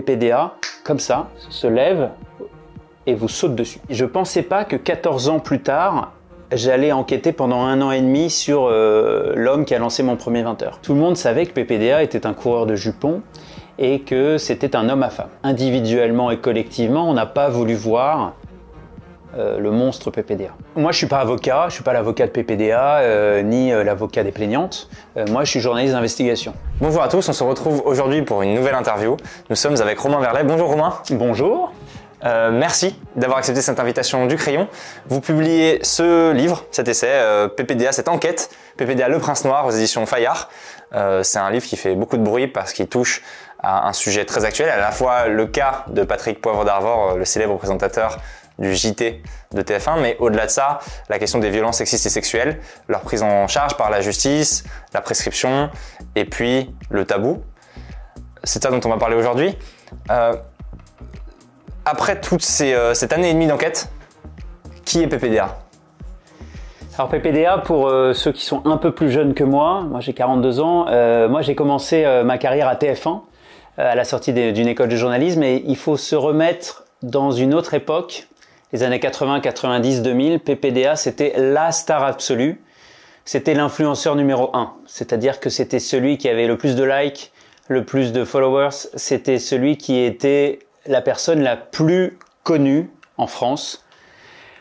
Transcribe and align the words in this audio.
PPDA, 0.00 0.54
comme 0.82 0.98
ça, 0.98 1.28
se 1.50 1.68
lève 1.68 2.10
et 3.06 3.14
vous 3.14 3.28
saute 3.28 3.54
dessus. 3.54 3.78
Je 3.90 4.04
pensais 4.04 4.42
pas 4.42 4.64
que 4.64 4.74
14 4.74 5.28
ans 5.28 5.38
plus 5.38 5.60
tard, 5.60 6.12
j'allais 6.52 6.90
enquêter 6.90 7.32
pendant 7.32 7.62
un 7.62 7.80
an 7.80 7.92
et 7.92 8.00
demi 8.00 8.28
sur 8.28 8.66
euh, 8.66 9.32
l'homme 9.36 9.64
qui 9.64 9.74
a 9.74 9.78
lancé 9.78 10.02
mon 10.02 10.16
premier 10.16 10.42
20 10.42 10.62
heures. 10.62 10.78
Tout 10.82 10.94
le 10.94 11.00
monde 11.00 11.16
savait 11.16 11.46
que 11.46 11.52
PPDA 11.52 12.02
était 12.02 12.26
un 12.26 12.32
coureur 12.32 12.66
de 12.66 12.74
jupons 12.74 13.22
et 13.78 14.00
que 14.00 14.36
c'était 14.36 14.74
un 14.74 14.88
homme 14.88 15.04
à 15.04 15.10
femme. 15.10 15.28
Individuellement 15.44 16.32
et 16.32 16.38
collectivement, 16.38 17.08
on 17.08 17.14
n'a 17.14 17.26
pas 17.26 17.48
voulu 17.48 17.74
voir 17.74 18.34
euh, 19.36 19.58
le 19.58 19.70
monstre 19.70 20.10
PPDA. 20.10 20.50
Moi, 20.76 20.92
je 20.92 20.98
suis 20.98 21.06
pas 21.06 21.18
avocat, 21.18 21.66
je 21.68 21.74
suis 21.74 21.84
pas 21.84 21.92
l'avocat 21.92 22.26
de 22.26 22.30
PPDA, 22.30 22.98
euh, 22.98 23.42
ni 23.42 23.70
l'avocat 23.70 24.22
des 24.22 24.32
plaignantes. 24.32 24.88
moi, 25.30 25.44
je 25.44 25.50
suis 25.50 25.60
journaliste 25.60 25.94
d'investigation. 25.94 26.54
Bonjour 26.80 27.02
à 27.02 27.08
tous, 27.08 27.28
on 27.28 27.32
se 27.32 27.44
retrouve 27.44 27.82
aujourd'hui 27.84 28.22
pour 28.22 28.42
une 28.42 28.54
nouvelle 28.54 28.74
interview. 28.74 29.16
Nous 29.50 29.56
sommes 29.56 29.80
avec 29.80 29.98
Romain 29.98 30.20
Verlet. 30.20 30.44
Bonjour 30.44 30.68
Romain. 30.68 30.94
Bonjour. 31.10 31.72
Euh, 32.24 32.50
merci 32.50 32.98
d'avoir 33.16 33.38
accepté 33.38 33.60
cette 33.60 33.78
invitation 33.78 34.26
du 34.26 34.36
crayon. 34.36 34.68
Vous 35.08 35.20
publiez 35.20 35.80
ce 35.82 36.32
livre, 36.32 36.64
cet 36.70 36.88
essai, 36.88 37.10
euh, 37.10 37.48
PPDA, 37.48 37.92
cette 37.92 38.08
enquête, 38.08 38.50
PPDA 38.76 39.08
Le 39.08 39.18
Prince 39.18 39.44
Noir 39.44 39.66
aux 39.66 39.70
éditions 39.70 40.06
Fayard. 40.06 40.48
Euh, 40.94 41.22
c'est 41.22 41.38
un 41.38 41.50
livre 41.50 41.66
qui 41.66 41.76
fait 41.76 41.94
beaucoup 41.94 42.16
de 42.16 42.22
bruit 42.22 42.46
parce 42.46 42.72
qu'il 42.72 42.86
touche 42.86 43.22
à 43.58 43.88
un 43.88 43.92
sujet 43.92 44.24
très 44.24 44.44
actuel, 44.44 44.68
à 44.68 44.78
la 44.78 44.90
fois 44.90 45.26
le 45.26 45.46
cas 45.46 45.84
de 45.88 46.02
Patrick 46.02 46.40
Poivre 46.40 46.64
d'Arvor, 46.64 47.16
le 47.16 47.24
célèbre 47.24 47.56
présentateur 47.56 48.18
du 48.58 48.74
JT 48.74 49.22
de 49.52 49.62
TF1, 49.62 50.00
mais 50.00 50.16
au-delà 50.20 50.46
de 50.46 50.50
ça, 50.50 50.78
la 51.08 51.18
question 51.18 51.38
des 51.38 51.50
violences 51.50 51.78
sexistes 51.78 52.06
et 52.06 52.10
sexuelles, 52.10 52.60
leur 52.88 53.00
prise 53.00 53.22
en 53.22 53.48
charge 53.48 53.76
par 53.76 53.90
la 53.90 54.00
justice, 54.00 54.64
la 54.92 55.00
prescription, 55.00 55.70
et 56.14 56.24
puis 56.24 56.74
le 56.90 57.04
tabou. 57.04 57.42
C'est 58.44 58.62
ça 58.62 58.70
dont 58.70 58.80
on 58.84 58.90
va 58.90 58.98
parler 58.98 59.16
aujourd'hui 59.16 59.56
après 61.84 62.20
toute 62.20 62.44
euh, 62.60 62.94
cette 62.94 63.12
année 63.12 63.30
et 63.30 63.34
demie 63.34 63.46
d'enquête, 63.46 63.90
qui 64.84 65.02
est 65.02 65.06
PPDA 65.06 65.58
alors 66.96 67.08
PPDA, 67.08 67.58
pour 67.58 67.88
euh, 67.88 68.12
ceux 68.12 68.30
qui 68.30 68.44
sont 68.44 68.64
un 68.66 68.76
peu 68.76 68.92
plus 68.92 69.10
jeunes 69.10 69.34
que 69.34 69.42
moi, 69.42 69.80
moi 69.82 69.98
j'ai 69.98 70.12
42 70.12 70.60
ans, 70.60 70.86
euh, 70.88 71.28
moi 71.28 71.42
j'ai 71.42 71.56
commencé 71.56 72.06
ma 72.24 72.38
carrière 72.38 72.68
à 72.68 72.76
TF1 72.76 73.22
à 73.78 73.96
la 73.96 74.04
sortie 74.04 74.32
d'une 74.32 74.68
école 74.68 74.88
de 74.88 74.94
journalisme 74.94 75.42
et 75.42 75.64
il 75.66 75.76
faut 75.76 75.96
se 75.96 76.14
remettre 76.14 76.84
dans 77.02 77.32
une 77.32 77.52
autre 77.52 77.74
époque, 77.74 78.28
les 78.72 78.82
années 78.82 79.00
80, 79.00 79.40
90, 79.40 80.02
2000, 80.02 80.40
PPDA 80.40 80.96
c'était 80.96 81.34
la 81.36 81.72
star 81.72 82.04
absolue, 82.04 82.62
c'était 83.24 83.54
l'influenceur 83.54 84.16
numéro 84.16 84.50
un, 84.54 84.72
c'est-à-dire 84.86 85.40
que 85.40 85.50
c'était 85.50 85.78
celui 85.78 86.18
qui 86.18 86.28
avait 86.28 86.46
le 86.46 86.58
plus 86.58 86.76
de 86.76 86.84
likes, 86.84 87.32
le 87.68 87.84
plus 87.84 88.12
de 88.12 88.24
followers, 88.24 88.70
c'était 88.94 89.38
celui 89.38 89.76
qui 89.76 89.98
était 90.00 90.58
la 90.86 91.00
personne 91.00 91.42
la 91.42 91.56
plus 91.56 92.18
connue 92.42 92.90
en 93.16 93.26
France 93.26 93.84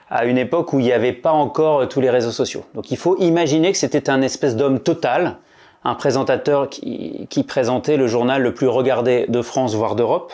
à 0.10 0.26
une 0.26 0.38
époque 0.38 0.74
où 0.74 0.80
il 0.80 0.86
n'y 0.86 0.92
avait 0.92 1.12
pas 1.12 1.32
encore 1.32 1.88
tous 1.90 2.00
les 2.00 2.12
réseaux 2.12 2.32
sociaux. 2.32 2.64
Donc 2.76 2.92
il 2.92 2.98
faut 2.98 3.18
imaginer 3.18 3.72
que 3.72 3.78
c'était 3.80 4.12
un 4.12 4.22
espèce 4.22 4.56
d'homme 4.56 4.80
total, 4.80 5.38
un 5.84 5.96
présentateur 5.96 6.70
qui, 6.70 7.46
présentait 7.48 7.98
le 7.98 8.08
journal 8.08 8.42
le 8.42 8.54
plus 8.54 8.68
regardé 8.68 9.26
de 9.28 9.42
France, 9.42 9.74
voire 9.74 9.96
d'Europe, 9.96 10.32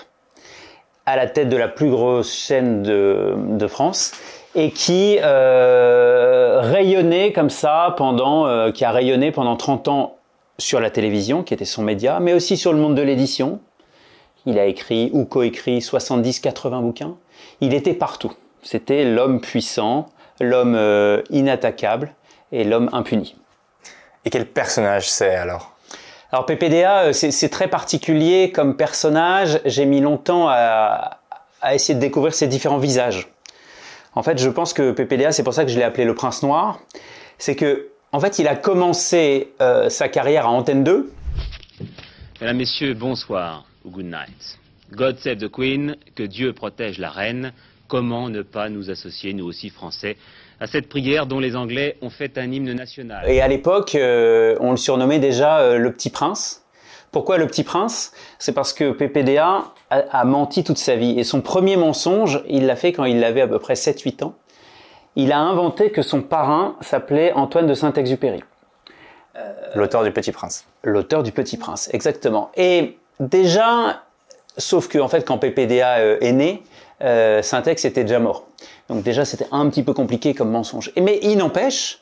à 1.09 1.15
la 1.15 1.27
tête 1.27 1.49
de 1.49 1.57
la 1.57 1.67
plus 1.67 1.89
grosse 1.89 2.31
chaîne 2.31 2.83
de, 2.83 3.67
France, 3.67 4.11
et 4.53 4.71
qui 4.71 5.17
euh, 5.21 6.59
rayonnait 6.61 7.33
comme 7.33 7.49
ça 7.49 7.95
pendant, 7.97 8.45
euh, 8.45 8.71
qui 8.71 8.85
a 8.85 8.91
rayonné 8.91 9.31
pendant 9.31 9.55
30 9.55 9.87
ans 9.87 10.17
sur 10.59 10.79
la 10.79 10.91
télévision, 10.91 11.41
qui 11.41 11.53
était 11.53 11.65
son 11.65 11.81
média, 11.81 12.19
mais 12.19 12.33
aussi 12.33 12.57
sur 12.57 12.73
le 12.73 12.79
monde 12.79 12.95
de 12.95 13.01
l'édition, 13.01 13.59
il 14.45 14.59
a 14.59 14.65
écrit 14.65 15.09
ou 15.13 15.25
coécrit 15.25 15.79
70-80 15.79 16.81
bouquins. 16.81 17.15
Il 17.61 17.73
était 17.73 17.93
partout. 17.93 18.33
C'était 18.61 19.03
l'homme 19.03 19.41
puissant, 19.41 20.09
l'homme 20.39 20.75
euh, 20.75 21.21
inattaquable 21.31 22.13
et 22.51 22.63
l'homme 22.63 22.89
impuni. 22.93 23.35
Et 24.25 24.29
quel 24.29 24.45
personnage 24.45 25.09
c'est 25.09 25.35
alors? 25.35 25.75
Alors 26.31 26.45
PPDA, 26.45 27.05
euh, 27.05 27.13
c'est 27.13 27.49
très 27.49 27.67
particulier 27.67 28.51
comme 28.51 28.77
personnage. 28.77 29.59
J'ai 29.65 29.85
mis 29.85 29.99
longtemps 29.99 30.47
à, 30.47 31.19
essayer 31.73 31.95
de 31.95 31.99
découvrir 31.99 32.35
ses 32.35 32.47
différents 32.47 32.77
visages. 32.77 33.29
En 34.13 34.21
fait, 34.21 34.37
je 34.37 34.49
pense 34.49 34.73
que 34.73 34.91
PPDA, 34.91 35.31
c'est 35.31 35.43
pour 35.43 35.53
ça 35.53 35.65
que 35.65 35.71
je 35.71 35.77
l'ai 35.77 35.83
appelé 35.83 36.05
le 36.05 36.13
prince 36.13 36.43
noir. 36.43 36.79
C'est 37.39 37.55
que, 37.55 37.87
en 38.11 38.19
fait, 38.19 38.37
il 38.37 38.47
a 38.47 38.55
commencé 38.55 39.53
euh, 39.59 39.89
sa 39.89 40.07
carrière 40.07 40.45
à 40.45 40.49
Antenne 40.49 40.83
2. 40.83 41.11
Mesdames, 42.41 42.57
Messieurs, 42.57 42.93
bonsoir 42.93 43.65
good 43.85 44.05
night. 44.05 44.59
God 44.91 45.17
save 45.17 45.37
the 45.37 45.49
Queen, 45.49 45.95
que 46.15 46.23
Dieu 46.23 46.53
protège 46.53 46.99
la 46.99 47.09
reine. 47.09 47.53
Comment 47.87 48.29
ne 48.29 48.43
pas 48.43 48.69
nous 48.69 48.91
associer, 48.91 49.33
nous 49.33 49.45
aussi 49.45 49.69
français, 49.69 50.15
à 50.59 50.67
cette 50.67 50.89
prière 50.89 51.25
dont 51.25 51.39
les 51.39 51.55
Anglais 51.55 51.97
ont 52.01 52.09
fait 52.09 52.37
un 52.37 52.51
hymne 52.51 52.73
national 52.73 53.29
Et 53.29 53.41
à 53.41 53.47
l'époque, 53.47 53.95
euh, 53.95 54.55
on 54.59 54.71
le 54.71 54.77
surnommait 54.77 55.19
déjà 55.19 55.59
euh, 55.59 55.77
le 55.77 55.91
Petit 55.91 56.09
Prince. 56.09 56.63
Pourquoi 57.11 57.37
le 57.37 57.47
Petit 57.47 57.63
Prince? 57.63 58.11
C'est 58.37 58.51
parce 58.51 58.73
que 58.73 58.91
PPDA 58.91 59.63
a, 59.89 59.97
a, 59.97 60.23
menti 60.25 60.63
toute 60.63 60.77
sa 60.77 60.95
vie. 60.95 61.19
Et 61.19 61.23
son 61.23 61.41
premier 61.41 61.75
mensonge, 61.75 62.43
il 62.47 62.65
l'a 62.65 62.75
fait 62.75 62.93
quand 62.93 63.05
il 63.05 63.23
avait 63.23 63.41
à 63.41 63.47
peu 63.47 63.59
près 63.59 63.73
7-8 63.73 64.23
ans. 64.23 64.35
Il 65.15 65.31
a 65.31 65.39
inventé 65.39 65.91
que 65.91 66.01
son 66.01 66.21
parrain 66.21 66.75
s'appelait 66.81 67.33
Antoine 67.33 67.67
de 67.67 67.73
Saint-Exupéry. 67.73 68.43
L'auteur 69.73 70.03
du 70.03 70.11
Petit 70.11 70.31
Prince. 70.31 70.65
L'auteur 70.83 71.23
du 71.23 71.31
Petit 71.31 71.55
Prince, 71.55 71.89
exactement. 71.93 72.51
Et 72.57 72.97
Déjà, 73.19 74.03
sauf 74.57 74.87
que 74.87 74.97
en 74.97 75.09
fait, 75.09 75.25
quand 75.25 75.37
PPDA 75.37 75.97
euh, 75.97 76.17
est 76.21 76.31
né, 76.31 76.63
euh, 77.01 77.41
Syntex 77.41 77.83
était 77.85 78.03
déjà 78.03 78.19
mort. 78.19 78.45
Donc 78.89 79.03
déjà, 79.03 79.23
c'était 79.23 79.47
un 79.51 79.69
petit 79.69 79.83
peu 79.83 79.93
compliqué 79.93 80.33
comme 80.33 80.51
mensonge. 80.51 80.91
Mais 80.99 81.19
il 81.21 81.37
n'empêche, 81.37 82.01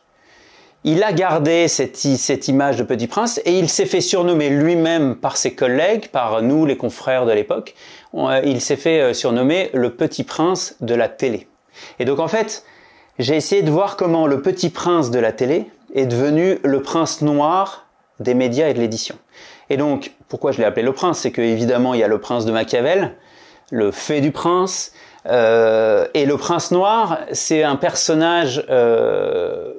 il 0.84 1.04
a 1.04 1.12
gardé 1.12 1.68
cette, 1.68 1.98
cette, 1.98 2.48
image 2.48 2.78
de 2.78 2.84
Petit 2.84 3.08
Prince 3.08 3.42
et 3.46 3.60
il 3.60 3.70
s'est 3.70 3.86
fait 3.86 4.02
surnommer 4.02 4.50
lui-même 4.50 5.16
par 5.16 5.38
ses 5.38 5.54
collègues, 5.54 6.08
par 6.08 6.42
nous, 6.42 6.66
les 6.66 6.78
confrères 6.78 7.26
de 7.26 7.34
l'époque. 7.34 7.76
Euh, 8.14 8.42
il 8.46 8.62
s'est 8.62 8.78
fait 8.78 9.02
euh, 9.02 9.14
surnommer 9.14 9.70
le 9.74 9.94
Petit 9.96 10.24
Prince 10.24 10.76
de 10.80 10.96
la 10.96 11.10
télé. 11.10 11.48
Et 12.00 12.06
donc 12.06 12.20
en 12.20 12.28
fait, 12.28 12.64
j'ai 13.20 13.36
essayé 13.36 13.64
de 13.64 13.72
voir 13.72 13.98
comment 13.98 14.28
le 14.28 14.42
Petit 14.42 14.70
Prince 14.70 15.12
de 15.12 15.20
la 15.20 15.32
télé 15.32 15.66
est 15.94 16.06
devenu 16.06 16.60
le 16.64 16.82
prince 16.82 17.22
noir 17.22 17.88
des 18.20 18.34
médias 18.34 18.68
et 18.68 18.74
de 18.74 18.80
l'édition. 18.80 19.16
Et 19.70 19.78
donc, 19.78 20.14
pourquoi 20.30 20.52
je 20.52 20.60
l'ai 20.60 20.66
appelé 20.66 20.86
le 20.86 20.94
prince? 20.94 21.20
C'est 21.20 21.32
que 21.32 21.42
évidemment, 21.42 21.94
il 21.94 22.00
y 22.00 22.04
a 22.04 22.08
le 22.08 22.20
prince 22.20 22.46
de 22.46 22.52
Machiavel, 22.52 23.16
le 23.72 23.92
fait 23.92 24.22
du 24.22 24.32
prince, 24.32 24.94
euh, 25.28 26.08
et 26.14 26.26
le 26.26 26.38
prince 26.38 26.72
noir, 26.72 27.20
c'est 27.32 27.64
un 27.64 27.76
personnage 27.76 28.64
euh, 28.70 29.74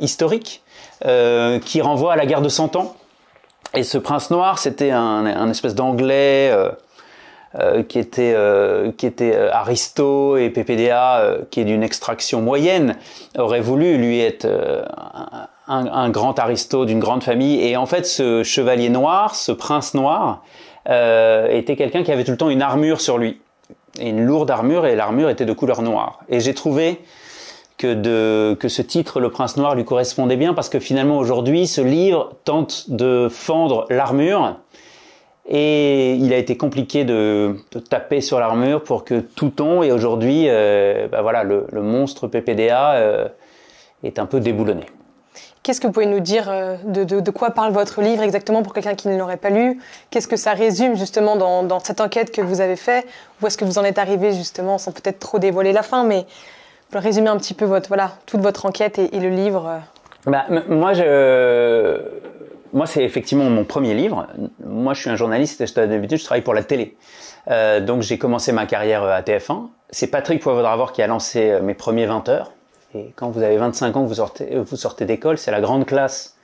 historique 0.00 0.62
euh, 1.04 1.58
qui 1.58 1.80
renvoie 1.80 2.12
à 2.12 2.16
la 2.16 2.26
guerre 2.26 2.42
de 2.42 2.48
Cent 2.48 2.76
Ans. 2.76 2.96
Et 3.74 3.82
ce 3.82 3.98
prince 3.98 4.30
noir, 4.30 4.58
c'était 4.58 4.90
un, 4.90 5.26
un, 5.26 5.50
espèce 5.50 5.74
d'anglais 5.74 6.56
qui 7.88 7.98
était 7.98 8.34
Aristo 9.50 10.36
et 10.36 10.50
PPDA, 10.50 11.38
qui 11.50 11.60
est 11.60 11.64
d'une 11.64 11.82
extraction 11.82 12.40
moyenne, 12.40 12.96
aurait 13.36 13.60
voulu 13.60 13.96
lui 13.96 14.20
être 14.20 14.46
un, 15.66 16.10
grand 16.10 16.38
aristo 16.38 16.84
d'une 16.84 17.00
grande 17.00 17.22
famille. 17.22 17.60
Et 17.66 17.76
en 17.76 17.86
fait, 17.86 18.06
ce 18.06 18.42
chevalier 18.42 18.88
noir, 18.88 19.34
ce 19.34 19.52
prince 19.52 19.94
noir, 19.94 20.42
était 20.86 21.76
quelqu'un 21.76 22.02
qui 22.02 22.12
avait 22.12 22.24
tout 22.24 22.30
le 22.30 22.36
temps 22.36 22.50
une 22.50 22.62
armure 22.62 23.00
sur 23.00 23.18
lui. 23.18 23.40
Une 24.00 24.24
lourde 24.24 24.50
armure, 24.50 24.86
et 24.86 24.96
l'armure 24.96 25.30
était 25.30 25.44
de 25.44 25.52
couleur 25.52 25.82
noire. 25.82 26.20
Et 26.28 26.40
j'ai 26.40 26.54
trouvé 26.54 27.00
que, 27.78 27.94
de, 27.94 28.56
que 28.58 28.68
ce 28.68 28.82
titre, 28.82 29.20
Le 29.20 29.30
Prince 29.30 29.56
Noir, 29.56 29.74
lui 29.74 29.84
correspondait 29.84 30.36
bien, 30.36 30.54
parce 30.54 30.68
que 30.68 30.78
finalement, 30.78 31.18
aujourd'hui, 31.18 31.66
ce 31.66 31.80
livre 31.80 32.32
tente 32.44 32.90
de 32.90 33.28
fendre 33.30 33.86
l'armure, 33.90 34.56
et 35.48 36.14
il 36.14 36.32
a 36.32 36.38
été 36.38 36.56
compliqué 36.56 37.04
de, 37.04 37.56
taper 37.88 38.20
sur 38.20 38.40
l'armure 38.40 38.82
pour 38.82 39.04
que 39.04 39.20
tout 39.20 39.50
tombe, 39.50 39.84
et 39.84 39.92
aujourd'hui, 39.92 40.46
euh, 40.48 41.06
bah 41.08 41.22
voilà, 41.22 41.44
le, 41.44 41.66
le, 41.70 41.82
monstre 41.82 42.26
PPDA 42.26 42.94
euh, 42.94 43.28
est 44.02 44.18
un 44.18 44.26
peu 44.26 44.40
déboulonné. 44.40 44.86
Qu'est-ce 45.66 45.80
que 45.80 45.88
vous 45.88 45.92
pouvez 45.92 46.06
nous 46.06 46.20
dire 46.20 46.48
euh, 46.48 46.76
de, 46.84 47.02
de, 47.02 47.30
quoi 47.32 47.50
parle 47.50 47.72
votre 47.72 48.00
livre 48.00 48.22
exactement 48.22 48.62
pour 48.62 48.72
quelqu'un 48.72 48.94
qui 48.94 49.08
ne 49.08 49.18
l'aurait 49.18 49.36
pas 49.36 49.50
lu? 49.50 49.80
Qu'est-ce 50.10 50.28
que 50.28 50.36
ça 50.36 50.52
résume 50.52 50.94
justement 50.94 51.34
dans, 51.34 51.80
cette 51.80 52.00
enquête 52.00 52.30
que 52.30 52.40
vous 52.40 52.60
avez 52.60 52.76
fait 52.76 53.04
Où 53.42 53.48
est-ce 53.48 53.58
que 53.58 53.64
vous 53.64 53.76
en 53.76 53.82
êtes 53.82 53.98
arrivé 53.98 54.32
justement, 54.32 54.78
sans 54.78 54.92
peut-être 54.92 55.18
trop 55.18 55.40
dévoiler 55.40 55.72
la 55.72 55.82
fin, 55.82 56.04
mais 56.04 56.24
pour 56.92 57.00
résumer 57.00 57.30
un 57.30 57.36
petit 57.36 57.52
peu 57.52 57.64
votre, 57.64 57.88
voilà, 57.88 58.12
toute 58.26 58.42
votre 58.42 58.64
enquête 58.64 59.00
et, 59.00 59.16
et 59.16 59.18
le 59.18 59.30
livre 59.30 59.66
euh? 59.66 60.30
bah, 60.30 60.44
Moi, 60.68 60.92
je... 60.92 62.00
moi 62.72 62.86
c'est 62.86 63.02
effectivement 63.02 63.50
mon 63.50 63.64
premier 63.64 63.94
livre. 63.94 64.28
Moi, 64.64 64.94
je 64.94 65.00
suis 65.00 65.10
un 65.10 65.16
journaliste, 65.16 65.64
d'habitude, 65.74 66.18
je 66.18 66.24
travaille 66.24 66.44
pour 66.44 66.54
la 66.54 66.62
télé. 66.62 66.96
Euh, 67.50 67.80
donc, 67.80 68.02
j'ai 68.02 68.18
commencé 68.18 68.52
ma 68.52 68.66
carrière 68.66 69.02
à 69.02 69.20
TF1. 69.20 69.66
C'est 69.90 70.12
Patrick 70.12 70.40
Poivre 70.40 70.92
qui 70.92 71.02
a 71.02 71.08
lancé 71.08 71.58
mes 71.60 71.74
premiers 71.74 72.06
20 72.06 72.28
heures. 72.28 72.52
Quand 73.16 73.30
vous 73.30 73.42
avez 73.42 73.56
25 73.56 73.96
ans, 73.96 74.04
vous 74.04 74.14
sortez, 74.14 74.56
vous 74.56 74.76
sortez 74.76 75.04
d'école, 75.04 75.38
c'est 75.38 75.50
la 75.50 75.60
grande 75.60 75.86
classe 75.86 76.36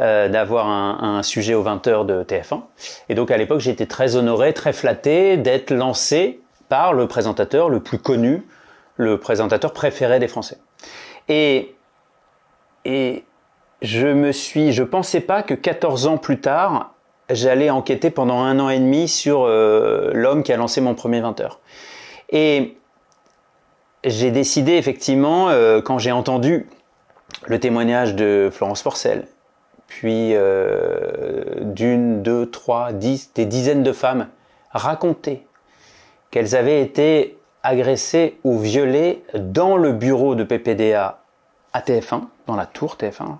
euh, 0.00 0.28
d'avoir 0.28 0.66
un, 0.66 1.22
sujet 1.22 1.54
aux 1.54 1.62
20h 1.62 2.04
de 2.04 2.24
TF1. 2.24 2.62
Et 3.08 3.14
donc 3.14 3.30
à 3.30 3.36
l'époque, 3.36 3.60
j'étais 3.60 3.86
très 3.86 4.16
honoré, 4.16 4.52
très 4.52 4.72
flatté 4.72 5.36
d'être 5.36 5.70
lancé 5.70 6.40
par 6.68 6.92
le 6.92 7.06
présentateur 7.06 7.68
le 7.68 7.80
plus 7.80 7.98
connu, 7.98 8.44
le 8.96 9.20
présentateur 9.20 9.72
préféré 9.72 10.18
des 10.18 10.26
Français. 10.26 10.58
Et, 11.28 11.74
je 13.82 14.06
me 14.08 14.32
suis, 14.32 14.72
je 14.72 14.82
pensais 14.82 15.20
pas 15.20 15.42
que 15.42 15.54
14 15.54 16.06
ans 16.06 16.18
plus 16.18 16.40
tard, 16.40 16.94
j'allais 17.30 17.70
enquêter 17.70 18.10
pendant 18.10 18.40
un 18.40 18.58
an 18.58 18.70
et 18.70 18.78
demi 18.78 19.08
sur 19.08 19.44
euh, 19.44 20.10
l'homme 20.12 20.42
qui 20.42 20.52
a 20.52 20.56
lancé 20.56 20.80
mon 20.80 20.94
premier 20.94 21.20
20h. 21.20 21.50
Et 22.30 22.76
j'ai 24.04 24.30
décidé 24.30 24.72
effectivement, 24.72 25.48
euh, 25.48 25.80
quand 25.80 25.98
j'ai 25.98 26.12
entendu 26.12 26.66
le 27.46 27.58
témoignage 27.58 28.14
de 28.14 28.50
Florence 28.52 28.82
Porcel, 28.82 29.26
puis 29.86 30.30
euh, 30.34 31.44
d'une, 31.60 32.22
deux, 32.22 32.50
trois, 32.50 32.92
dix, 32.92 33.32
des 33.34 33.46
dizaines 33.46 33.82
de 33.82 33.92
femmes 33.92 34.28
raconter 34.70 35.46
qu'elles 36.30 36.56
avaient 36.56 36.82
été 36.82 37.38
agressées 37.62 38.38
ou 38.44 38.58
violées 38.58 39.22
dans 39.34 39.76
le 39.76 39.92
bureau 39.92 40.34
de 40.34 40.44
PPDA 40.44 41.20
à 41.72 41.80
TF1, 41.80 42.22
dans 42.46 42.56
la 42.56 42.66
tour 42.66 42.96
TF1, 43.00 43.36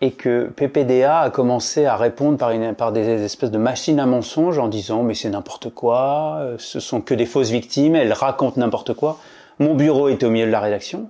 et 0.00 0.10
que 0.10 0.50
PPDA 0.56 1.20
a 1.20 1.30
commencé 1.30 1.86
à 1.86 1.96
répondre 1.96 2.36
par, 2.36 2.50
une, 2.50 2.74
par 2.74 2.92
des 2.92 3.08
espèces 3.22 3.52
de 3.52 3.58
machines 3.58 4.00
à 4.00 4.06
mensonges 4.06 4.58
en 4.58 4.68
disant 4.68 5.02
mais 5.02 5.14
c'est 5.14 5.30
n'importe 5.30 5.70
quoi, 5.70 6.38
euh, 6.40 6.56
ce 6.58 6.80
sont 6.80 7.00
que 7.00 7.14
des 7.14 7.26
fausses 7.26 7.50
victimes, 7.50 7.94
elles 7.94 8.12
racontent 8.12 8.60
n'importe 8.60 8.94
quoi. 8.94 9.18
Mon 9.58 9.74
bureau 9.74 10.08
était 10.08 10.26
au 10.26 10.30
milieu 10.30 10.46
de 10.46 10.50
la 10.50 10.60
rédaction. 10.60 11.08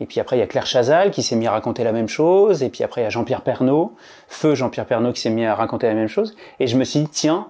Et 0.00 0.06
puis 0.06 0.20
après, 0.20 0.36
il 0.36 0.40
y 0.40 0.42
a 0.42 0.46
Claire 0.46 0.66
Chazal 0.66 1.10
qui 1.10 1.22
s'est 1.22 1.36
mis 1.36 1.46
à 1.46 1.50
raconter 1.50 1.84
la 1.84 1.92
même 1.92 2.08
chose. 2.08 2.62
Et 2.62 2.68
puis 2.68 2.84
après, 2.84 3.00
il 3.00 3.04
y 3.04 3.06
a 3.06 3.10
Jean-Pierre 3.10 3.42
Pernaud, 3.42 3.96
feu 4.28 4.54
Jean-Pierre 4.54 4.86
Pernaud 4.86 5.12
qui 5.12 5.20
s'est 5.20 5.30
mis 5.30 5.44
à 5.44 5.54
raconter 5.54 5.86
la 5.86 5.94
même 5.94 6.08
chose. 6.08 6.36
Et 6.60 6.66
je 6.66 6.76
me 6.76 6.84
suis 6.84 7.00
dit, 7.00 7.08
tiens, 7.08 7.48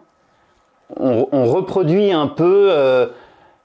on, 0.96 1.44
reproduit 1.44 2.12
un 2.12 2.26
peu 2.26 2.68
euh, 2.70 3.06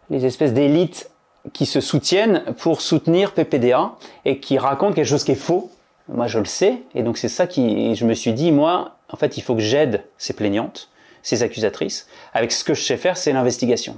les 0.10 0.26
espèces 0.26 0.54
d'élites 0.54 1.10
qui 1.54 1.66
se 1.66 1.82
soutiennent 1.82 2.44
pour 2.58 2.82
soutenir 2.82 3.34
PPDA 3.34 3.94
et 4.26 4.40
qui 4.40 4.58
racontent 4.58 4.94
quelque 4.94 5.08
chose 5.08 5.24
qui 5.24 5.32
est 5.32 5.36
faux. 5.36 5.72
Moi, 6.10 6.28
je 6.28 6.40
le 6.40 6.46
sais. 6.46 6.80
Et 6.96 7.04
donc, 7.04 7.18
c'est 7.18 7.30
ça 7.30 7.48
qui, 7.48 7.96
je 7.96 8.06
me 8.06 8.14
suis 8.14 8.34
dit, 8.34 8.52
moi, 8.52 8.98
en 9.10 9.16
fait, 9.16 9.38
il 9.38 9.42
faut 9.42 9.56
que 9.56 9.62
j'aide 9.62 10.04
ces 10.18 10.34
plaignantes, 10.34 10.90
ces 11.22 11.44
accusatrices. 11.44 12.08
Avec 12.34 12.52
ce 12.52 12.64
que 12.64 12.74
je 12.74 12.84
sais 12.84 12.98
faire, 12.98 13.16
c'est 13.16 13.32
l'investigation. 13.32 13.98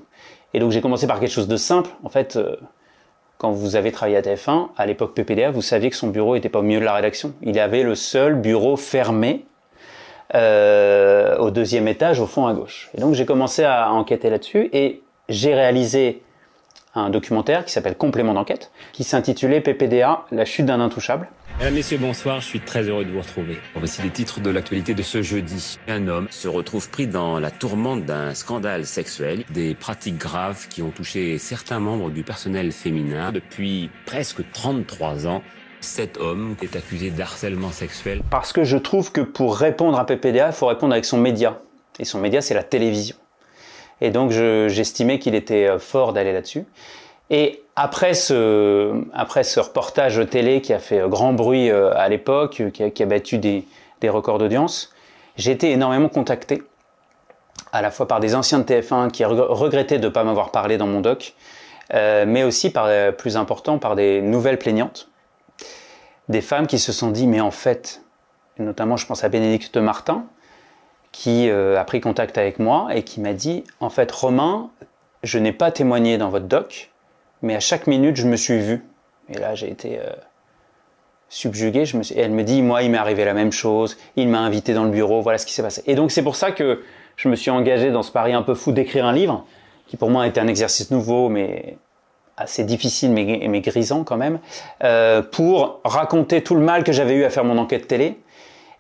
Et 0.54 0.60
donc, 0.60 0.72
j'ai 0.72 0.82
commencé 0.82 1.08
par 1.08 1.20
quelque 1.20 1.32
chose 1.32 1.48
de 1.48 1.58
simple. 1.58 1.90
En 2.04 2.10
fait, 2.10 2.36
euh, 2.36 2.56
quand 3.38 3.52
vous 3.52 3.76
avez 3.76 3.92
travaillé 3.92 4.18
à 4.18 4.22
TF1, 4.22 4.70
à 4.78 4.86
l'époque 4.86 5.14
PPDA, 5.14 5.52
vous 5.52 5.62
saviez 5.62 5.90
que 5.90 5.96
son 5.96 6.08
bureau 6.08 6.36
n'était 6.36 6.50
pas 6.50 6.60
au 6.60 6.64
milieu 6.64 6.80
de 6.80 6.86
la 6.86 6.94
rédaction. 6.94 7.34
Il 7.42 7.60
avait 7.60 7.84
le 7.84 7.96
seul 7.96 8.36
bureau 8.36 8.78
fermé 8.78 9.46
euh, 10.34 11.38
au 11.38 11.52
deuxième 11.52 11.88
étage, 11.88 12.20
au 12.20 12.26
fond 12.26 12.48
à 12.48 12.54
gauche. 12.54 12.90
Et 12.98 13.02
donc 13.02 13.14
j'ai 13.14 13.26
commencé 13.26 13.64
à 13.64 13.92
enquêter 13.92 14.30
là-dessus 14.30 14.70
et 14.74 15.04
j'ai 15.30 15.54
réalisé 15.54 16.24
un 16.96 17.10
documentaire 17.10 17.66
qui 17.66 17.72
s'appelle 17.72 17.96
Complément 17.96 18.34
d'enquête, 18.34 18.72
qui 18.94 19.04
s'intitulait 19.04 19.62
PPDA, 19.62 20.24
la 20.32 20.46
chute 20.46 20.66
d'un 20.66 20.80
intouchable. 20.80 21.28
Mesdames, 21.58 21.76
Messieurs, 21.76 21.98
bonsoir, 22.00 22.42
je 22.42 22.48
suis 22.48 22.60
très 22.60 22.84
heureux 22.84 23.06
de 23.06 23.12
vous 23.12 23.22
retrouver. 23.22 23.58
Voici 23.76 24.02
les 24.02 24.10
titres 24.10 24.42
de 24.42 24.50
l'actualité 24.50 24.94
de 24.94 25.02
ce 25.02 25.22
jeudi. 25.22 25.80
Un 25.88 26.10
homme 26.10 26.28
se 26.30 26.50
retrouve 26.50 26.90
pris 26.90 27.08
dans 27.08 27.40
la 27.40 27.50
tourmente 27.50 28.04
d'un 28.04 28.34
scandale 28.34 28.86
sexuel, 28.86 29.46
des 29.52 29.74
pratiques 29.74 30.18
graves 30.18 30.68
qui 30.68 30.82
ont 30.82 30.90
touché 30.90 31.38
certains 31.38 31.80
membres 31.80 32.10
du 32.10 32.24
personnel 32.24 32.74
féminin 32.74 33.32
depuis 33.32 33.90
presque 34.06 34.44
33 34.52 35.28
ans. 35.28 35.42
Cet 35.80 36.18
homme 36.18 36.58
est 36.62 36.76
accusé 36.76 37.10
d'harcèlement 37.10 37.72
sexuel. 37.72 38.22
Parce 38.30 38.52
que 38.52 38.66
je 38.66 38.78
trouve 38.78 39.14
que 39.14 39.22
pour 39.22 39.56
répondre 39.56 39.98
à 39.98 40.06
PPDA, 40.06 40.48
il 40.48 40.54
faut 40.54 40.68
répondre 40.68 40.92
avec 40.92 41.06
son 41.06 41.18
média. 41.18 41.62
Et 42.00 42.06
son 42.06 42.20
média, 42.20 42.42
c'est 42.42 42.54
la 42.54 42.64
télévision. 42.64 43.16
Et 44.02 44.10
donc 44.10 44.32
j'estimais 44.32 45.20
qu'il 45.20 45.36
était 45.36 45.70
euh, 45.70 45.80
fort 45.80 46.12
d'aller 46.12 46.34
là-dessus. 46.34 46.66
Et 47.30 47.64
après 47.76 48.14
ce, 48.14 49.60
reportage 49.60 50.22
télé 50.30 50.62
qui 50.62 50.74
a 50.74 50.80
fait 50.80 51.02
euh, 51.02 51.08
grand 51.08 51.34
bruit 51.34 51.70
euh, 51.70 51.92
à 51.96 52.08
l'époque, 52.10 52.64
qui 52.74 52.84
a, 52.84 52.90
qui 52.90 53.04
a 53.04 53.06
battu 53.06 53.38
des, 53.38 53.66
records 54.04 54.38
d'audience, 54.38 54.94
j'ai 55.36 55.50
été 55.52 55.72
énormément 55.72 56.10
contacté, 56.10 56.62
à 57.72 57.82
la 57.82 57.90
fois 57.90 58.08
par 58.08 58.20
des 58.20 58.36
anciens 58.36 58.60
de 58.60 58.64
TF1 58.64 59.10
qui 59.10 59.26
regrettaient 59.26 59.98
de 59.98 60.06
ne 60.06 60.12
pas 60.12 60.24
m'avoir 60.24 60.52
parlé 60.52 60.78
dans 60.78 60.86
mon 60.86 61.02
doc, 61.02 61.34
euh, 61.94 62.26
mais 62.28 62.44
aussi 62.44 62.72
plus 63.18 63.36
important, 63.36 63.80
par 63.80 63.96
des 63.96 64.22
nouvelles 64.22 64.60
plaignantes, 64.60 65.10
des 66.30 66.42
femmes 66.42 66.68
qui 66.68 66.78
se 66.78 66.92
sont 66.92 67.10
dit, 67.10 67.26
mais 67.26 67.42
en 67.42 67.50
fait, 67.50 68.04
notamment 68.60 68.96
je 68.96 69.06
pense 69.08 69.24
à 69.24 69.30
Bénédicte 69.30 69.78
Martin, 69.78 70.26
qui 71.12 71.50
euh, 71.50 71.80
a 71.80 71.84
pris 71.86 72.02
contact 72.02 72.38
avec 72.38 72.60
moi 72.60 72.90
et 72.94 73.04
qui 73.04 73.22
m'a 73.22 73.34
dit 73.34 73.64
En 73.80 73.90
fait, 73.90 74.12
Romain, 74.12 74.70
je 75.24 75.40
n'ai 75.40 75.54
pas 75.54 75.72
témoigné 75.72 76.18
dans 76.18 76.30
votre 76.30 76.46
doc, 76.46 76.92
mais 77.42 77.56
à 77.56 77.60
chaque 77.60 77.88
minute, 77.88 78.16
je 78.16 78.28
me 78.28 78.36
suis 78.36 78.60
vu. 78.60 78.84
Et 79.30 79.38
là, 79.38 79.56
j'ai 79.56 79.70
été 79.70 80.00
euh, 80.00 80.12
subjugué. 81.30 81.86
Je 81.86 81.98
me 81.98 82.04
suis... 82.04 82.18
Elle 82.18 82.32
me 82.32 82.44
dit 82.44 82.62
Moi, 82.62 82.84
il 82.84 82.92
m'est 82.92 82.98
arrivé 82.98 83.26
la 83.26 83.34
même 83.34 83.52
chose, 83.52 83.98
il 84.16 84.30
m'a 84.30 84.40
invité 84.40 84.74
dans 84.74 84.84
le 84.84 84.92
bureau, 84.92 85.22
voilà 85.22 85.38
ce 85.38 85.46
qui 85.46 85.54
s'est 85.54 85.64
passé. 85.64 85.84
Et 85.88 85.96
donc, 85.96 86.12
c'est 86.12 86.24
pour 86.24 86.36
ça 86.36 86.52
que 86.52 86.82
je 87.16 87.30
me 87.30 87.36
suis 87.36 87.52
engagé 87.52 87.92
dans 87.92 88.04
ce 88.04 88.12
pari 88.12 88.34
un 88.34 88.42
peu 88.42 88.56
fou 88.56 88.72
d'écrire 88.72 89.06
un 89.06 89.14
livre, 89.14 89.46
qui 89.88 89.98
pour 89.98 90.10
moi 90.10 90.28
était 90.28 90.40
un 90.40 90.48
exercice 90.48 90.92
nouveau, 90.92 91.30
mais 91.30 91.78
assez 92.38 92.64
difficile, 92.64 93.12
mais, 93.12 93.46
mais 93.48 93.62
grisant 93.62 94.04
quand 94.04 94.18
même, 94.18 94.40
euh, 94.84 95.22
pour 95.22 95.80
raconter 95.86 96.42
tout 96.44 96.56
le 96.56 96.62
mal 96.62 96.84
que 96.84 96.92
j'avais 96.92 97.16
eu 97.16 97.24
à 97.24 97.30
faire 97.30 97.46
mon 97.46 97.58
enquête 97.58 97.88
télé 97.88 98.20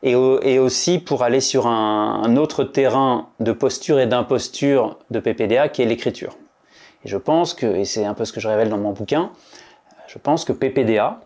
et, 0.03 0.11
et, 0.11 0.59
aussi 0.59 0.99
pour 0.99 1.23
aller 1.23 1.39
sur 1.39 1.67
un, 1.67 2.21
un 2.23 2.35
autre 2.35 2.65
terrain 2.65 3.29
de 3.39 3.53
posture 3.53 3.99
et 3.99 4.07
d'imposture 4.07 4.99
de 5.09 5.19
PPDA 5.19 5.69
qui 5.69 5.81
est 5.81 5.85
l'écriture. 5.85 6.35
Et 7.05 7.07
je 7.07 7.17
pense 7.17 7.53
que, 7.53 7.67
et 7.67 7.85
c'est 7.85 8.03
un 8.03 8.15
peu 8.15 8.25
ce 8.25 8.33
que 8.33 8.39
je 8.39 8.47
révèle 8.47 8.69
dans 8.69 8.79
mon 8.79 8.91
bouquin, 8.91 9.31
je 10.07 10.17
pense 10.17 10.43
que 10.43 10.51
PPDA, 10.51 11.19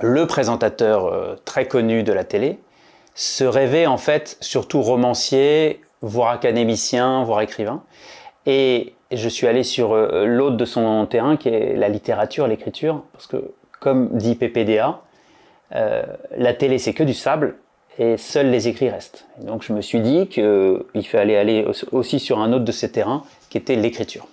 le 0.00 0.26
présentateur 0.26 1.06
euh, 1.06 1.36
très 1.44 1.66
connu 1.66 2.02
de 2.02 2.12
la 2.12 2.24
télé, 2.24 2.58
se 3.14 3.44
rêvait 3.44 3.86
en 3.86 3.98
fait 3.98 4.36
surtout 4.40 4.82
romancier, 4.82 5.80
voire 6.00 6.30
académicien, 6.30 7.24
voire 7.24 7.42
écrivain. 7.42 7.82
Et 8.46 8.94
je 9.12 9.28
suis 9.28 9.46
allé 9.46 9.62
sur 9.62 9.92
euh, 9.92 10.24
l'autre 10.24 10.56
de 10.56 10.64
son 10.64 11.06
terrain 11.06 11.36
qui 11.36 11.48
est 11.48 11.76
la 11.76 11.88
littérature, 11.88 12.46
l'écriture, 12.46 13.02
parce 13.12 13.26
que 13.26 13.52
comme 13.80 14.08
dit 14.16 14.34
PPDA, 14.34 15.00
euh, 15.74 16.02
la 16.36 16.54
télé 16.54 16.78
c'est 16.78 16.94
que 16.94 17.04
du 17.04 17.14
sable, 17.14 17.56
et 17.98 18.16
seuls 18.16 18.50
les 18.50 18.68
écrits 18.68 18.90
restent. 18.90 19.26
Et 19.40 19.44
donc 19.44 19.62
je 19.62 19.72
me 19.72 19.80
suis 19.80 20.00
dit 20.00 20.26
qu'il 20.28 21.06
fallait 21.06 21.36
aller 21.36 21.66
aussi 21.92 22.20
sur 22.20 22.38
un 22.38 22.52
autre 22.52 22.64
de 22.64 22.72
ces 22.72 22.92
terrains 22.92 23.24
qui 23.48 23.58
était 23.58 23.76
l'écriture. 23.76 24.26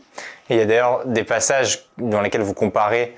Il 0.50 0.58
y 0.58 0.62
a 0.62 0.66
d'ailleurs 0.66 1.06
des 1.06 1.24
passages 1.24 1.86
dans 1.98 2.22
lesquels 2.22 2.42
vous 2.42 2.54
comparez 2.54 3.16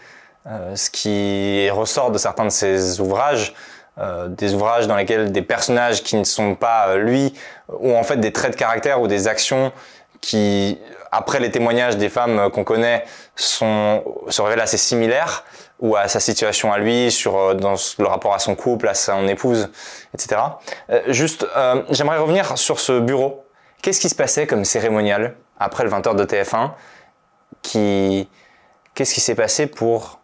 euh, 0.47 0.75
ce 0.75 0.91
qui 0.91 1.69
ressort 1.71 2.11
de 2.11 2.19
certains 2.19 2.45
de 2.45 2.49
ces 2.49 2.99
ouvrages, 2.99 3.55
euh, 3.97 4.27
des 4.27 4.53
ouvrages 4.53 4.85
dans 4.85 4.95
lesquels 4.95 5.31
des 5.31 5.41
personnages 5.41 6.03
qui 6.03 6.17
ne 6.17 6.23
sont 6.23 6.53
pas 6.53 6.89
euh, 6.89 6.97
lui 6.97 7.33
ont 7.79 7.97
en 7.97 8.03
fait 8.03 8.17
des 8.17 8.31
traits 8.31 8.51
de 8.51 8.57
caractère 8.57 9.01
ou 9.01 9.07
des 9.07 9.27
actions 9.27 9.71
qui, 10.21 10.79
après 11.11 11.39
les 11.39 11.49
témoignages 11.49 11.97
des 11.97 12.09
femmes 12.09 12.51
qu'on 12.51 12.63
connaît, 12.63 13.05
sont, 13.35 14.03
se 14.29 14.41
révèlent 14.41 14.61
assez 14.61 14.77
similaires 14.77 15.43
ou 15.79 15.95
à 15.95 16.07
sa 16.07 16.19
situation 16.19 16.71
à 16.71 16.77
lui, 16.77 17.11
sur 17.11 17.55
dans 17.55 17.75
le 17.99 18.05
rapport 18.05 18.33
à 18.33 18.39
son 18.39 18.55
couple, 18.55 18.87
à 18.87 18.93
son 18.93 19.27
épouse, 19.27 19.69
etc. 20.13 20.41
Juste, 21.07 21.45
j'aimerais 21.89 22.17
revenir 22.17 22.57
sur 22.57 22.79
ce 22.79 22.99
bureau. 22.99 23.43
Qu'est-ce 23.81 23.99
qui 23.99 24.07
se 24.07 24.15
passait 24.15 24.47
comme 24.47 24.63
cérémonial 24.63 25.35
après 25.59 25.83
le 25.83 25.89
20h 25.89 26.15
de 26.15 26.23
TF1 26.23 26.71
Qu'est-ce 27.73 29.13
qui 29.13 29.21
s'est 29.21 29.35
passé 29.35 29.67
pour 29.67 30.19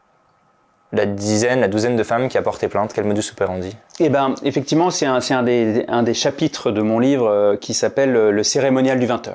la 0.94 1.06
dizaine, 1.06 1.62
la 1.62 1.68
douzaine 1.68 1.96
de 1.96 2.04
femmes 2.04 2.28
qui 2.28 2.38
a 2.38 2.42
porté 2.42 2.68
plainte 2.68 2.92
Quel 2.94 3.06
modus 3.06 3.32
operandi 3.32 3.76
Eh 4.00 4.10
ben, 4.10 4.36
effectivement, 4.44 4.90
c'est 4.90 5.06
un, 5.06 5.44
des, 5.44 6.14
chapitres 6.14 6.72
de 6.72 6.82
mon 6.82 7.00
livre 7.00 7.56
qui 7.62 7.74
s'appelle 7.74 8.12
Le 8.12 8.44
cérémonial 8.44 9.00
du 9.00 9.08
20h. 9.08 9.34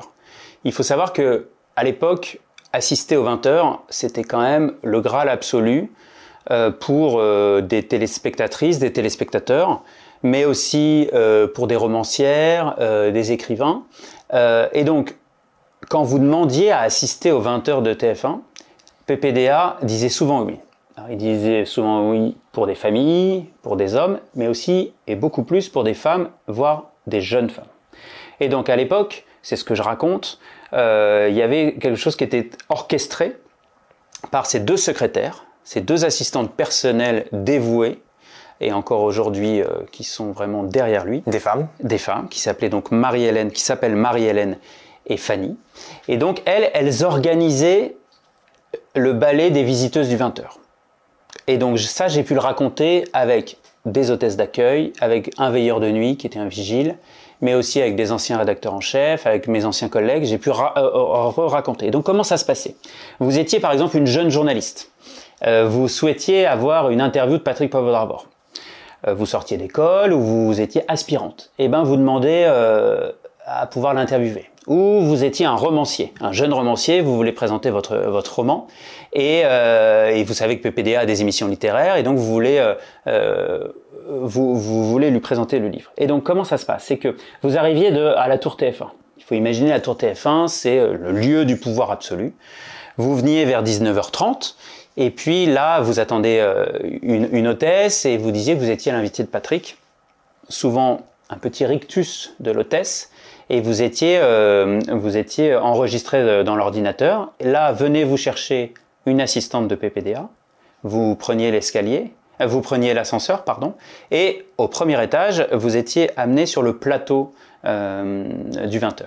Il 0.64 0.72
faut 0.72 0.82
savoir 0.82 1.12
que 1.12 1.48
à 1.76 1.84
l'époque, 1.84 2.40
assister 2.72 3.16
aux 3.16 3.24
20h, 3.24 3.78
c'était 3.88 4.24
quand 4.24 4.40
même 4.40 4.72
le 4.82 5.00
Graal 5.00 5.28
absolu 5.28 5.90
euh, 6.50 6.70
pour 6.70 7.18
euh, 7.18 7.60
des 7.60 7.82
téléspectatrices, 7.82 8.78
des 8.78 8.92
téléspectateurs, 8.92 9.82
mais 10.22 10.44
aussi 10.44 11.08
euh, 11.12 11.46
pour 11.48 11.66
des 11.66 11.76
romancières, 11.76 12.76
des 13.12 13.32
écrivains. 13.32 13.84
et 14.32 14.84
donc, 14.84 15.16
quand 15.88 16.02
vous 16.02 16.18
demandiez 16.18 16.70
à 16.70 16.80
assister 16.80 17.32
aux 17.32 17.42
20h 17.42 17.82
de 17.82 17.94
TF1, 17.94 18.40
PPDA 19.06 19.78
disait 19.82 20.08
souvent 20.08 20.42
oui. 20.42 20.58
Alors, 20.96 21.10
il 21.10 21.18
disait 21.18 21.64
souvent 21.64 22.10
oui 22.10 22.36
pour 22.52 22.66
des 22.66 22.74
familles, 22.74 23.46
pour 23.62 23.76
des 23.76 23.94
hommes, 23.94 24.18
mais 24.34 24.48
aussi 24.48 24.92
et 25.06 25.14
beaucoup 25.14 25.42
plus 25.42 25.68
pour 25.68 25.84
des 25.84 25.94
femmes, 25.94 26.30
voire 26.46 26.90
des 27.06 27.20
jeunes 27.20 27.50
femmes. 27.50 27.66
Et 28.40 28.48
donc 28.48 28.68
à 28.68 28.76
l'époque, 28.76 29.24
c'est 29.42 29.56
ce 29.56 29.64
que 29.64 29.74
je 29.74 29.82
raconte, 29.82 30.40
euh, 30.72 31.28
il 31.30 31.36
y 31.36 31.42
avait 31.42 31.74
quelque 31.80 31.96
chose 31.96 32.16
qui 32.16 32.24
était 32.24 32.50
orchestré 32.68 33.36
par 34.30 34.46
ces 34.46 34.60
deux 34.60 34.76
secrétaires, 34.76 35.44
ces 35.62 35.80
deux 35.80 36.04
assistantes 36.04 36.52
personnelles 36.52 37.26
dévouées, 37.32 38.00
et 38.60 38.72
encore 38.72 39.02
aujourd'hui 39.02 39.60
euh, 39.60 39.66
qui 39.92 40.02
sont 40.02 40.32
vraiment 40.32 40.62
derrière 40.62 41.04
lui, 41.04 41.22
Des 41.26 41.40
femmes. 41.40 41.68
des 41.80 41.98
femmes 41.98 42.28
qui 42.28 42.40
s'appelaient 42.40 42.70
donc 42.70 42.90
Marie-Hélène, 42.90 43.50
qui 43.50 43.60
s'appellent 43.60 43.96
Marie-Hélène 43.96 44.56
et 45.06 45.16
Fanny. 45.16 45.56
Et 46.08 46.16
donc 46.16 46.42
elles, 46.44 46.70
elles 46.74 47.04
organisaient 47.04 47.96
le 48.94 49.12
ballet 49.12 49.50
des 49.50 49.62
visiteuses 49.62 50.08
du 50.08 50.16
20h. 50.16 50.42
Et 51.46 51.58
donc 51.58 51.78
ça, 51.78 52.08
j'ai 52.08 52.22
pu 52.22 52.34
le 52.34 52.40
raconter 52.40 53.04
avec 53.12 53.58
des 53.84 54.10
hôtesses 54.10 54.36
d'accueil, 54.36 54.92
avec 55.00 55.30
un 55.38 55.50
veilleur 55.50 55.78
de 55.80 55.90
nuit 55.90 56.16
qui 56.16 56.26
était 56.26 56.38
un 56.40 56.48
vigile, 56.48 56.96
mais 57.40 57.54
aussi 57.54 57.80
avec 57.80 57.94
des 57.94 58.10
anciens 58.10 58.38
rédacteurs 58.38 58.74
en 58.74 58.80
chef, 58.80 59.26
avec 59.26 59.46
mes 59.46 59.64
anciens 59.64 59.88
collègues, 59.88 60.24
j'ai 60.24 60.38
pu 60.38 60.50
ra- 60.50 60.74
euh, 60.76 60.80
euh, 60.82 61.28
re-raconter. 61.28 61.90
Donc 61.90 62.04
comment 62.04 62.24
ça 62.24 62.36
se 62.36 62.44
passait? 62.44 62.74
Vous 63.20 63.38
étiez 63.38 63.60
par 63.60 63.72
exemple 63.72 63.96
une 63.96 64.06
jeune 64.06 64.30
journaliste. 64.30 64.90
Euh, 65.46 65.68
vous 65.68 65.86
souhaitiez 65.86 66.46
avoir 66.46 66.90
une 66.90 67.00
interview 67.00 67.36
de 67.36 67.42
Patrick 67.42 67.70
Poivre 67.70 68.26
euh, 69.06 69.14
vous 69.14 69.26
sortiez 69.26 69.58
d'école 69.58 70.12
ou 70.14 70.20
vous 70.20 70.60
étiez 70.60 70.82
aspirante. 70.90 71.52
Et 71.58 71.68
ben 71.68 71.82
vous 71.82 71.96
demandez 71.96 72.44
euh, 72.46 73.12
à 73.44 73.66
pouvoir 73.66 73.92
l'interviewer. 73.94 74.50
Ou 74.66 75.00
vous 75.00 75.22
étiez 75.22 75.46
un 75.46 75.54
romancier, 75.54 76.12
un 76.20 76.32
jeune 76.32 76.52
romancier, 76.52 77.00
vous 77.00 77.14
voulez 77.14 77.30
présenter 77.30 77.70
votre 77.70 77.96
votre 77.96 78.34
roman 78.34 78.66
et, 79.12 79.42
euh, 79.44 80.24
vous 80.26 80.34
savez 80.34 80.58
que 80.58 80.68
PPDA 80.68 81.00
a 81.00 81.06
des 81.06 81.20
émissions 81.20 81.46
littéraires 81.46 81.96
et 81.96 82.02
donc 82.02 82.18
vous 82.18 82.26
voulez 82.26 82.58
euh, 82.58 82.74
euh, 83.06 83.68
vous, 84.08 84.58
vous 84.58 84.90
voulez 84.90 85.10
lui 85.10 85.20
présenter 85.20 85.60
le 85.60 85.68
livre. 85.68 85.92
Et 85.98 86.08
donc 86.08 86.24
comment 86.24 86.42
ça 86.42 86.58
se 86.58 86.66
passe? 86.66 86.84
C'est 86.84 86.96
que 86.96 87.16
vous 87.42 87.56
arriviez 87.56 87.88
à 87.96 88.26
la 88.26 88.38
tour 88.38 88.56
TF1. 88.56 88.88
Il 89.18 89.24
faut 89.24 89.36
imaginer 89.36 89.70
la 89.70 89.80
tour 89.80 89.96
TF1, 89.96 90.48
c'est 90.48 90.78
le 90.78 91.12
lieu 91.12 91.44
du 91.44 91.58
pouvoir 91.58 91.92
absolu. 91.92 92.34
Vous 92.96 93.16
veniez 93.16 93.44
vers 93.44 93.62
19h30 93.62 94.54
et 94.96 95.10
puis 95.10 95.46
là, 95.46 95.80
vous 95.80 96.00
attendez 96.00 96.44
une, 97.02 97.28
une 97.30 97.48
hôtesse 97.48 98.04
et 98.04 98.16
vous 98.16 98.32
disiez 98.32 98.54
que 98.54 98.60
vous 98.60 98.70
étiez 98.70 98.90
l'invité 98.90 99.22
de 99.22 99.28
Patrick. 99.28 99.78
Souvent 100.48 101.02
un 101.30 101.36
petit 101.36 101.66
rictus 101.66 102.34
de 102.40 102.50
l'hôtesse 102.50 103.10
et 103.48 103.60
vous 103.60 103.82
étiez, 103.82 104.18
euh, 104.20 104.80
vous 104.88 105.16
étiez 105.16 105.54
enregistré 105.54 106.18
euh, 106.18 106.42
dans 106.42 106.56
l'ordinateur. 106.56 107.32
Là, 107.40 107.72
venez 107.72 108.04
vous 108.04 108.16
chercher 108.16 108.74
une 109.06 109.20
assistante 109.20 109.68
de 109.68 109.74
PPDA. 109.74 110.28
Vous 110.82 111.14
preniez 111.14 111.50
l'escalier, 111.50 112.12
euh, 112.40 112.46
vous 112.46 112.60
preniez 112.60 112.92
l'ascenseur, 112.94 113.44
pardon, 113.44 113.74
et 114.10 114.46
au 114.58 114.68
premier 114.68 115.02
étage, 115.02 115.46
vous 115.52 115.76
étiez 115.76 116.10
amené 116.18 116.46
sur 116.46 116.62
le 116.62 116.76
plateau 116.78 117.32
du 117.64 118.78
20h. 118.78 119.06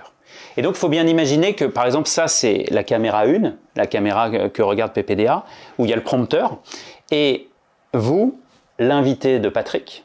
Et 0.58 0.62
donc, 0.62 0.74
il 0.74 0.78
faut 0.78 0.90
bien 0.90 1.06
imaginer 1.06 1.54
que, 1.54 1.64
par 1.64 1.86
exemple, 1.86 2.08
ça, 2.08 2.28
c'est 2.28 2.66
la 2.70 2.84
caméra 2.84 3.22
1, 3.24 3.54
la 3.74 3.86
caméra 3.86 4.30
que- 4.50 4.62
regarde 4.62 4.92
PPDA, 4.92 5.44
où 5.78 5.86
il 5.86 5.90
y 5.90 5.94
a 5.94 5.96
le 5.96 6.02
prompteur. 6.02 6.58
Et 7.10 7.48
vous, 7.94 8.38
l'invité 8.78 9.38
de 9.38 9.48
Patrick, 9.48 10.04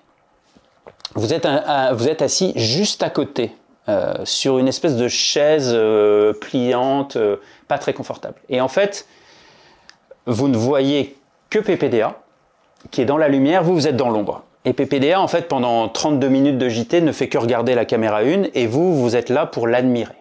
vous 1.16 1.34
êtes, 1.34 1.46
vous 1.94 2.08
êtes 2.08 2.22
assis 2.22 2.54
juste 2.56 3.04
à 3.04 3.10
côté, 3.10 3.52
euh, 3.88 4.14
sur 4.24 4.58
une 4.58 4.68
espèce 4.68 4.96
de 4.96 5.08
chaise 5.08 5.72
euh, 5.74 6.34
pliante, 6.34 7.16
euh, 7.18 7.38
pas 7.68 7.78
très 7.78 7.94
confortable. 7.94 8.36
Et 8.50 8.62
en 8.62 8.68
fait, 8.68 9.08
vous 10.26 10.48
ne 10.48 10.58
voyez 10.58 11.18
que 11.50 11.60
PPDA, 11.60 12.20
qui 12.92 13.02
est 13.02 13.06
dans 13.06 13.18
la 13.18 13.28
lumière, 13.28 13.64
vous, 13.64 13.74
vous 13.74 13.88
êtes 13.88 13.96
dans 13.98 14.10
l'ombre. 14.10 14.44
Et 14.66 14.74
PPDA, 14.74 15.22
en 15.22 15.28
fait, 15.28 15.48
pendant 15.48 15.88
32 15.88 16.28
minutes 16.28 16.58
de 16.58 16.68
JT, 16.70 17.02
ne 17.02 17.12
fait 17.12 17.30
que 17.30 17.38
regarder 17.38 17.76
la 17.76 17.86
caméra 17.86 18.20
1, 18.20 18.46
et 18.56 18.66
vous, 18.66 18.96
vous 19.00 19.16
êtes 19.16 19.30
là 19.30 19.46
pour 19.46 19.68
l'admirer. 19.68 20.16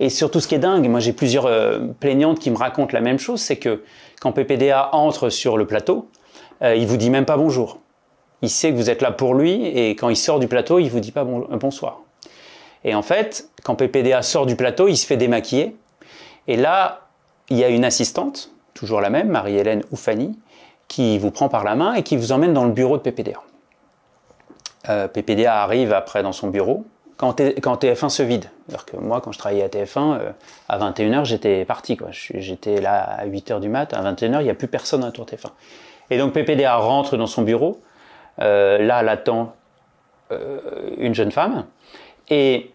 Et 0.00 0.08
surtout, 0.08 0.40
ce 0.40 0.48
qui 0.48 0.54
est 0.54 0.58
dingue, 0.58 0.88
moi 0.88 1.00
j'ai 1.00 1.12
plusieurs 1.12 1.46
euh, 1.46 1.80
plaignantes 2.00 2.40
qui 2.40 2.50
me 2.50 2.56
racontent 2.56 2.92
la 2.92 3.00
même 3.00 3.18
chose, 3.18 3.40
c'est 3.40 3.56
que 3.56 3.84
quand 4.20 4.32
PPDA 4.32 4.88
entre 4.92 5.28
sur 5.28 5.56
le 5.56 5.66
plateau, 5.66 6.08
euh, 6.62 6.74
il 6.74 6.86
vous 6.86 6.96
dit 6.96 7.10
même 7.10 7.26
pas 7.26 7.36
bonjour. 7.36 7.78
Il 8.42 8.50
sait 8.50 8.70
que 8.72 8.76
vous 8.76 8.90
êtes 8.90 9.02
là 9.02 9.12
pour 9.12 9.34
lui, 9.34 9.66
et 9.66 9.90
quand 9.90 10.08
il 10.08 10.16
sort 10.16 10.40
du 10.40 10.48
plateau, 10.48 10.78
il 10.78 10.88
vous 10.88 11.00
dit 11.00 11.12
pas 11.12 11.24
bon- 11.24 11.46
bonsoir. 11.60 12.00
Et 12.84 12.94
en 12.94 13.02
fait, 13.02 13.48
quand 13.62 13.74
PPDA 13.74 14.22
sort 14.22 14.46
du 14.46 14.56
plateau, 14.56 14.88
il 14.88 14.96
se 14.96 15.06
fait 15.06 15.16
démaquiller. 15.16 15.76
Et 16.46 16.56
là, 16.56 17.00
il 17.48 17.58
y 17.58 17.64
a 17.64 17.68
une 17.68 17.84
assistante, 17.84 18.50
toujours 18.74 19.00
la 19.00 19.10
même, 19.10 19.28
Marie-Hélène 19.28 19.82
ou 19.90 19.96
Fanny, 19.96 20.38
qui 20.88 21.18
vous 21.18 21.30
prend 21.30 21.48
par 21.48 21.64
la 21.64 21.74
main 21.74 21.94
et 21.94 22.02
qui 22.02 22.16
vous 22.16 22.32
emmène 22.32 22.52
dans 22.52 22.64
le 22.64 22.72
bureau 22.72 22.98
de 22.98 23.02
PPDA. 23.02 23.40
Euh, 24.90 25.08
PPDA 25.08 25.62
arrive 25.62 25.92
après 25.94 26.22
dans 26.22 26.32
son 26.32 26.48
bureau 26.48 26.84
quand, 27.16 27.34
T- 27.34 27.54
quand 27.60 27.82
TF1 27.82 28.10
se 28.10 28.22
vide. 28.22 28.50
C'est-à-dire 28.66 28.84
que 28.84 28.96
moi, 28.98 29.22
quand 29.22 29.32
je 29.32 29.38
travaillais 29.38 29.62
à 29.62 29.68
TF1, 29.68 30.18
euh, 30.18 30.30
à 30.68 30.78
21h, 30.78 31.24
j'étais 31.24 31.64
parti. 31.64 31.96
J'étais 32.10 32.82
là 32.82 33.02
à 33.02 33.26
8h 33.26 33.60
du 33.60 33.70
mat, 33.70 33.94
à 33.94 34.02
21h, 34.02 34.40
il 34.40 34.44
n'y 34.44 34.50
a 34.50 34.54
plus 34.54 34.68
personne 34.68 35.04
à 35.04 35.10
tour 35.10 35.24
TF1. 35.24 35.50
Et 36.10 36.18
donc 36.18 36.34
PPDA 36.34 36.76
rentre 36.76 37.16
dans 37.16 37.26
son 37.26 37.42
bureau. 37.42 37.80
Euh, 38.40 38.78
là, 38.78 39.02
l'attend 39.02 39.54
euh, 40.32 40.60
une 40.98 41.14
jeune 41.14 41.32
femme. 41.32 41.64
Et 42.28 42.73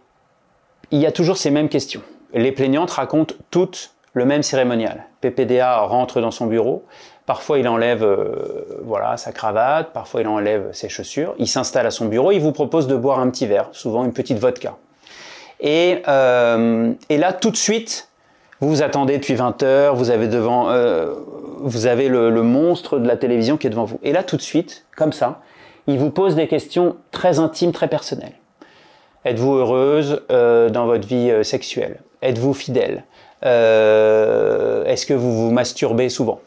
il 0.91 0.99
y 0.99 1.05
a 1.05 1.11
toujours 1.11 1.37
ces 1.37 1.51
mêmes 1.51 1.69
questions. 1.69 2.01
Les 2.33 2.51
plaignantes 2.51 2.91
racontent 2.91 3.35
toutes 3.51 3.91
le 4.13 4.25
même 4.25 4.43
cérémonial. 4.43 5.05
PPDA 5.21 5.81
rentre 5.81 6.21
dans 6.21 6.31
son 6.31 6.47
bureau, 6.47 6.83
parfois 7.25 7.59
il 7.59 7.67
enlève 7.67 8.03
euh, 8.03 8.79
voilà 8.83 9.17
sa 9.17 9.31
cravate, 9.31 9.93
parfois 9.93 10.21
il 10.21 10.27
enlève 10.27 10.69
ses 10.73 10.89
chaussures, 10.89 11.35
il 11.37 11.47
s'installe 11.47 11.85
à 11.85 11.91
son 11.91 12.05
bureau, 12.05 12.31
il 12.31 12.39
vous 12.39 12.51
propose 12.51 12.87
de 12.87 12.95
boire 12.95 13.19
un 13.19 13.29
petit 13.29 13.45
verre, 13.45 13.69
souvent 13.71 14.03
une 14.03 14.13
petite 14.13 14.39
vodka. 14.39 14.77
Et, 15.59 16.01
euh, 16.07 16.93
et 17.09 17.17
là, 17.17 17.33
tout 17.33 17.51
de 17.51 17.57
suite, 17.57 18.09
vous 18.61 18.69
vous 18.69 18.81
attendez 18.81 19.17
depuis 19.17 19.35
20 19.35 19.61
heures, 19.63 19.95
vous 19.95 20.09
avez 20.09 20.27
devant, 20.27 20.69
euh, 20.69 21.13
vous 21.59 21.85
avez 21.85 22.07
le, 22.07 22.29
le 22.29 22.41
monstre 22.41 22.97
de 22.97 23.07
la 23.07 23.17
télévision 23.17 23.57
qui 23.57 23.67
est 23.67 23.69
devant 23.69 23.85
vous. 23.85 23.99
Et 24.03 24.11
là, 24.11 24.23
tout 24.23 24.37
de 24.37 24.41
suite, 24.41 24.85
comme 24.95 25.11
ça, 25.11 25.41
il 25.87 25.99
vous 25.99 26.11
pose 26.11 26.35
des 26.35 26.47
questions 26.47 26.95
très 27.11 27.39
intimes, 27.39 27.73
très 27.73 27.87
personnelles. 27.87 28.38
Êtes-vous 29.25 29.55
heureuse 29.55 30.21
euh, 30.31 30.69
dans 30.69 30.85
votre 30.85 31.05
vie 31.05 31.29
euh, 31.29 31.43
sexuelle? 31.43 31.99
Êtes-vous 32.21 32.53
fidèle? 32.53 33.03
Euh, 33.45 34.85
Est-ce 34.85 35.05
que 35.05 35.13
vous 35.13 35.35
vous 35.35 35.51
masturbez 35.51 36.09
souvent? 36.09 36.41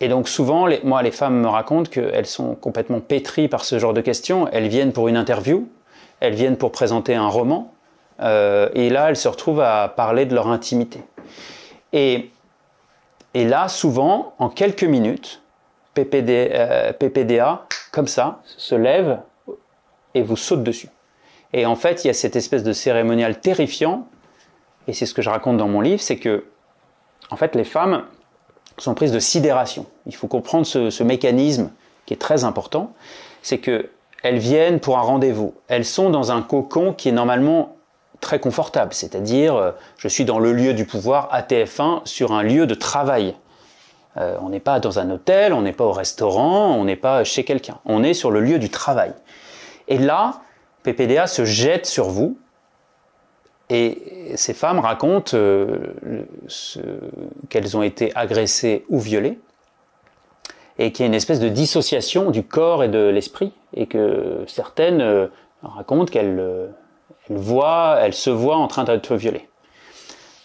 Et 0.00 0.08
donc 0.08 0.28
souvent, 0.28 0.68
moi, 0.84 1.02
les 1.02 1.10
femmes 1.10 1.40
me 1.40 1.48
racontent 1.48 1.88
qu'elles 1.88 2.26
sont 2.26 2.54
complètement 2.54 3.00
pétries 3.00 3.48
par 3.48 3.64
ce 3.64 3.78
genre 3.78 3.94
de 3.94 4.02
questions. 4.02 4.46
Elles 4.52 4.68
viennent 4.68 4.92
pour 4.92 5.08
une 5.08 5.16
interview, 5.16 5.68
elles 6.20 6.34
viennent 6.34 6.58
pour 6.58 6.70
présenter 6.70 7.14
un 7.14 7.28
roman, 7.28 7.72
et 8.20 8.90
là, 8.90 9.08
elles 9.08 9.16
se 9.16 9.28
retrouvent 9.28 9.62
à 9.62 9.88
parler 9.88 10.26
de 10.26 10.34
leur 10.34 10.48
intimité. 10.48 11.00
Et, 11.94 12.30
là, 13.34 13.68
souvent, 13.68 14.34
en 14.38 14.50
quelques 14.50 14.84
minutes, 14.84 15.40
PPD, 15.94 16.50
PPDA, 16.98 17.62
comme 17.90 18.08
ça, 18.08 18.40
se 18.44 18.74
lève 18.74 19.18
et 20.14 20.22
vous 20.22 20.36
saute 20.36 20.62
dessus. 20.62 20.88
Et 21.52 21.66
en 21.66 21.76
fait, 21.76 22.04
il 22.04 22.08
y 22.08 22.10
a 22.10 22.14
cette 22.14 22.36
espèce 22.36 22.62
de 22.62 22.72
cérémonial 22.72 23.40
terrifiant, 23.40 24.06
et 24.88 24.92
c'est 24.92 25.06
ce 25.06 25.14
que 25.14 25.22
je 25.22 25.30
raconte 25.30 25.58
dans 25.58 25.68
mon 25.68 25.80
livre, 25.80 26.00
c'est 26.00 26.16
que, 26.16 26.44
en 27.30 27.36
fait, 27.36 27.54
les 27.54 27.64
femmes 27.64 28.04
sont 28.78 28.94
prises 28.94 29.12
de 29.12 29.18
sidération. 29.18 29.86
Il 30.06 30.14
faut 30.14 30.28
comprendre 30.28 30.66
ce, 30.66 31.02
mécanisme 31.02 31.70
qui 32.06 32.14
est 32.14 32.18
très 32.18 32.44
important, 32.44 32.92
c'est 33.42 33.58
que 33.58 33.90
elles 34.22 34.38
viennent 34.38 34.80
pour 34.80 34.98
un 34.98 35.02
rendez-vous. 35.02 35.54
Elles 35.68 35.84
sont 35.84 36.10
dans 36.10 36.30
un 36.30 36.42
cocon 36.42 36.92
qui 36.92 37.08
est 37.08 37.12
normalement 37.12 37.76
très 38.20 38.38
confortable, 38.38 38.94
c'est-à-dire 38.94 39.56
euh, 39.56 39.72
je 39.98 40.06
suis 40.06 40.24
dans 40.24 40.38
le 40.38 40.52
lieu 40.52 40.74
du 40.74 40.86
pouvoir 40.86 41.28
à 41.32 41.42
TF1 41.42 42.02
sur 42.06 42.32
un 42.32 42.44
lieu 42.44 42.66
de 42.66 42.74
travail. 42.74 43.34
Euh, 44.16 44.36
on 44.40 44.50
n'est 44.50 44.60
pas 44.60 44.78
dans 44.78 45.00
un 45.00 45.10
hôtel, 45.10 45.52
on 45.52 45.62
n'est 45.62 45.72
pas 45.72 45.84
au 45.84 45.92
restaurant, 45.92 46.76
on 46.76 46.84
n'est 46.84 46.96
pas 46.96 47.24
chez 47.24 47.44
quelqu'un. 47.44 47.78
On 47.84 48.04
est 48.04 48.14
sur 48.14 48.30
le 48.30 48.40
lieu 48.40 48.60
du 48.60 48.70
travail. 48.70 49.12
Et 49.88 49.98
là, 49.98 50.40
PPDA 50.82 51.26
se 51.26 51.44
jette 51.44 51.86
sur 51.86 52.08
vous. 52.08 52.38
Et 53.70 54.32
ces 54.34 54.52
femmes 54.52 54.80
racontent 54.80 55.34
euh, 55.34 55.78
qu'elles 57.48 57.76
ont 57.76 57.82
été 57.82 58.14
agressées 58.14 58.84
ou 58.90 58.98
violées, 58.98 59.38
et 60.78 60.92
qu'il 60.92 61.04
y 61.04 61.06
a 61.06 61.06
une 61.06 61.14
espèce 61.14 61.40
de 61.40 61.48
dissociation 61.48 62.30
du 62.30 62.42
corps 62.42 62.84
et 62.84 62.88
de 62.88 63.08
l'esprit, 63.08 63.52
et 63.74 63.86
que 63.86 64.44
certaines 64.46 65.00
euh, 65.00 65.28
racontent 65.62 66.10
qu'elles 66.10 66.38
euh, 66.38 66.66
voient, 67.30 67.98
elles 68.00 68.14
se 68.14 68.30
voient 68.30 68.56
en 68.56 68.68
train 68.68 68.84
d'être 68.84 69.16
violées. 69.16 69.48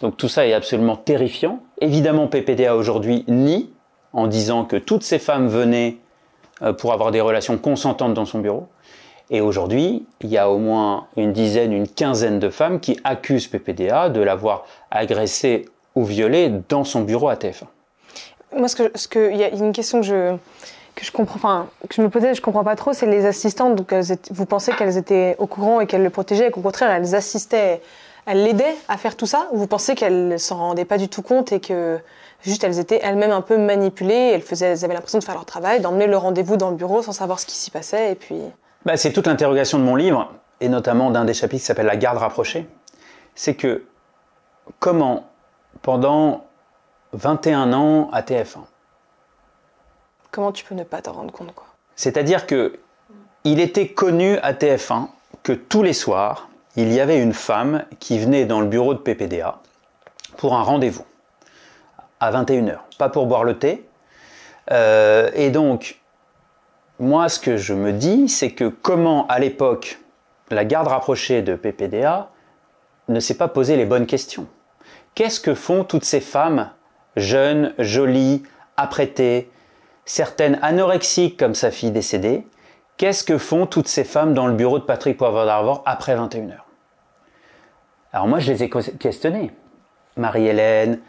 Donc 0.02 0.16
tout 0.16 0.30
ça 0.30 0.48
est 0.48 0.54
absolument 0.54 0.96
terrifiant. 0.96 1.62
Évidemment, 1.82 2.28
PPDA 2.28 2.76
aujourd'hui 2.76 3.26
nie 3.28 3.74
en 4.14 4.28
disant 4.28 4.64
que 4.64 4.78
toutes 4.78 5.04
ces 5.04 5.20
femmes 5.20 5.48
venaient 5.48 5.98
pour 6.78 6.94
avoir 6.94 7.12
des 7.12 7.22
relations 7.22 7.58
consentantes 7.58 8.14
dans 8.14 8.26
son 8.26 8.40
bureau. 8.40 8.68
Et 9.30 9.42
aujourd'hui, 9.42 10.06
il 10.22 10.30
y 10.30 10.38
a 10.38 10.50
au 10.50 10.58
moins 10.58 11.08
une 11.18 11.34
dizaine, 11.34 11.74
une 11.74 11.88
quinzaine 11.88 12.40
de 12.40 12.50
femmes 12.50 12.80
qui 12.80 13.00
accusent 13.04 13.48
PPDA 13.48 14.10
de 14.10 14.22
l'avoir 14.22 14.66
agressée 14.90 15.66
ou 15.96 16.06
violée 16.06 16.52
dans 16.70 16.84
son 16.84 17.02
bureau 17.02 17.28
à 17.28 17.36
TF1. 17.36 17.64
Moi, 18.56 18.68
ce 18.70 18.76
que, 18.76 18.92
ce 18.96 19.08
que, 19.08 19.36
y 19.36 19.44
a 19.44 19.50
une 19.50 19.74
question 19.74 20.00
que 20.00 20.06
je, 20.06 20.36
que 20.96 21.04
je 21.04 21.12
comprends, 21.12 21.36
enfin, 21.36 21.68
que 21.90 21.96
je 21.96 22.02
me 22.02 22.10
posais, 22.10 22.34
je 22.34 22.42
comprends 22.42 22.64
pas 22.64 22.78
trop, 22.78 22.94
c'est 22.94 23.06
les 23.06 23.26
assistantes. 23.26 23.80
Elles 23.92 24.18
vous 24.32 24.46
pensez 24.46 24.72
qu'elles 24.74 24.98
étaient 24.98 25.36
au 25.40 25.48
courant 25.48 25.82
et 25.82 25.88
qu'elles 25.88 26.04
le 26.04 26.10
protégeaient, 26.10 26.48
et 26.48 26.52
qu'au 26.52 26.62
contraire, 26.62 26.92
elles 26.92 27.14
assistaient 27.14 27.82
elle 28.28 28.44
l'aidait 28.44 28.76
à 28.90 28.98
faire 28.98 29.16
tout 29.16 29.26
ça? 29.26 29.48
Ou 29.54 29.58
vous 29.58 29.68
pensez 29.68 29.96
qu'elle 29.96 30.38
s'en 30.38 30.58
rendait 30.58 30.86
pas 30.86 30.98
du 30.98 31.08
tout 31.08 31.22
compte 31.22 31.54
et 31.54 31.62
que 31.62 31.98
juste 32.42 32.64
elles 32.64 32.78
étaient 32.78 33.00
elles-mêmes 33.02 33.32
un 33.32 33.42
peu 33.42 33.58
manipulées 33.58 34.32
elles, 34.34 34.42
faisaient, 34.42 34.68
elles 34.68 34.84
avaient 34.84 34.94
l'impression 34.94 35.18
de 35.18 35.24
faire 35.24 35.34
leur 35.36 35.46
travail, 35.46 35.80
d'emmener 35.80 36.08
le 36.08 36.18
rendez-vous 36.18 36.58
dans 36.58 36.70
le 36.70 36.76
bureau 36.76 37.02
sans 37.02 37.14
savoir 37.14 37.40
ce 37.40 37.46
qui 37.46 37.56
s'y 37.56 37.72
passait 37.72 38.12
et 38.12 38.16
puis... 38.16 38.38
Bah, 38.86 38.98
c'est 38.98 39.12
toute 39.12 39.28
l'interrogation 39.28 39.80
de 39.80 39.84
mon 39.84 39.96
livre, 39.96 40.34
et 40.62 40.70
notamment 40.70 41.12
d'un 41.12 41.26
des 41.26 41.34
chapitres 41.34 41.62
qui 41.62 41.66
s'appelle 41.66 41.86
La 41.86 41.98
garde 41.98 42.18
rapprochée. 42.18 42.68
C'est 43.36 43.56
que 43.56 43.86
comment, 44.80 45.30
pendant 45.82 46.46
21 47.14 47.74
ans 47.74 48.10
à 48.12 48.22
TF1, 48.22 48.62
Comment 50.32 50.52
tu 50.52 50.66
peux 50.66 50.76
ne 50.76 50.84
pas 50.84 51.02
t'en 51.02 51.14
rendre 51.14 51.32
compte 51.32 51.54
quoi? 51.56 51.66
C'est-à-dire 51.96 52.46
que 52.46 52.80
il 53.44 53.60
était 53.60 53.88
connu 53.88 54.38
à 54.40 54.54
TF1 54.54 55.08
que 55.42 55.54
tous 55.54 55.84
les 55.84 55.94
soirs, 55.94 56.50
il 56.76 56.92
y 56.94 57.00
avait 57.00 57.20
une 57.20 57.34
femme 57.34 57.86
qui 58.00 58.20
venait 58.20 58.46
dans 58.46 58.60
le 58.60 58.68
bureau 58.68 58.94
de 58.94 59.00
PPDA 59.00 59.60
pour 60.38 60.56
un 60.56 60.62
rendez-vous 60.62 61.06
à 62.20 62.32
21h, 62.32 62.78
pas 62.98 63.10
pour 63.10 63.26
boire 63.26 63.44
le 63.44 63.58
thé. 63.58 63.88
Euh, 64.72 65.32
et 65.34 65.50
donc, 65.50 66.00
moi, 67.00 67.30
ce 67.30 67.40
que 67.40 67.58
je 67.58 67.74
me 67.74 67.94
dis, 67.94 68.28
c'est 68.28 68.52
que 68.52 68.68
comment, 68.68 69.28
à 69.28 69.40
l'époque, 69.40 70.00
la 70.50 70.66
garde 70.66 70.88
rapprochée 70.88 71.42
de 71.42 71.56
PPDA 71.56 72.30
ne 73.08 73.20
s'est 73.20 73.38
pas 73.38 73.48
posé 73.48 73.76
les 73.76 73.86
bonnes 73.86 74.08
questions. 74.08 74.48
Qu'est-ce 75.14 75.40
que 75.40 75.54
font 75.54 75.84
toutes 75.84 76.06
ces 76.06 76.22
femmes 76.22 76.72
jeunes, 77.16 77.74
jolies, 77.78 78.44
apprêtées, 78.78 79.52
certaines 80.06 80.60
anorexiques 80.62 81.38
comme 81.38 81.56
sa 81.56 81.72
fille 81.72 81.92
décédée? 81.92 82.48
Qu'est-ce 82.98 83.24
que 83.24 83.38
font 83.38 83.68
toutes 83.68 83.88
ces 83.88 84.04
femmes 84.04 84.34
dans 84.34 84.48
le 84.48 84.54
bureau 84.54 84.80
de 84.80 84.84
Patrick 84.84 85.18
Poivre 85.18 85.46
d'Arvor 85.46 85.84
après 85.86 86.16
21h 86.16 86.58
Alors 88.12 88.28
moi, 88.28 88.40
je 88.40 88.52
les 88.52 88.64
ai 88.64 88.70
questionnées. 88.70 89.52
Marie-Hélène, 90.16 91.00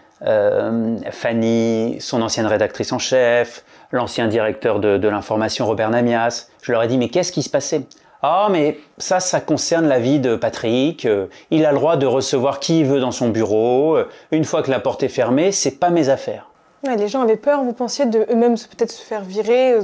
Fanny, 1.10 1.96
son 2.00 2.22
ancienne 2.22 2.46
rédactrice 2.46 2.92
en 2.92 2.98
chef, 2.98 3.64
l'ancien 3.92 4.28
directeur 4.28 4.80
de, 4.80 4.96
de 4.96 5.08
l'information 5.08 5.66
Robert 5.66 5.90
Namias. 5.90 6.48
Je 6.62 6.72
leur 6.72 6.82
ai 6.82 6.88
dit, 6.88 6.98
mais 6.98 7.08
qu'est-ce 7.08 7.32
qui 7.32 7.42
se 7.42 7.50
passait? 7.50 7.82
Ah, 8.22 8.48
mais 8.50 8.78
ça, 8.98 9.20
ça 9.20 9.40
concerne 9.40 9.86
la 9.86 10.00
vie 10.00 10.18
de 10.18 10.34
Patrick. 10.34 11.04
Euh, 11.04 11.26
il 11.52 11.64
a 11.64 11.70
le 11.70 11.78
droit 11.78 11.96
de 11.96 12.04
recevoir 12.06 12.58
qui 12.58 12.80
il 12.80 12.86
veut 12.86 12.98
dans 12.98 13.12
son 13.12 13.28
bureau. 13.28 13.96
Euh, 13.96 14.08
Une 14.32 14.44
fois 14.44 14.62
que 14.62 14.70
la 14.72 14.80
porte 14.80 15.04
est 15.04 15.08
fermée, 15.08 15.52
c'est 15.52 15.78
pas 15.78 15.90
mes 15.90 16.08
affaires. 16.08 16.48
Ouais, 16.84 16.96
Les 16.96 17.06
gens 17.06 17.22
avaient 17.22 17.36
peur, 17.36 17.62
vous 17.62 17.72
pensiez, 17.72 18.06
de 18.06 18.26
eux-mêmes 18.30 18.54
peut-être 18.56 18.90
se 18.90 19.02
faire 19.04 19.22
virer 19.22 19.74
euh, 19.74 19.82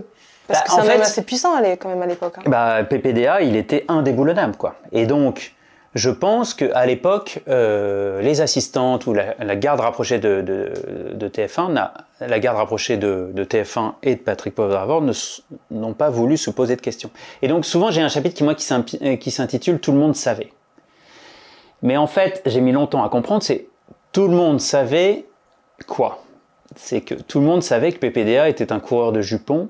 Parce 0.49 0.61
Bah, 0.61 0.65
que 0.67 0.73
c'est 0.73 0.79
un 0.79 0.83
homme 0.83 0.91
fait- 0.99 1.03
assez 1.03 1.23
puissant 1.23 1.53
quand 1.81 1.89
même 1.89 2.03
à 2.03 2.07
l'époque. 2.07 2.35
hein. 2.39 2.43
Bah, 2.47 2.83
PPDA, 2.83 3.41
il 3.43 3.55
était 3.55 3.85
indéboulonnable, 3.87 4.57
quoi. 4.57 4.75
Et 4.91 5.07
donc, 5.07 5.55
je 5.95 6.11
pense 6.11 6.55
qu'à 6.55 6.87
l'époque, 6.87 7.41
euh, 7.49 8.21
les 8.21 8.41
assistantes 8.41 9.07
ou 9.07 9.15
la, 9.15 9.57
garde 9.57 9.81
rapprochée 9.81 10.19
de, 10.19 10.41
de, 10.41 10.73
de 11.15 11.29
TF1, 11.29 11.73
n'a- 11.73 11.95
la 12.21 12.39
garde 12.41 12.57
rapprochée 12.57 12.97
de, 12.97 13.31
de 13.33 13.45
TF1 13.45 13.93
et 14.03 14.17
de 14.17 14.21
Patrick 14.21 14.55
Poivre 14.55 15.01
n'ont 15.71 15.95
pas 15.95 16.11
voulu 16.11 16.37
se 16.37 16.51
poser 16.51 16.75
de 16.75 16.81
questions. 16.81 17.11
Et 17.43 17.49
donc, 17.49 17.65
souvent, 17.65 17.93
j'ai 17.93 18.01
un 18.01 18.09
chapitre 18.09 18.35
qui, 18.55 18.99
euh, 19.03 19.17
qui 19.17 19.31
s'intitule 19.31 19.79
Tout 19.79 19.93
le 19.93 19.99
monde 19.99 20.17
savait. 20.17 20.53
Mais 21.83 21.97
en 21.97 22.07
fait, 22.09 22.43
j'ai 22.47 22.61
mis 22.61 22.73
longtemps 22.73 23.05
à 23.05 23.09
comprendre, 23.09 23.43
c'est 23.43 23.67
tout 24.13 24.27
le 24.27 24.35
monde 24.35 24.61
savait 24.61 25.27
quoi? 25.87 26.25
C'est 26.77 27.03
que 27.03 27.15
tout 27.15 27.39
le 27.39 27.47
monde 27.47 27.63
savait 27.63 27.93
que 27.93 27.99
PPDA 27.99 28.49
était 28.49 28.73
un 28.73 28.81
coureur 28.81 29.13
de 29.13 29.21
jupons 29.21 29.69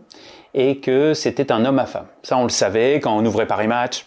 et 0.54 0.78
que 0.78 1.12
c'était 1.12 1.52
un 1.52 1.64
homme 1.64 1.78
à 1.78 1.86
femme. 1.86 2.06
Ça, 2.22 2.38
on 2.38 2.44
le 2.44 2.48
savait 2.50 3.00
quand 3.00 3.14
on 3.14 3.26
ouvrait 3.26 3.46
Paris 3.46 3.66
Match, 3.68 4.06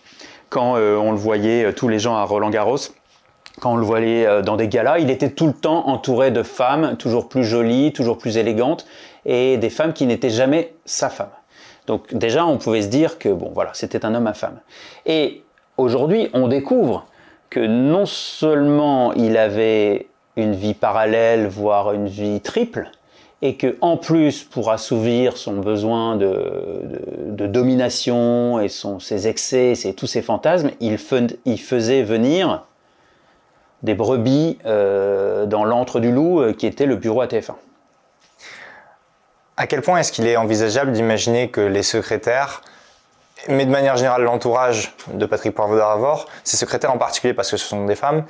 quand 0.49 0.77
euh, 0.77 0.95
on 0.95 1.11
le 1.11 1.17
voyait 1.17 1.65
euh, 1.65 1.73
tous 1.73 1.87
les 1.87 1.99
gens 1.99 2.15
à 2.15 2.23
Roland 2.23 2.49
Garros, 2.49 2.77
quand 3.59 3.73
on 3.73 3.75
le 3.75 3.85
voyait 3.85 4.25
euh, 4.25 4.41
dans 4.41 4.55
des 4.55 4.67
galas, 4.67 4.99
il 4.99 5.09
était 5.09 5.31
tout 5.31 5.47
le 5.47 5.53
temps 5.53 5.87
entouré 5.87 6.31
de 6.31 6.43
femmes 6.43 6.95
toujours 6.97 7.27
plus 7.27 7.43
jolies, 7.43 7.93
toujours 7.93 8.17
plus 8.17 8.37
élégantes, 8.37 8.85
et 9.25 9.57
des 9.57 9.69
femmes 9.69 9.93
qui 9.93 10.05
n'étaient 10.05 10.29
jamais 10.29 10.73
sa 10.85 11.09
femme. 11.09 11.31
Donc 11.87 12.13
déjà, 12.13 12.45
on 12.45 12.57
pouvait 12.57 12.81
se 12.81 12.87
dire 12.87 13.17
que 13.17 13.29
bon, 13.29 13.51
voilà, 13.53 13.71
c'était 13.73 14.05
un 14.05 14.13
homme 14.13 14.27
à 14.27 14.33
femme. 14.33 14.59
Et 15.05 15.43
aujourd'hui, 15.77 16.29
on 16.33 16.47
découvre 16.47 17.07
que 17.49 17.59
non 17.59 18.05
seulement 18.05 19.13
il 19.13 19.37
avait 19.37 20.07
une 20.35 20.53
vie 20.53 20.73
parallèle, 20.73 21.47
voire 21.47 21.93
une 21.93 22.07
vie 22.07 22.41
triple, 22.41 22.91
et 23.41 23.55
que 23.55 23.77
en 23.81 23.97
plus, 23.97 24.43
pour 24.43 24.71
assouvir 24.71 25.37
son 25.37 25.57
besoin 25.57 26.15
de, 26.15 27.45
domination 27.47 28.59
et 28.59 28.67
son, 28.67 28.99
ses 28.99 29.27
excès, 29.27 29.75
ses, 29.75 29.93
tous 29.93 30.07
ses 30.07 30.21
fantasmes, 30.21 30.71
il, 30.79 30.97
faisait 30.97 32.03
venir 32.03 32.65
des 33.83 33.93
brebis 33.93 34.57
euh, 34.65 35.45
dans 35.45 35.65
l'antre 35.65 35.99
du 35.99 36.11
loup 36.11 36.41
euh, 36.41 36.53
qui 36.53 36.65
était 36.65 36.87
le 36.87 36.95
bureau 36.95 37.21
à 37.21 37.27
TF1. 37.27 37.53
À 39.55 39.67
quel 39.67 39.81
point 39.81 39.99
est-ce 39.99 40.11
qu'il 40.11 40.27
est 40.27 40.37
envisageable 40.37 40.91
d'imaginer 40.91 41.49
que 41.49 41.61
les 41.61 41.83
secrétaires, 41.83 42.61
mais 43.47 43.65
de 43.65 43.71
manière 43.71 43.97
générale 43.97 44.23
l'entourage 44.23 44.95
de 45.13 45.25
Patrick 45.25 45.53
Poivre 45.53 45.75
d'Arvor, 45.75 46.27
ces 46.43 46.57
secrétaires 46.57 46.91
en 46.91 46.97
particulier 46.97 47.33
parce 47.33 47.51
que 47.51 47.57
ce 47.57 47.67
sont 47.67 47.85
des 47.85 47.95
femmes, 47.95 48.25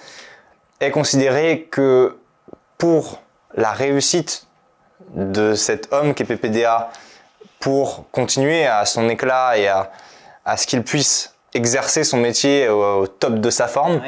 est 0.80 0.92
considéré 0.92 1.68
que 1.72 2.18
pour 2.78 3.22
la 3.56 3.72
réussite 3.72 4.47
de 5.16 5.54
cet 5.54 5.92
homme 5.92 6.14
qui 6.14 6.24
est 6.24 6.26
PPDA, 6.26 6.90
pour 7.60 8.06
continuer 8.12 8.66
à 8.66 8.86
son 8.86 9.10
éclat 9.10 9.58
et 9.58 9.68
à, 9.68 9.92
à 10.46 10.58
ce 10.58 10.68
qu'il 10.68 10.84
puisse 10.84 11.34
exercer 11.54 12.04
son 12.04 12.18
métier 12.18 12.70
au, 12.70 13.02
au 13.02 13.08
top 13.08 13.36
de 13.36 13.50
sa 13.50 13.68
forme, 13.68 14.02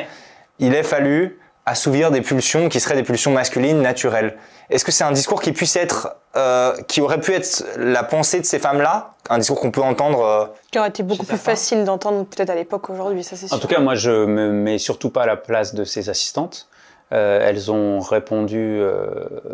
il 0.59 0.75
a 0.75 0.83
fallu 0.83 1.39
assouvir 1.65 2.11
des 2.11 2.21
pulsions 2.21 2.69
qui 2.69 2.79
seraient 2.79 2.95
des 2.95 3.03
pulsions 3.03 3.31
masculines 3.31 3.81
naturelles. 3.81 4.37
Est-ce 4.69 4.85
que 4.85 4.91
c'est 4.91 5.03
un 5.03 5.11
discours 5.11 5.41
qui 5.41 5.51
puisse 5.51 5.75
être, 5.75 6.15
euh, 6.35 6.75
qui 6.87 7.01
aurait 7.01 7.19
pu 7.19 7.33
être 7.33 7.63
la 7.77 8.03
pensée 8.03 8.39
de 8.39 8.45
ces 8.45 8.59
femmes-là, 8.59 9.13
un 9.29 9.37
discours 9.37 9.59
qu'on 9.59 9.71
peut 9.71 9.81
entendre 9.81 10.23
euh, 10.23 10.45
Qui 10.71 10.79
aurait 10.79 10.89
été 10.89 11.03
beaucoup 11.03 11.25
plus 11.25 11.37
facile 11.37 11.85
d'entendre 11.85 12.25
peut-être 12.25 12.49
à 12.49 12.55
l'époque 12.55 12.89
aujourd'hui, 12.89 13.23
ça 13.23 13.35
c'est 13.35 13.47
sûr. 13.47 13.55
En 13.55 13.59
tout 13.59 13.67
cas, 13.67 13.79
moi, 13.79 13.95
je 13.95 14.25
me 14.25 14.51
mets 14.51 14.77
surtout 14.77 15.09
pas 15.09 15.23
à 15.23 15.25
la 15.27 15.37
place 15.37 15.73
de 15.73 15.83
ces 15.83 16.09
assistantes. 16.09 16.67
Euh, 17.11 17.47
elles 17.47 17.71
ont 17.71 17.99
répondu 17.99 18.57
euh, 18.59 19.07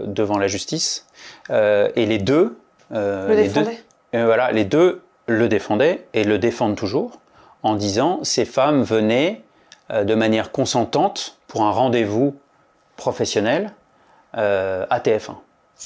devant 0.06 0.38
la 0.38 0.48
justice. 0.48 1.06
Euh, 1.50 1.90
et 1.96 2.06
les 2.06 2.18
deux, 2.18 2.58
euh, 2.94 3.30
le 3.30 3.36
les 3.36 3.50
deux, 3.50 3.68
euh, 4.16 4.26
voilà, 4.26 4.52
les 4.52 4.66
deux 4.66 5.02
le 5.28 5.48
défendaient 5.48 6.08
et 6.14 6.24
le 6.24 6.38
défendent 6.38 6.76
toujours 6.76 7.20
en 7.64 7.76
disant 7.76 8.20
ces 8.24 8.46
femmes 8.46 8.84
venaient 8.84 9.42
de 9.92 10.16
manière 10.16 10.52
consentante 10.52 11.38
pour 11.48 11.64
un 11.64 11.72
rendez-vous 11.72 12.36
professionnel 12.96 13.72
à 14.34 15.00
TF1. 15.00 15.36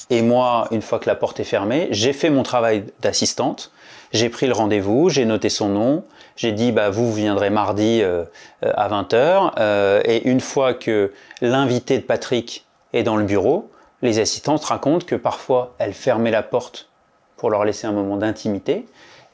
Et 0.08 0.22
moi, 0.22 0.68
une 0.70 0.82
fois 0.82 0.98
que 0.98 1.08
la 1.08 1.14
porte 1.14 1.40
est 1.40 1.44
fermée, 1.44 1.88
j'ai 1.90 2.12
fait 2.12 2.30
mon 2.30 2.42
travail 2.42 2.84
d'assistante. 3.00 3.72
J'ai 4.12 4.28
pris 4.28 4.46
le 4.46 4.52
rendez-vous, 4.52 5.08
j'ai 5.08 5.24
noté 5.24 5.48
son 5.48 5.68
nom, 5.68 6.04
j'ai 6.36 6.52
dit 6.52 6.72
bah 6.72 6.90
vous 6.90 7.12
viendrez 7.12 7.50
mardi 7.50 8.00
euh, 8.02 8.24
à 8.62 8.88
20h 8.88 9.52
euh, 9.58 10.00
et 10.04 10.28
une 10.28 10.40
fois 10.40 10.74
que 10.74 11.12
l'invité 11.40 11.98
de 11.98 12.02
Patrick 12.02 12.66
est 12.92 13.02
dans 13.02 13.16
le 13.16 13.24
bureau, 13.24 13.69
les 14.02 14.18
assistantes 14.18 14.64
racontent 14.64 15.04
que 15.06 15.14
parfois 15.16 15.74
elle 15.78 15.92
fermait 15.94 16.30
la 16.30 16.42
porte 16.42 16.88
pour 17.36 17.50
leur 17.50 17.64
laisser 17.64 17.86
un 17.86 17.92
moment 17.92 18.16
d'intimité 18.16 18.86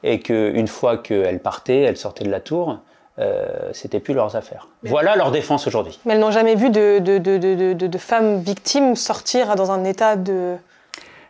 et 0.02 0.20
que 0.20 0.52
une 0.54 0.68
fois 0.68 0.96
qu'elles 0.98 1.40
partaient, 1.40 1.80
elles 1.80 1.96
sortaient 1.96 2.24
de 2.24 2.30
la 2.30 2.40
tour, 2.40 2.78
euh, 3.18 3.46
c'était 3.72 3.98
plus 4.00 4.12
leurs 4.14 4.36
affaires. 4.36 4.68
Voilà 4.82 5.16
leur 5.16 5.30
défense 5.30 5.66
aujourd'hui. 5.66 5.98
Mais 6.04 6.14
elles 6.14 6.20
n'ont 6.20 6.30
jamais 6.30 6.54
vu 6.54 6.70
de, 6.70 6.98
de, 6.98 7.18
de, 7.18 7.38
de, 7.38 7.72
de- 7.72 7.86
de 7.86 7.98
femmes 7.98 8.40
victimes 8.40 8.94
sortir 8.94 9.56
dans 9.56 9.70
un 9.70 9.84
état 9.84 10.16
de. 10.16 10.56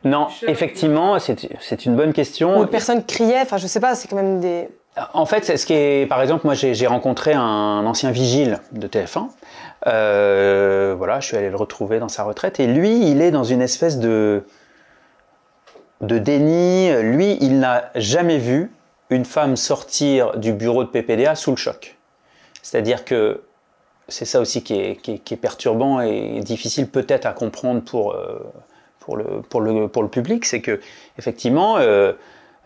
Non, 0.05 0.29
effectivement, 0.47 1.19
c'est 1.19 1.85
une 1.87 1.97
bonne 1.97 2.13
question. 2.13 2.61
où 2.61 2.67
personne 2.67 3.05
criait, 3.05 3.41
enfin 3.41 3.57
je 3.57 3.67
sais 3.67 3.81
pas, 3.81 3.95
c'est 3.95 4.09
quand 4.09 4.17
même 4.17 4.41
des. 4.41 4.69
En 5.15 5.27
fait, 5.27 5.45
c'est 5.45 5.57
ce 5.59 5.67
qui 5.67 5.75
est, 5.75 6.07
par 6.09 6.23
exemple, 6.23 6.47
moi 6.47 6.55
j'ai 6.55 6.75
j'ai 6.75 6.87
rencontré 6.87 7.33
un 7.35 7.85
ancien 7.87 8.11
vigile 8.11 8.61
de 8.73 8.87
TF1. 8.89 9.29
Euh, 9.87 10.95
voilà, 10.97 11.21
je 11.21 11.27
suis 11.29 11.37
allé 11.37 11.49
le 11.51 11.57
retrouver 11.57 11.99
dans 11.99 12.09
sa 12.09 12.25
retraite 12.25 12.59
et 12.61 12.67
lui, 12.67 13.09
il 13.11 13.23
est 13.23 13.31
dans 13.31 13.45
une 13.45 13.63
espèce 13.63 13.99
de 13.99 14.45
de 16.01 16.19
déni. 16.19 16.91
Lui, 17.03 17.39
il 17.41 17.59
n'a 17.59 17.91
jamais 17.95 18.39
vu 18.39 18.71
une 19.11 19.25
femme 19.25 19.57
sortir 19.57 20.37
du 20.39 20.53
bureau 20.53 20.85
de 20.85 20.89
PPDA 20.89 21.35
sous 21.35 21.51
le 21.53 21.57
choc. 21.57 21.97
C'est-à-dire 22.63 23.05
que 23.05 23.43
c'est 24.09 24.25
ça 24.25 24.41
aussi 24.41 24.63
qui 24.63 24.75
est, 24.75 24.97
qui 24.97 25.13
est- 25.13 25.37
perturbant 25.37 26.01
et 26.01 26.41
difficile 26.41 26.89
peut-être 26.89 27.27
à 27.27 27.33
comprendre 27.33 27.83
pour, 27.83 28.13
euh, 28.13 28.39
pour, 29.01 29.17
le, 29.17 29.43
pour, 29.49 29.61
le, 29.61 29.89
pour 29.89 30.03
le 30.03 30.09
public, 30.09 30.45
c'est 30.45 30.61
que 30.61 30.81
effectivement, 31.19 31.79
euh, 31.79 32.13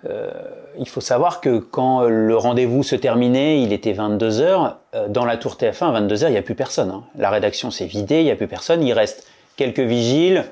euh, 0.08 0.30
il 0.78 0.88
faut 0.88 1.00
savoir 1.00 1.40
que 1.40 1.58
quand 1.58 2.02
le 2.02 2.36
rendez-vous 2.36 2.82
se 2.82 2.96
terminait, 2.96 3.62
il 3.62 3.72
était 3.72 3.92
22h, 3.92 4.74
dans 5.08 5.24
la 5.24 5.36
tour 5.36 5.54
TF1, 5.54 5.94
à 5.94 6.00
22h, 6.00 6.26
il 6.26 6.32
n'y 6.32 6.38
a 6.38 6.42
plus 6.42 6.54
personne. 6.54 6.90
hein. 6.90 7.04
La 7.16 7.30
rédaction 7.30 7.70
s'est 7.70 7.86
vidée, 7.86 8.20
il 8.20 8.24
n'y 8.24 8.30
a 8.30 8.36
plus 8.36 8.48
personne, 8.48 8.82
il 8.82 8.92
reste 8.92 9.26
quelques 9.56 9.80
vigiles, 9.80 10.44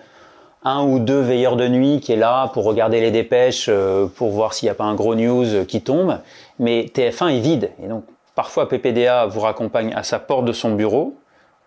un 0.64 0.84
ou 0.84 0.98
deux 0.98 1.20
veilleurs 1.20 1.56
de 1.56 1.68
nuit 1.68 2.00
qui 2.00 2.12
est 2.12 2.16
là 2.16 2.48
pour 2.48 2.64
regarder 2.64 3.00
les 3.00 3.10
dépêches, 3.10 3.66
euh, 3.68 4.06
pour 4.06 4.30
voir 4.30 4.52
s'il 4.52 4.66
n'y 4.66 4.70
a 4.70 4.74
pas 4.74 4.84
un 4.84 4.94
gros 4.94 5.14
news 5.14 5.64
qui 5.66 5.80
tombe, 5.80 6.18
mais 6.58 6.90
TF1 6.94 7.36
est 7.36 7.40
vide. 7.40 7.70
Et 7.82 7.88
donc, 7.88 8.04
parfois, 8.34 8.68
PPDA 8.68 9.26
vous 9.26 9.40
raccompagne 9.40 9.92
à 9.94 10.02
sa 10.02 10.18
porte 10.18 10.44
de 10.44 10.52
son 10.52 10.74
bureau, 10.74 11.16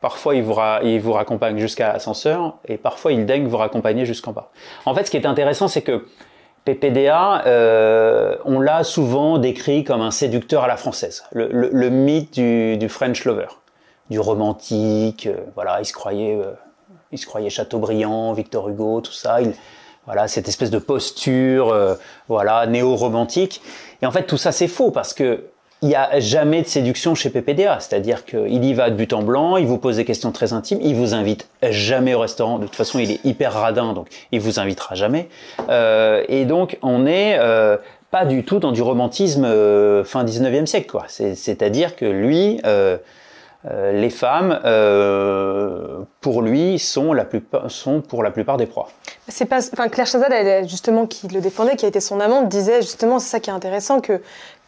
Parfois, 0.01 0.33
il 0.33 0.41
vous, 0.41 0.55
vous 0.99 1.13
raccompagne 1.13 1.59
jusqu'à 1.59 1.93
l'ascenseur 1.93 2.57
et 2.67 2.77
parfois, 2.77 3.11
il 3.11 3.27
daigne 3.27 3.45
vous 3.45 3.57
raccompagner 3.57 4.07
jusqu'en 4.07 4.31
bas. 4.31 4.49
En 4.85 4.95
fait, 4.95 5.05
ce 5.05 5.11
qui 5.11 5.17
est 5.17 5.27
intéressant, 5.27 5.67
c'est 5.67 5.83
que 5.83 6.07
PPDA, 6.65 7.45
euh, 7.47 8.35
on 8.45 8.59
l'a 8.59 8.83
souvent 8.83 9.39
décrit 9.39 9.83
comme 9.83 10.01
un 10.01 10.11
séducteur 10.11 10.63
à 10.63 10.67
la 10.67 10.77
française, 10.77 11.23
le, 11.31 11.89
mythe 11.89 12.33
du, 12.33 12.89
French 12.89 13.25
lover, 13.25 13.47
du 14.09 14.19
romantique. 14.19 15.25
euh, 15.27 15.37
voilà, 15.55 15.79
il 15.79 15.85
se 15.85 15.93
croyait, 15.93 16.35
euh, 16.35 16.53
il 17.11 17.17
se 17.17 17.25
croyait 17.25 17.49
Chateaubriand, 17.49 18.33
Victor 18.33 18.69
Hugo, 18.69 19.01
tout 19.01 19.11
ça. 19.11 19.41
Il, 19.41 19.53
voilà, 20.05 20.27
cette 20.27 20.47
espèce 20.47 20.71
de 20.71 20.79
posture, 20.79 21.75
voilà, 22.27 22.65
néo-romantique. 22.65 23.61
Et 24.01 24.07
en 24.07 24.11
fait, 24.11 24.23
tout 24.23 24.37
ça, 24.37 24.51
c'est 24.51 24.67
faux 24.67 24.89
parce 24.89 25.13
que 25.13 25.45
il 25.81 25.87
n'y 25.87 25.95
a 25.95 26.19
jamais 26.19 26.61
de 26.61 26.67
séduction 26.67 27.15
chez 27.15 27.31
PPDA. 27.31 27.79
C'est-à-dire 27.79 28.23
qu'il 28.25 28.63
y 28.63 28.73
va 28.73 28.89
de 28.91 28.95
but 28.95 29.13
en 29.13 29.23
blanc, 29.23 29.57
il 29.57 29.65
vous 29.65 29.79
pose 29.79 29.97
des 29.97 30.05
questions 30.05 30.31
très 30.31 30.53
intimes, 30.53 30.79
il 30.81 30.95
vous 30.95 31.15
invite 31.15 31.47
jamais 31.63 32.13
au 32.13 32.19
restaurant. 32.19 32.59
De 32.59 32.65
toute 32.65 32.75
façon, 32.75 32.99
il 32.99 33.09
est 33.09 33.25
hyper 33.25 33.53
radin, 33.53 33.93
donc 33.93 34.07
il 34.31 34.39
vous 34.39 34.59
invitera 34.59 34.93
jamais. 34.93 35.27
Euh, 35.69 36.23
et 36.27 36.45
donc, 36.45 36.77
on 36.83 36.99
n'est 36.99 37.37
euh, 37.39 37.77
pas 38.11 38.25
du 38.25 38.43
tout 38.43 38.59
dans 38.59 38.71
du 38.71 38.83
romantisme 38.83 39.45
euh, 39.45 40.03
fin 40.03 40.23
19e 40.23 40.67
siècle. 40.67 40.95
C'est-à-dire 41.07 41.95
que 41.95 42.05
lui, 42.05 42.61
euh, 42.63 42.97
les 43.63 44.09
femmes, 44.11 44.59
pour 46.19 46.43
lui, 46.43 46.77
sont, 46.77 47.15
pour 48.07 48.23
la 48.23 48.31
plupart 48.31 48.57
des 48.57 48.67
proies. 48.67 48.89
Claire 49.91 50.07
Chazal, 50.07 50.67
justement, 50.67 51.07
qui 51.07 51.27
le 51.27 51.41
défendait, 51.41 51.75
qui 51.75 51.85
a 51.85 51.87
été 51.87 51.99
son 51.99 52.19
amante, 52.19 52.49
disait 52.49 52.81
justement, 52.81 53.19
c'est 53.19 53.29
ça 53.29 53.39
qui 53.39 53.49
est 53.49 53.53
intéressant, 53.53 54.01
que 54.01 54.21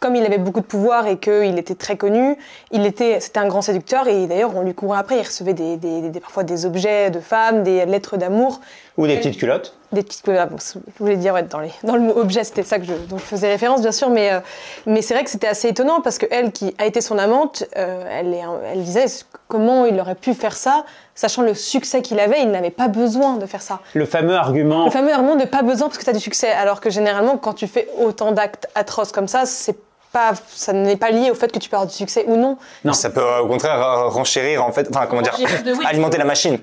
comme 0.03 0.17
il 0.17 0.25
avait 0.25 0.37
beaucoup 0.37 0.59
de 0.59 0.65
pouvoir 0.65 1.07
et 1.07 1.17
qu'il 1.17 1.57
était 1.57 1.75
très 1.75 1.95
connu, 1.95 2.35
il 2.71 2.85
était, 2.85 3.21
c'était 3.21 3.39
un 3.39 3.47
grand 3.47 3.61
séducteur 3.61 4.09
et 4.09 4.27
d'ailleurs 4.27 4.53
on 4.53 4.61
lui 4.61 4.73
courait 4.73 4.99
après, 4.99 5.15
il 5.17 5.21
recevait 5.23 5.53
des, 5.53 5.77
des- 5.77 6.09
des- 6.09 6.19
parfois 6.19 6.43
des 6.43 6.65
objets 6.65 7.09
de 7.09 7.21
femmes, 7.21 7.63
des 7.63 7.85
lettres 7.85 8.17
d'amour, 8.17 8.59
Ou 8.97 9.07
des 9.07 9.13
Et- 9.13 9.17
petites 9.19 9.37
culottes. 9.37 9.77
des 9.93 10.03
petites 10.03 10.25
voilà, 10.25 10.45
bon, 10.47 10.57
je 10.59 10.79
voulais 10.99 11.15
dire 11.15 11.33
ouais, 11.33 11.43
dans, 11.43 11.59
les, 11.61 11.71
dans 11.85 11.95
le 11.95 12.01
mot 12.01 12.17
objet, 12.17 12.43
c'était 12.43 12.63
ça 12.63 12.79
que 12.79 12.85
je, 12.85 12.93
dont 13.07 13.17
je 13.17 13.23
faisais 13.23 13.47
référence 13.47 13.79
bien 13.81 13.93
sûr, 13.93 14.09
mais, 14.09 14.33
euh, 14.33 14.39
mais 14.87 15.01
c'est 15.01 15.13
vrai 15.13 15.23
que 15.23 15.29
c'était 15.29 15.47
assez 15.47 15.69
étonnant 15.69 16.01
parce 16.01 16.17
que 16.17 16.25
elle 16.31 16.51
qui 16.51 16.75
a 16.79 16.85
été 16.85 16.99
son 16.99 17.17
amante, 17.17 17.63
euh, 17.77 18.03
elle, 18.11 18.33
est, 18.33 18.41
elle 18.73 18.83
disait 18.83 19.05
comment 19.47 19.85
il 19.85 19.97
aurait 20.01 20.15
pu 20.15 20.33
faire 20.33 20.57
ça, 20.57 20.83
sachant 21.15 21.43
le 21.43 21.53
succès 21.53 22.01
qu'il 22.01 22.19
avait, 22.19 22.41
il 22.41 22.51
n'avait 22.51 22.71
pas 22.71 22.89
besoin 22.89 23.37
de 23.37 23.45
faire 23.45 23.61
ça. 23.61 23.79
Le 23.93 24.05
fameux 24.05 24.35
argument. 24.35 24.83
Le 24.83 24.91
fameux 24.91 25.13
argument 25.13 25.37
de 25.37 25.45
pas 25.45 25.61
besoin 25.61 25.87
parce 25.87 25.97
que 25.97 26.03
tu 26.03 26.09
as 26.09 26.13
du 26.13 26.19
succès, 26.19 26.49
alors 26.51 26.81
que 26.81 26.89
généralement, 26.89 27.37
quand 27.37 27.53
tu 27.53 27.67
fais 27.67 27.87
autant 28.03 28.33
d'actes 28.33 28.67
atroces 28.75 29.11
comme 29.13 29.29
ça, 29.29 29.45
c'est 29.45 29.77
pas, 30.13 30.31
ça 30.47 30.71
n'est 30.71 30.95
pas 30.95 31.09
lié 31.11 31.29
au 31.31 31.35
fait 31.35 31.51
que 31.51 31.59
tu 31.59 31.69
peux 31.69 31.75
avoir 31.75 31.89
du 31.89 31.95
succès 31.95 32.23
ou 32.27 32.37
non. 32.37 32.57
Non. 32.85 32.93
Ça 32.93 33.09
peut 33.09 33.19
euh, 33.21 33.39
au 33.41 33.47
contraire 33.47 33.81
euh, 33.85 34.07
renchérir 34.07 34.63
en 34.63 34.71
fait, 34.71 34.87
enfin 34.89 35.07
comment 35.09 35.21
dire, 35.21 35.33
Renchérir 35.33 35.63
de- 35.63 35.73
oui. 35.73 35.83
alimenter 35.85 36.17
la 36.17 36.23
machine. 36.25 36.59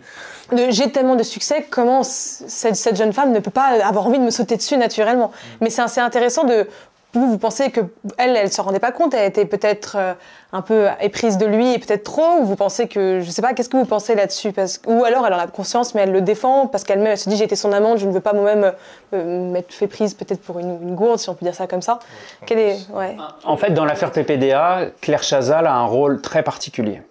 J'ai 0.70 0.90
tellement 0.90 1.14
de 1.14 1.22
succès, 1.22 1.66
comment 1.70 2.02
cette, 2.02 2.74
cette 2.74 2.96
jeune 2.96 3.12
femme 3.12 3.30
ne 3.32 3.38
peut 3.38 3.52
pas 3.52 3.84
avoir 3.84 4.06
envie 4.08 4.18
de 4.18 4.24
me 4.24 4.30
sauter 4.30 4.56
dessus 4.56 4.76
naturellement 4.76 5.30
Mais 5.60 5.70
c'est 5.70 5.82
assez 5.82 6.00
intéressant 6.00 6.44
de. 6.44 6.66
Vous, 7.12 7.28
vous 7.28 7.38
pensez 7.38 7.70
que 7.70 7.80
elle, 8.18 8.36
elle 8.36 8.52
se 8.52 8.60
rendait 8.60 8.78
pas 8.78 8.92
compte, 8.92 9.14
elle 9.14 9.28
était 9.28 9.44
peut-être 9.44 9.96
euh, 9.98 10.14
un 10.52 10.62
peu 10.62 10.86
éprise 11.00 11.38
de 11.38 11.46
lui 11.46 11.72
et 11.74 11.78
peut-être 11.78 12.04
trop, 12.04 12.38
ou 12.40 12.44
vous 12.44 12.56
pensez 12.56 12.86
que, 12.86 13.20
je 13.20 13.30
sais 13.30 13.42
pas, 13.42 13.52
qu'est-ce 13.52 13.68
que 13.68 13.76
vous 13.76 13.84
pensez 13.84 14.14
là-dessus? 14.14 14.52
Parce... 14.52 14.80
Ou 14.86 15.04
alors 15.04 15.26
elle 15.26 15.34
en 15.34 15.38
a 15.38 15.46
conscience, 15.48 15.94
mais 15.94 16.02
elle 16.02 16.12
le 16.12 16.20
défend 16.20 16.66
parce 16.66 16.84
qu'elle-même, 16.84 17.12
elle 17.12 17.18
se 17.18 17.28
dit 17.28 17.36
j'ai 17.36 17.44
été 17.44 17.56
son 17.56 17.72
amante, 17.72 17.98
je 17.98 18.06
ne 18.06 18.12
veux 18.12 18.20
pas 18.20 18.32
moi-même 18.32 18.72
euh, 19.12 19.50
m'être 19.50 19.72
fait 19.72 19.88
prise 19.88 20.14
peut-être 20.14 20.40
pour 20.40 20.60
une, 20.60 20.80
une 20.82 20.94
gourde, 20.94 21.18
si 21.18 21.28
on 21.28 21.34
peut 21.34 21.44
dire 21.44 21.54
ça 21.54 21.66
comme 21.66 21.82
ça. 21.82 21.98
Quelle 22.46 22.58
est, 22.58 22.76
ouais. 22.92 23.16
En 23.44 23.56
fait, 23.56 23.70
dans 23.70 23.84
l'affaire 23.84 24.12
PPDA, 24.12 24.86
Claire 25.00 25.22
Chazal 25.22 25.66
a 25.66 25.74
un 25.74 25.86
rôle 25.86 26.20
très 26.20 26.42
particulier. 26.42 27.02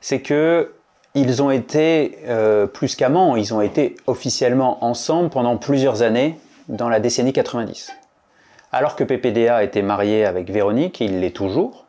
C'est 0.00 0.20
que 0.20 0.72
ils 1.16 1.42
ont 1.42 1.50
été 1.50 2.18
euh, 2.28 2.66
plus 2.66 2.94
qu'amants, 2.94 3.36
ils 3.36 3.54
ont 3.54 3.62
été 3.62 3.96
officiellement 4.06 4.84
ensemble 4.84 5.30
pendant 5.30 5.56
plusieurs 5.56 6.02
années 6.02 6.38
dans 6.68 6.90
la 6.90 7.00
décennie 7.00 7.32
90. 7.32 7.90
Alors 8.76 8.94
que 8.94 9.04
PPDA 9.04 9.62
était 9.62 9.82
marié 9.82 10.24
avec 10.26 10.50
Véronique, 10.50 11.00
il 11.00 11.20
l'est 11.20 11.30
toujours. 11.34 11.86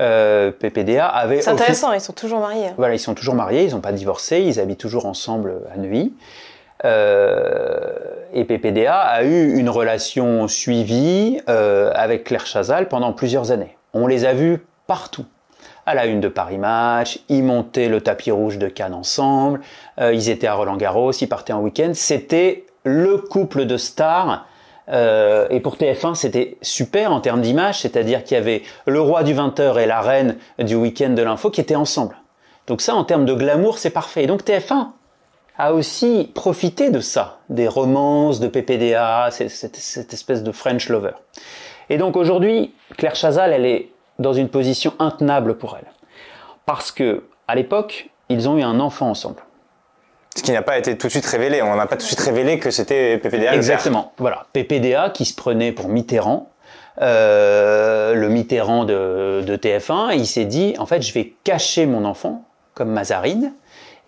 euh, 0.00 0.50
PPDA 0.50 1.06
avait 1.06 1.40
C'est 1.40 1.50
intéressant, 1.50 1.92
ils 1.92 2.00
sont 2.00 2.12
toujours 2.12 2.40
mariés. 2.40 2.70
voilà, 2.76 2.94
ils 2.94 2.98
sont 2.98 3.14
toujours 3.14 3.36
mariés, 3.36 3.64
ils 3.64 3.72
n'ont 3.72 3.80
pas 3.80 3.92
divorcé, 3.92 4.40
ils 4.40 4.58
habitent 4.58 4.80
toujours 4.80 5.06
ensemble 5.06 5.54
à 5.72 5.78
Neuilly. 5.78 6.12
Euh, 6.84 7.92
et 8.32 8.44
PPDA 8.44 8.98
a 8.98 9.22
eu 9.22 9.56
une 9.56 9.70
relation 9.70 10.48
suivie 10.48 11.40
euh, 11.48 11.92
avec 11.94 12.24
Claire 12.24 12.46
Chazal 12.46 12.88
pendant 12.88 13.12
plusieurs 13.12 13.52
années. 13.52 13.76
On 13.94 14.08
les 14.08 14.24
a 14.24 14.32
vus 14.34 14.58
partout. 14.88 15.24
À 15.86 15.94
la 15.94 16.06
une 16.06 16.20
de 16.20 16.28
Paris 16.28 16.58
Match, 16.58 17.20
ils 17.28 17.44
montaient 17.44 17.88
le 17.88 18.00
tapis 18.00 18.30
rouge 18.32 18.58
de 18.58 18.68
Cannes 18.68 18.94
ensemble, 18.94 19.60
euh, 20.00 20.12
ils 20.12 20.30
étaient 20.30 20.46
à 20.46 20.54
Roland 20.54 20.76
Garros, 20.76 21.12
ils 21.12 21.28
partaient 21.28 21.52
en 21.52 21.60
week-end. 21.60 21.92
C'était 21.94 22.66
le 22.84 23.18
couple 23.18 23.66
de 23.66 23.76
stars. 23.76 24.46
Euh, 24.88 25.46
et 25.50 25.60
pour 25.60 25.76
TF1, 25.76 26.14
c'était 26.14 26.58
super 26.62 27.12
en 27.12 27.20
termes 27.20 27.40
d'image, 27.40 27.80
c'est-à-dire 27.80 28.22
qu'il 28.24 28.36
y 28.36 28.40
avait 28.40 28.62
le 28.86 29.00
roi 29.00 29.22
du 29.22 29.34
20h 29.34 29.80
et 29.80 29.86
la 29.86 30.00
reine 30.00 30.36
du 30.58 30.74
week-end 30.74 31.10
de 31.10 31.22
l'info 31.22 31.50
qui 31.50 31.60
étaient 31.60 31.74
ensemble. 31.74 32.16
Donc 32.66 32.80
ça, 32.80 32.94
en 32.94 33.04
termes 33.04 33.24
de 33.24 33.34
glamour, 33.34 33.78
c'est 33.78 33.90
parfait. 33.90 34.24
Et 34.24 34.26
donc 34.26 34.44
TF1 34.44 34.88
a 35.56 35.72
aussi 35.72 36.30
profité 36.34 36.90
de 36.90 37.00
ça, 37.00 37.38
des 37.48 37.68
romances 37.68 38.40
de 38.40 38.48
PPDA, 38.48 39.28
cette, 39.30 39.76
cette 39.76 40.12
espèce 40.12 40.42
de 40.42 40.52
French 40.52 40.88
lover. 40.88 41.12
Et 41.90 41.98
donc 41.98 42.16
aujourd'hui, 42.16 42.74
Claire 42.96 43.14
Chazal, 43.14 43.52
elle 43.52 43.66
est 43.66 43.90
dans 44.18 44.32
une 44.32 44.48
position 44.48 44.94
intenable 44.98 45.56
pour 45.56 45.76
elle. 45.76 45.90
Parce 46.66 46.92
que, 46.92 47.24
à 47.46 47.54
l'époque, 47.54 48.10
ils 48.28 48.48
ont 48.48 48.56
eu 48.56 48.62
un 48.62 48.80
enfant 48.80 49.10
ensemble. 49.10 49.43
Ce 50.36 50.42
qui 50.42 50.52
n'a 50.52 50.62
pas 50.62 50.78
été 50.78 50.98
tout 50.98 51.06
de 51.06 51.12
suite 51.12 51.26
révélé. 51.26 51.62
On 51.62 51.76
n'a 51.76 51.86
pas 51.86 51.96
tout 51.96 52.02
de 52.02 52.06
suite 52.06 52.20
révélé 52.20 52.58
que 52.58 52.70
c'était 52.70 53.18
PPDA. 53.18 53.54
Exactement. 53.54 54.12
Voilà. 54.18 54.46
PPDA 54.52 55.10
qui 55.10 55.24
se 55.24 55.34
prenait 55.34 55.72
pour 55.72 55.88
Mitterrand, 55.88 56.50
euh, 57.02 58.14
le 58.14 58.28
Mitterrand 58.28 58.84
de, 58.84 59.42
de 59.46 59.56
TF1, 59.56 60.16
il 60.16 60.26
s'est 60.26 60.44
dit, 60.44 60.74
en 60.78 60.86
fait, 60.86 61.02
je 61.02 61.12
vais 61.12 61.34
cacher 61.44 61.86
mon 61.86 62.04
enfant, 62.04 62.44
comme 62.74 62.90
Mazarine. 62.90 63.52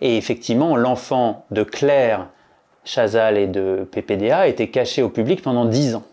Et 0.01 0.17
effectivement, 0.17 0.75
l'enfant 0.75 1.45
de 1.51 1.63
Claire 1.63 2.27
Chazal 2.85 3.37
et 3.37 3.47
de 3.47 3.87
PPDA 3.91 4.47
était 4.47 4.69
caché 4.69 5.01
au 5.01 5.09
public 5.09 5.41
pendant 5.41 5.65
dix 5.65 5.95
ans. 5.95 6.03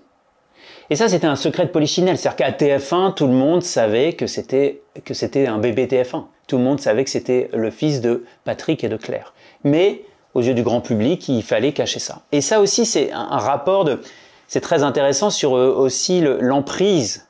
Et 0.90 0.96
ça, 0.96 1.08
c'était 1.08 1.26
un 1.26 1.36
secret 1.36 1.64
de 1.66 1.70
polichinelle. 1.70 2.18
C'est-à-dire 2.18 2.36
qu'à 2.36 2.50
TF1, 2.50 3.14
tout 3.14 3.26
le 3.26 3.32
monde 3.32 3.62
savait 3.62 4.14
que 4.14 4.26
c'était, 4.26 4.82
que 5.04 5.14
c'était 5.14 5.46
un 5.46 5.58
bébé 5.58 5.86
TF1. 5.86 6.24
Tout 6.46 6.58
le 6.58 6.64
monde 6.64 6.80
savait 6.80 7.04
que 7.04 7.10
c'était 7.10 7.48
le 7.54 7.70
fils 7.70 8.00
de 8.00 8.24
Patrick 8.44 8.84
et 8.84 8.88
de 8.88 8.96
Claire. 8.96 9.32
Mais, 9.64 10.02
aux 10.34 10.42
yeux 10.42 10.54
du 10.54 10.62
grand 10.62 10.80
public, 10.80 11.28
il 11.28 11.42
fallait 11.42 11.72
cacher 11.72 11.98
ça. 12.00 12.22
Et 12.32 12.40
ça 12.40 12.60
aussi, 12.60 12.84
c'est 12.86 13.10
un, 13.12 13.38
rapport 13.38 13.84
de, 13.84 14.00
c'est 14.48 14.60
très 14.60 14.82
intéressant 14.82 15.30
sur 15.30 15.56
euh, 15.56 15.72
aussi 15.74 16.20
le- 16.20 16.38
l'emprise 16.40 17.26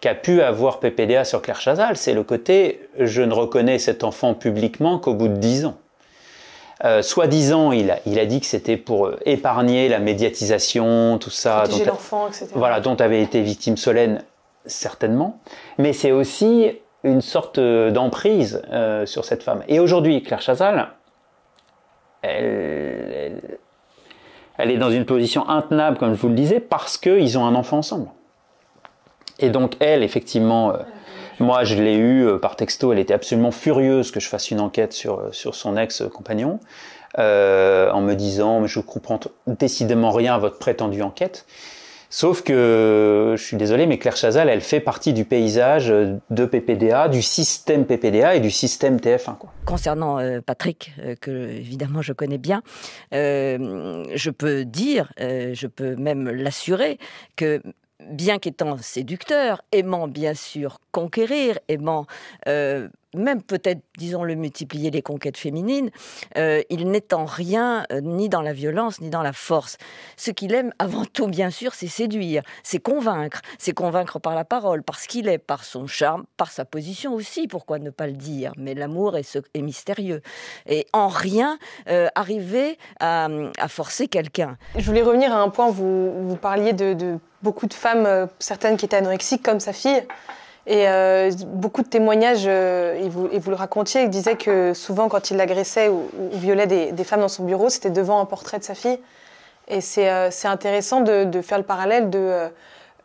qu'a 0.00 0.14
pu 0.14 0.42
avoir 0.42 0.78
PPDA 0.80 1.24
sur 1.24 1.42
Claire 1.42 1.60
Chazal. 1.60 1.96
C'est 1.96 2.12
le 2.14 2.22
côté, 2.22 2.88
je 2.98 3.22
ne 3.22 3.32
reconnais 3.32 3.78
cet 3.78 4.04
enfant 4.04 4.34
publiquement 4.34 4.98
qu'au 4.98 5.14
bout 5.14 5.28
de 5.28 5.36
dix 5.36 5.64
ans. 5.64 5.76
Euh, 6.84 7.00
Soi-disant, 7.00 7.72
il 7.72 7.90
a, 7.90 7.98
il 8.04 8.18
a 8.18 8.26
dit 8.26 8.38
que 8.40 8.46
c'était 8.46 8.76
pour 8.76 9.06
euh, 9.06 9.18
épargner 9.24 9.88
la 9.88 9.98
médiatisation, 9.98 11.16
tout 11.18 11.30
ça. 11.30 11.60
Protéger 11.62 11.84
dont- 11.86 11.92
l'enfant, 11.92 12.28
etc. 12.28 12.48
voilà, 12.54 12.80
dont 12.80 12.96
avait 12.96 13.22
été 13.22 13.40
victime 13.40 13.78
Solène, 13.78 14.22
certainement. 14.66 15.40
Mais 15.78 15.92
c'est 15.94 16.12
aussi 16.12 16.70
une 17.02 17.22
sorte 17.22 17.56
euh, 17.58 17.90
d'emprise 17.90 18.60
euh, 18.72 19.06
sur 19.06 19.24
cette 19.24 19.42
femme. 19.42 19.62
Et 19.68 19.80
aujourd'hui, 19.80 20.22
Claire 20.22 20.42
Chazal, 20.42 20.88
elle, 24.58 24.70
est 24.70 24.76
dans 24.78 24.90
une 24.90 25.04
position 25.04 25.48
intenable, 25.48 25.98
comme 25.98 26.14
je 26.14 26.20
vous 26.20 26.28
le 26.28 26.34
disais, 26.34 26.60
parce 26.60 26.98
qu'ils 26.98 27.38
ont 27.38 27.46
un 27.46 27.54
enfant 27.54 27.78
ensemble. 27.78 28.08
Et 29.38 29.50
donc, 29.50 29.74
elle, 29.80 30.02
effectivement, 30.02 30.70
euh, 30.70 30.78
moi, 31.38 31.64
je 31.64 31.74
l'ai 31.74 31.94
eu 31.94 32.26
euh, 32.26 32.38
par 32.38 32.56
texto, 32.56 32.92
elle 32.92 32.98
était 32.98 33.12
absolument 33.12 33.50
furieuse 33.50 34.10
que 34.10 34.20
je 34.20 34.28
fasse 34.28 34.50
une 34.50 34.60
enquête 34.60 34.92
sur, 34.92 35.18
euh, 35.18 35.28
sur 35.32 35.54
son 35.54 35.76
ex-compagnon, 35.76 36.60
euh, 37.18 37.90
en 37.90 38.00
me 38.00 38.14
disant, 38.14 38.60
mais 38.60 38.68
je 38.68 38.80
comprends 38.80 39.20
décidément 39.46 40.10
rien 40.10 40.34
à 40.34 40.38
votre 40.38 40.58
prétendue 40.58 41.02
enquête. 41.02 41.44
Sauf 42.08 42.42
que, 42.42 43.34
je 43.36 43.42
suis 43.42 43.58
désolé, 43.58 43.86
mais 43.86 43.98
Claire 43.98 44.16
Chazal, 44.16 44.48
elle 44.48 44.62
fait 44.62 44.80
partie 44.80 45.12
du 45.12 45.24
paysage 45.24 45.88
de 45.88 46.44
PPDA, 46.46 47.08
du 47.08 47.20
système 47.20 47.84
PPDA 47.84 48.36
et 48.36 48.40
du 48.40 48.50
système 48.50 48.96
TF1. 48.96 49.36
Quoi. 49.36 49.50
Concernant 49.66 50.20
euh, 50.20 50.40
Patrick, 50.40 50.92
euh, 51.00 51.16
que 51.16 51.30
évidemment 51.30 52.00
je 52.00 52.12
connais 52.12 52.38
bien, 52.38 52.62
euh, 53.12 54.04
je 54.14 54.30
peux 54.30 54.64
dire, 54.64 55.12
je 55.18 55.66
peux 55.66 55.96
même 55.96 56.30
l'assurer, 56.30 56.98
que 57.34 57.60
bien 58.08 58.38
qu'étant 58.38 58.76
séducteur, 58.76 59.62
aimant 59.72 60.06
bien 60.06 60.34
sûr 60.34 60.78
conquérir, 60.92 61.58
aimant 61.68 62.06
même 63.16 63.42
peut-être, 63.42 63.80
disons-le, 63.98 64.34
multiplier 64.34 64.90
les 64.90 65.02
conquêtes 65.02 65.36
féminines, 65.36 65.90
euh, 66.36 66.62
il 66.70 66.90
n'est 66.90 67.14
en 67.14 67.24
rien 67.24 67.84
euh, 67.92 68.00
ni 68.00 68.28
dans 68.28 68.42
la 68.42 68.52
violence 68.52 69.00
ni 69.00 69.10
dans 69.10 69.22
la 69.22 69.32
force. 69.32 69.78
Ce 70.16 70.30
qu'il 70.30 70.54
aime 70.54 70.72
avant 70.78 71.04
tout, 71.04 71.26
bien 71.26 71.50
sûr, 71.50 71.74
c'est 71.74 71.88
séduire, 71.88 72.42
c'est 72.62 72.78
convaincre, 72.78 73.40
c'est 73.58 73.72
convaincre 73.72 74.18
par 74.18 74.34
la 74.34 74.44
parole, 74.44 74.82
parce 74.82 75.06
qu'il 75.06 75.28
est, 75.28 75.38
par 75.38 75.64
son 75.64 75.86
charme, 75.86 76.24
par 76.36 76.50
sa 76.50 76.64
position 76.64 77.14
aussi, 77.14 77.48
pourquoi 77.48 77.78
ne 77.78 77.90
pas 77.90 78.06
le 78.06 78.12
dire? 78.12 78.52
Mais 78.56 78.74
l'amour 78.74 79.16
est, 79.16 79.36
mystérieux. 79.56 80.22
Et 80.66 80.86
en 80.92 81.08
rien 81.08 81.58
euh, 81.88 82.08
arriver 82.14 82.78
à, 83.00 83.28
forcer 83.68 84.06
quelqu'un. 84.06 84.56
Je 84.76 84.84
voulais 84.86 85.02
revenir 85.02 85.32
à 85.32 85.40
un 85.40 85.48
point, 85.48 85.70
vous, 85.70 86.28
vous 86.28 86.36
parliez 86.36 86.72
de, 86.72 86.94
de 86.94 87.18
beaucoup 87.42 87.66
de 87.66 87.74
femmes, 87.74 88.28
certaines 88.38 88.76
qui 88.76 88.84
étaient 88.84 88.96
anorexiques, 88.96 89.42
comme 89.42 89.60
sa 89.60 89.72
fille. 89.72 90.02
Et 90.66 90.88
euh, 90.88 91.30
beaucoup 91.46 91.82
de 91.82 91.88
témoignages, 91.88 92.44
euh, 92.46 92.96
et, 92.96 93.08
vous, 93.08 93.50
le 93.50 93.56
racontiez, 93.56 94.02
il 94.02 94.10
disait 94.10 94.36
que 94.36 94.74
souvent 94.74 95.08
quand 95.08 95.30
il 95.30 95.40
agressait 95.40 95.88
ou, 95.88 96.08
violait 96.32 96.66
des, 96.66 97.04
femmes 97.04 97.20
dans 97.20 97.28
son 97.28 97.44
bureau, 97.44 97.68
c'était 97.68 97.90
devant 97.90 98.20
un 98.20 98.24
portrait 98.24 98.58
de 98.58 98.64
sa 98.64 98.74
fille. 98.74 98.98
Et 99.68 99.80
c'est 99.80 100.10
euh, 100.10 100.30
intéressant 100.44 101.00
de, 101.00 101.40
faire 101.40 101.58
le 101.58 101.64
parallèle 101.64 102.10
de... 102.10 102.48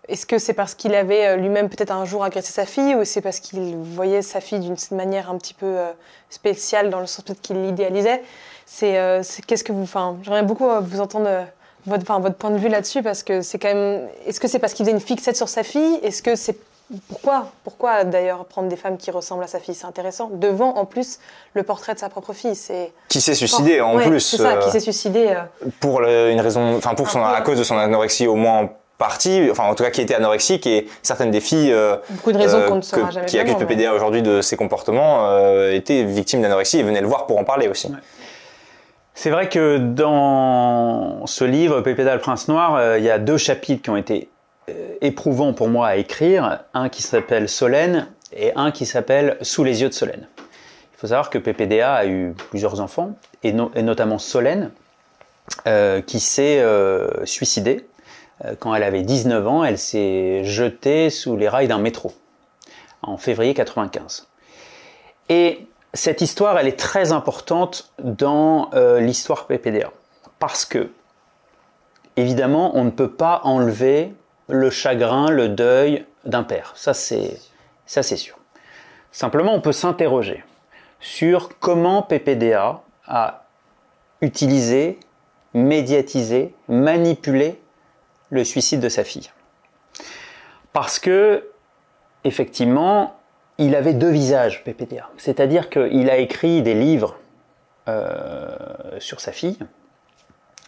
Est-ce 0.07 0.25
que 0.25 0.39
c'est 0.39 0.53
parce 0.53 0.73
qu'il 0.73 0.95
avait 0.95 1.37
lui-même 1.37 1.69
peut-être 1.69 1.91
un 1.91 2.05
jour 2.05 2.23
agressé 2.23 2.51
sa 2.51 2.65
fille 2.65 2.95
ou 2.95 3.05
c'est 3.05 3.21
parce 3.21 3.39
qu'il 3.39 3.77
voyait 3.77 4.23
sa 4.23 4.41
fille 4.41 4.59
d'une 4.59 4.75
manière 4.91 5.29
un 5.29 5.37
petit 5.37 5.53
peu 5.53 5.77
spéciale 6.29 6.89
dans 6.89 6.99
le 6.99 7.05
sens 7.05 7.23
peut-être 7.23 7.39
qu'il 7.39 7.61
l'idéalisait 7.61 8.21
C'est 8.65 8.97
qu'est-ce 9.45 9.63
que 9.63 9.71
vous... 9.71 9.83
Enfin, 9.83 10.17
j'aimerais 10.23 10.41
beaucoup 10.41 10.67
vous 10.81 10.99
entendre 10.99 11.45
votre 11.85 12.03
point 12.33 12.49
de 12.49 12.57
vue 12.57 12.67
là-dessus 12.67 13.03
parce 13.03 13.21
que 13.21 13.43
c'est 13.43 13.59
quand 13.59 13.73
même... 13.73 14.09
Est-ce 14.25 14.39
que 14.39 14.47
c'est 14.47 14.59
parce 14.59 14.73
qu'il 14.73 14.85
faisait 14.85 14.95
une 14.95 15.01
fixette 15.01 15.37
sur 15.37 15.47
sa 15.47 15.63
fille? 15.63 15.99
Est-ce 16.01 16.23
que 16.23 16.35
c'est 16.35 16.57
pourquoi 17.07 17.47
Pourquoi 17.63 18.03
d'ailleurs 18.03 18.45
prendre 18.45 18.67
des 18.67 18.75
femmes 18.75 18.97
qui 18.97 19.11
ressemblent 19.11 19.43
à 19.43 19.47
sa 19.47 19.59
fille 19.59 19.75
C'est 19.75 19.85
intéressant. 19.85 20.29
Devant, 20.33 20.75
en 20.75 20.85
plus, 20.85 21.19
le 21.53 21.63
portrait 21.63 21.93
de 21.93 21.99
sa 21.99 22.09
propre 22.09 22.33
fille. 22.33 22.55
C'est 22.55 22.91
qui 23.07 23.21
s'est 23.21 23.33
suicidé 23.33 23.81
en 23.81 23.97
plus. 23.97 24.19
C'est 24.19 24.37
ça, 24.37 24.57
qui 24.57 24.67
euh, 24.67 24.71
s'est 24.71 24.79
suicidé. 24.79 25.27
Euh. 25.29 25.69
Pour 25.79 26.01
une 26.01 26.41
raison, 26.41 26.75
enfin 26.77 26.93
pour 26.93 27.09
son, 27.09 27.23
à 27.23 27.41
cause 27.41 27.57
de 27.57 27.63
son 27.63 27.77
anorexie 27.77 28.27
au 28.27 28.35
moins 28.35 28.69
partie, 28.97 29.47
enfin 29.49 29.63
en 29.63 29.73
tout 29.73 29.83
cas 29.83 29.89
qui 29.89 30.01
était 30.01 30.13
anorexique 30.13 30.67
et 30.67 30.87
certaines 31.01 31.31
des 31.31 31.41
filles 31.41 31.71
euh, 31.71 31.95
Beaucoup 32.09 32.31
de 32.33 32.37
raisons 32.37 32.61
qu'on 32.67 32.75
ne 32.75 32.81
saura 32.81 33.09
jamais 33.09 33.25
qui 33.25 33.39
accusent 33.39 33.55
PPDA 33.57 33.95
aujourd'hui 33.95 34.21
de 34.21 34.41
ses 34.41 34.57
comportements 34.57 35.27
étaient 35.71 36.03
victimes 36.03 36.41
d'anorexie 36.41 36.79
et 36.79 36.83
venaient 36.83 37.01
le 37.01 37.07
voir 37.07 37.25
pour 37.25 37.39
en 37.39 37.43
parler 37.43 37.67
aussi. 37.67 37.91
C'est 39.15 39.31
vrai 39.31 39.49
que 39.49 39.77
dans 39.77 41.25
ce 41.25 41.43
livre, 41.43 41.81
PPDA 41.81 42.13
le 42.13 42.21
prince 42.21 42.47
noir, 42.47 42.97
il 42.97 43.03
y 43.03 43.09
a 43.09 43.17
deux 43.17 43.37
chapitres 43.37 43.81
qui 43.81 43.89
ont 43.89 43.97
été 43.97 44.29
éprouvant 45.01 45.53
pour 45.53 45.67
moi 45.67 45.87
à 45.87 45.95
écrire, 45.95 46.63
un 46.73 46.89
qui 46.89 47.01
s'appelle 47.01 47.49
Solène 47.49 48.07
et 48.33 48.53
un 48.55 48.71
qui 48.71 48.85
s'appelle 48.85 49.37
Sous 49.41 49.63
les 49.63 49.81
yeux 49.81 49.89
de 49.89 49.93
Solène. 49.93 50.27
Il 50.37 50.97
faut 50.97 51.07
savoir 51.07 51.29
que 51.29 51.37
PPDA 51.37 51.93
a 51.93 52.05
eu 52.05 52.33
plusieurs 52.49 52.79
enfants, 52.79 53.15
et, 53.43 53.53
notamment 53.53 54.19
Solène, 54.19 54.71
euh, 55.67 56.01
qui 56.01 56.19
s'est 56.19 56.59
euh, 56.59 57.25
suicidée. 57.25 57.87
quand 58.59 58.73
elle 58.75 58.83
avait 58.83 59.01
19 59.01 59.47
ans, 59.47 59.63
elle 59.63 59.77
s'est 59.77 60.43
jetée 60.43 61.09
sous 61.09 61.35
les 61.35 61.49
rails 61.49 61.67
d'un 61.67 61.79
métro, 61.79 62.13
en 63.01 63.17
février 63.17 63.53
95. 63.53 64.27
Et 65.29 65.67
cette 65.93 66.21
histoire, 66.21 66.57
elle 66.57 66.67
est 66.67 66.79
très 66.79 67.11
importante 67.11 67.91
dans 67.99 68.69
l'histoire 68.99 69.47
PPDA, 69.47 69.91
parce 70.39 70.65
que, 70.65 70.91
évidemment, 72.15 72.71
on 72.75 72.83
ne 72.83 72.91
peut 72.91 73.11
pas 73.11 73.41
enlever 73.43 74.13
le 74.51 74.69
chagrin, 74.69 75.29
le 75.29 75.49
deuil 75.49 76.05
d'un 76.25 76.43
père. 76.43 76.73
Ça, 76.75 76.93
c'est, 76.93 77.37
sûr. 77.85 78.37
Simplement, 79.11 79.53
on 79.53 79.61
peut 79.61 79.71
s'interroger 79.71 80.43
sur 80.99 81.57
comment 81.59 82.03
PPDA 82.03 82.81
a 83.07 83.45
utilisé, 84.21 84.99
médiatisé, 85.53 86.53
manipulé 86.67 87.59
le 88.29 88.43
suicide 88.43 88.79
de 88.79 88.89
sa 88.89 89.03
fille. 89.03 89.31
Parce 90.73 90.99
que, 90.99 91.49
effectivement, 92.23 93.17
il 93.57 93.75
avait 93.75 93.93
deux 93.93 94.11
visages, 94.11 94.63
PPDA. 94.63 95.09
C'est-à-dire 95.17 95.69
qu'il 95.69 96.09
a 96.09 96.17
écrit 96.17 96.61
des 96.61 96.73
livres 96.73 97.17
euh, 97.87 98.55
sur 98.99 99.19
sa 99.19 99.31
fille, 99.31 99.57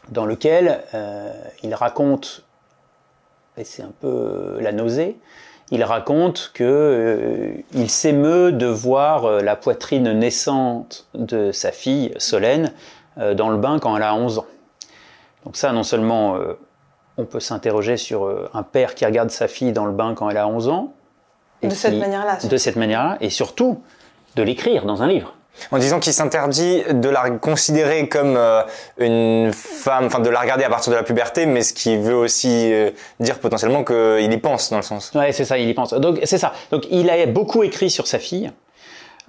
dans 0.09 0.25
lesquels 0.25 0.83
euh, 0.93 1.31
il 1.61 1.73
raconte 1.75 2.43
et 3.57 3.63
c'est 3.63 3.83
un 3.83 3.91
peu 4.01 4.07
euh, 4.07 4.61
la 4.61 4.71
nausée, 4.71 5.17
il 5.71 5.83
raconte 5.83 6.51
que 6.53 6.63
euh, 6.63 7.53
il 7.73 7.89
s'émeut 7.89 8.51
de 8.51 8.65
voir 8.65 9.25
euh, 9.25 9.41
la 9.41 9.55
poitrine 9.55 10.11
naissante 10.11 11.07
de 11.13 11.51
sa 11.51 11.71
fille 11.71 12.11
Solène 12.17 12.73
dans 13.35 13.49
le 13.49 13.57
bain 13.57 13.77
quand 13.77 13.95
elle 13.95 14.01
a 14.01 14.15
11 14.15 14.39
ans. 14.39 14.47
Donc 15.45 15.55
ça, 15.55 15.71
non 15.71 15.83
seulement 15.83 16.35
on 17.17 17.25
peut 17.25 17.39
s'interroger 17.39 17.95
sur 17.95 18.27
un 18.55 18.63
père 18.63 18.95
qui 18.95 19.05
regarde 19.05 19.29
sa 19.29 19.47
fille 19.47 19.71
dans 19.71 19.85
le 19.85 19.91
bain 19.91 20.15
quand 20.15 20.31
elle 20.31 20.37
a 20.37 20.47
11 20.47 20.69
ans. 20.69 20.93
de 21.61 21.69
cette 21.69 21.99
manière-là. 21.99 22.39
De 22.43 22.57
cette 22.57 22.75
manière-là, 22.75 23.19
et 23.21 23.29
surtout 23.29 23.83
de 24.35 24.41
l'écrire 24.41 24.87
dans 24.87 25.03
un 25.03 25.07
livre 25.07 25.35
en 25.71 25.77
disant 25.77 25.99
qu'il 25.99 26.13
s'interdit 26.13 26.83
de 26.89 27.09
la 27.09 27.29
considérer 27.31 28.07
comme 28.09 28.35
euh, 28.37 28.61
une 28.97 29.51
femme, 29.53 30.05
enfin 30.05 30.19
de 30.19 30.29
la 30.29 30.41
regarder 30.41 30.63
à 30.63 30.69
partir 30.69 30.91
de 30.91 30.97
la 30.97 31.03
puberté, 31.03 31.45
mais 31.45 31.61
ce 31.61 31.73
qui 31.73 31.97
veut 31.97 32.15
aussi 32.15 32.71
euh, 32.73 32.91
dire 33.19 33.39
potentiellement 33.39 33.83
qu'il 33.83 34.31
y 34.31 34.37
pense 34.37 34.69
dans 34.69 34.77
le 34.77 34.83
sens. 34.83 35.11
Ouais, 35.15 35.31
c'est 35.31 35.45
ça, 35.45 35.57
il 35.57 35.69
y 35.69 35.73
pense. 35.73 35.93
Donc 35.93 36.19
c'est 36.23 36.37
ça. 36.37 36.53
Donc 36.71 36.85
il 36.89 37.09
a 37.09 37.25
beaucoup 37.25 37.63
écrit 37.63 37.89
sur 37.89 38.07
sa 38.07 38.19
fille, 38.19 38.51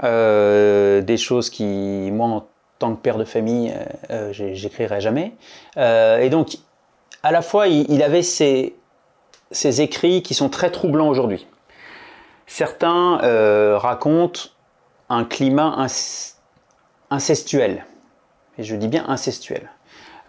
euh, 0.02 1.00
des 1.02 1.16
choses 1.16 1.50
qui, 1.50 1.64
moi, 1.64 2.26
en 2.28 2.46
tant 2.78 2.94
que 2.94 3.00
père 3.00 3.18
de 3.18 3.24
famille, 3.24 3.72
j'écrirai 4.32 5.00
jamais. 5.00 5.32
et 5.76 6.28
donc, 6.28 6.56
à 7.22 7.30
la 7.30 7.40
fois, 7.40 7.68
il, 7.68 8.02
avait 8.02 8.22
ces, 8.22 8.74
ces 9.52 9.80
écrits 9.80 10.22
qui 10.22 10.34
sont 10.34 10.48
très 10.48 10.70
troublants 10.70 11.08
aujourd'hui. 11.08 11.46
Certains 12.46 13.18
racontent 13.78 14.40
un 15.08 15.24
climat 15.24 15.86
incestuel. 17.10 17.84
Et 18.58 18.62
je 18.62 18.76
dis 18.76 18.88
bien 18.88 19.04
incestuel. 19.08 19.70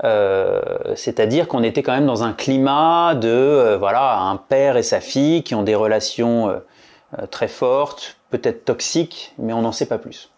Euh, 0.03 0.61
c'est-à-dire 0.95 1.47
qu'on 1.47 1.63
était 1.63 1.81
quand 1.81 1.93
même 1.93 2.05
dans 2.05 2.23
un 2.23 2.33
climat 2.33 3.15
de 3.15 3.29
euh, 3.29 3.77
voilà 3.77 4.19
un 4.19 4.35
père 4.35 4.75
et 4.75 4.83
sa 4.83 4.99
fille 4.99 5.41
qui 5.43 5.55
ont 5.55 5.63
des 5.63 5.75
relations 5.75 6.49
euh, 6.49 7.25
très 7.27 7.47
fortes, 7.47 8.17
peut-être 8.29 8.65
toxiques, 8.65 9.33
mais 9.37 9.53
on 9.53 9.61
n'en 9.61 9.71
sait 9.71 9.85
pas 9.85 9.97
plus. 9.97 10.31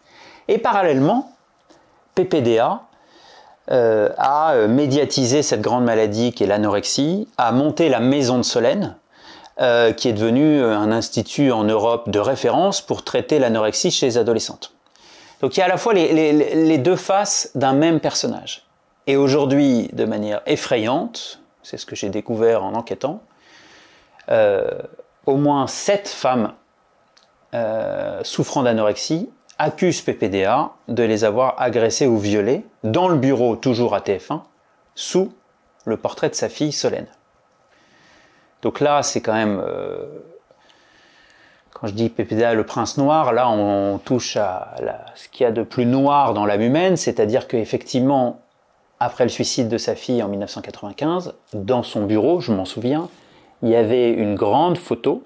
Et 0.48 0.60
parallèlement, 0.60 1.32
PPDA 2.16 2.84
a 3.70 4.54
médiatisé 4.70 5.42
cette 5.42 5.60
grande 5.60 5.84
maladie 5.84 6.32
qui 6.32 6.46
est 6.46 6.48
l'anorexie, 6.48 7.28
a 7.38 7.52
monté 7.52 7.90
la 7.90 8.00
maison 8.00 8.38
de 8.38 8.44
Solène, 8.44 8.96
euh, 9.60 9.92
qui 9.92 10.08
est 10.10 10.14
devenu 10.14 10.62
un 10.62 10.92
institut 10.92 11.52
en 11.52 11.64
Europe 11.64 12.10
de 12.10 12.20
référence 12.20 12.82
pour 12.82 13.04
traiter 13.04 13.40
l'anorexie 13.40 13.92
chez 13.92 14.06
les 14.06 14.18
adolescentes. 14.18 14.74
Donc 15.42 15.56
il 15.56 15.60
y 15.60 15.64
a 15.64 15.66
à 15.66 15.70
la 15.70 15.78
fois 15.78 15.94
les, 15.94 16.78
deux 16.78 16.96
faces 16.96 17.52
d'un 17.56 17.74
même 17.74 18.00
personnage. 18.00 18.66
Et 19.06 19.18
aujourd'hui, 19.18 19.90
de 19.94 20.06
manière 20.06 20.42
effrayante, 20.46 21.42
c'est 21.64 21.78
ce 21.78 21.86
que 21.86 21.96
j'ai 21.96 22.10
découvert 22.10 22.64
en 22.64 22.74
enquêtant, 22.74 23.22
euh, 24.30 24.70
au 25.26 25.38
moins 25.38 25.68
sept 25.68 26.08
femmes 26.08 26.54
euh, 27.54 28.22
souffrant 28.24 28.64
d'anorexie 28.64 29.30
accusent 29.58 30.02
PPDA 30.02 30.72
de 30.88 31.04
les 31.04 31.24
avoir 31.24 31.60
agressées 31.62 32.08
ou 32.08 32.18
violées 32.18 32.66
dans 32.84 33.08
le 33.08 33.18
bureau, 33.18 33.56
toujours 33.56 33.96
à 33.96 34.00
TF1, 34.00 34.42
sous 34.96 35.34
le 35.86 35.98
portrait 35.98 36.30
de 36.30 36.36
sa 36.36 36.50
fille 36.50 36.72
Solène. 36.72 37.08
Donc 38.62 38.80
là, 38.80 39.04
c'est 39.04 39.22
quand 39.22 39.34
même. 39.34 39.62
Euh, 39.66 40.06
quand 41.74 41.88
je 41.88 41.94
dis 41.94 42.10
PPDA, 42.10 42.56
le 42.56 42.66
prince 42.66 42.98
noir, 42.98 43.34
là, 43.34 43.50
on, 43.50 44.00
touche 44.00 44.36
à 44.36 44.76
ce 45.14 45.30
qu'il 45.30 45.44
y 45.44 45.48
a 45.48 45.52
de 45.52 45.62
plus 45.62 45.86
noir 45.86 46.34
dans 46.34 46.46
l'âme 46.46 46.62
humaine, 46.62 46.98
c'est-à-dire 46.98 47.48
qu'effectivement, 47.48 48.42
après 49.00 49.26
le 49.26 49.30
suicide 49.30 49.70
de 49.70 49.78
sa 49.78 49.94
fille 49.94 50.24
en 50.24 50.28
1995, 50.28 51.36
dans 51.54 51.84
son 51.84 52.06
bureau, 52.06 52.40
je 52.40 52.52
m'en 52.52 52.66
souviens, 52.66 53.10
il 53.62 53.70
y 53.70 53.76
avait 53.76 54.10
une 54.10 54.34
grande 54.34 54.78
photo 54.78 55.24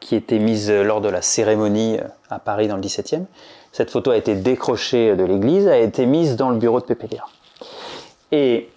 qui 0.00 0.16
était 0.16 0.38
mise 0.38 0.70
lors 0.70 1.02
de 1.02 1.10
la 1.10 1.20
cérémonie 1.20 1.98
à 2.30 2.38
Paris 2.38 2.66
dans 2.66 2.76
le 2.76 2.82
17e. 2.82 3.24
Cette 3.72 3.90
photo 3.90 4.10
a 4.10 4.16
été 4.16 4.34
décrochée 4.34 5.16
de 5.16 5.24
l'église, 5.24 5.68
a 5.68 5.76
été 5.76 6.06
mise 6.06 6.36
dans 6.36 6.48
le 6.48 6.56
bureau 6.56 6.80
de 6.80 6.86
PPDA. 6.86 7.24
Et 8.30 8.70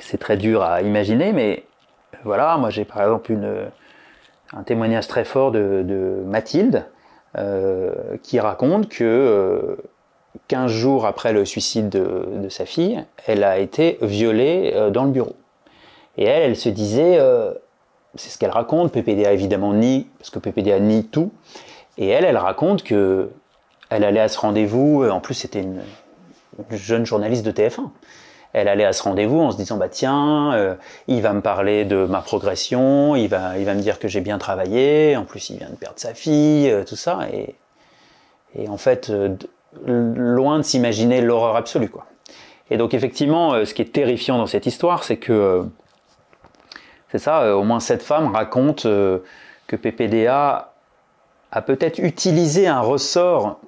c'est 0.00 0.18
très 0.18 0.36
dur 0.36 0.62
à 0.62 0.82
imaginer, 0.82 1.32
mais 1.32 1.64
voilà, 2.24 2.56
moi 2.56 2.70
j'ai 2.70 2.84
par 2.84 3.02
exemple 3.02 3.36
un 4.52 4.62
témoignage 4.62 5.08
très 5.08 5.24
fort 5.24 5.50
de, 5.50 6.22
Mathilde 6.26 6.86
euh, 7.36 8.16
qui 8.22 8.40
raconte 8.40 8.88
que 8.88 9.04
euh, 9.04 9.76
15 10.48 10.70
jours 10.70 11.06
après 11.06 11.32
le 11.32 11.44
suicide 11.44 11.88
de, 11.88 12.48
sa 12.48 12.66
fille, 12.66 13.04
elle 13.26 13.44
a 13.44 13.58
été 13.58 13.98
violée 14.02 14.72
euh, 14.74 14.90
dans 14.90 15.04
le 15.04 15.10
bureau. 15.10 15.36
Et 16.16 16.24
elle, 16.24 16.42
elle 16.42 16.56
se 16.56 16.68
disait, 16.68 17.18
euh, 17.18 17.52
c'est 18.14 18.30
ce 18.30 18.38
qu'elle 18.38 18.50
raconte, 18.50 18.92
PPDA 18.92 19.32
évidemment 19.32 19.72
nie, 19.72 20.08
parce 20.18 20.30
que 20.30 20.38
PPDA 20.38 20.78
nie 20.78 21.04
tout, 21.04 21.32
et 21.98 22.08
elle, 22.08 22.24
elle 22.24 22.36
raconte 22.36 22.82
que 22.82 23.30
Elle 23.90 24.04
allait 24.04 24.20
à 24.20 24.28
ce 24.28 24.38
rendez-vous, 24.38 25.02
euh, 25.02 25.10
en 25.10 25.20
plus 25.20 25.34
c'était 25.34 25.60
une 25.60 25.82
jeune 26.70 27.04
journaliste 27.04 27.44
de 27.44 27.50
TF1. 27.50 27.90
Elle 28.52 28.68
allait 28.68 28.84
à 28.84 28.92
ce 28.92 29.02
rendez-vous 29.02 29.40
en 29.40 29.50
se 29.50 29.56
disant 29.56 29.78
bah 29.78 29.88
tiens, 29.88 30.52
euh, 30.52 30.74
il 31.08 31.22
va 31.22 31.32
me 31.32 31.40
parler 31.40 31.84
de 31.84 32.04
ma 32.04 32.20
progression, 32.20 33.16
il 33.16 33.28
va, 33.28 33.58
il 33.58 33.64
va 33.64 33.74
me 33.74 33.80
dire 33.80 33.98
que 33.98 34.08
j'ai 34.08 34.20
bien 34.20 34.38
travaillé, 34.38 35.16
en 35.16 35.24
plus 35.24 35.50
il 35.50 35.58
vient 35.58 35.70
de 35.70 35.76
perdre 35.76 35.98
sa 35.98 36.12
fille, 36.12 36.70
euh, 36.70 36.84
tout 36.84 36.96
ça, 36.96 37.20
et, 37.32 37.54
et 38.54 38.68
en 38.68 38.76
fait, 38.76 39.08
euh, 39.08 39.34
loin 39.86 40.58
de 40.58 40.62
s'imaginer 40.62 41.22
l'horreur 41.22 41.56
absolue 41.56 41.88
quoi. 41.88 42.06
Et 42.70 42.76
donc 42.76 42.94
effectivement, 42.94 43.64
ce 43.64 43.74
qui 43.74 43.82
est 43.82 43.92
terrifiant 43.92 44.38
dans 44.38 44.46
cette 44.46 44.66
histoire, 44.66 45.04
c'est 45.04 45.16
que 45.16 45.66
c'est 47.10 47.18
ça, 47.18 47.54
au 47.56 47.64
moins 47.64 47.80
cette 47.80 48.02
femme 48.02 48.32
raconte 48.34 48.84
que 48.84 49.76
PPDA 49.76 50.72
a 51.50 51.62
peut-être 51.62 51.98
utilisé 51.98 52.68
un 52.68 52.80
ressort 52.80 53.60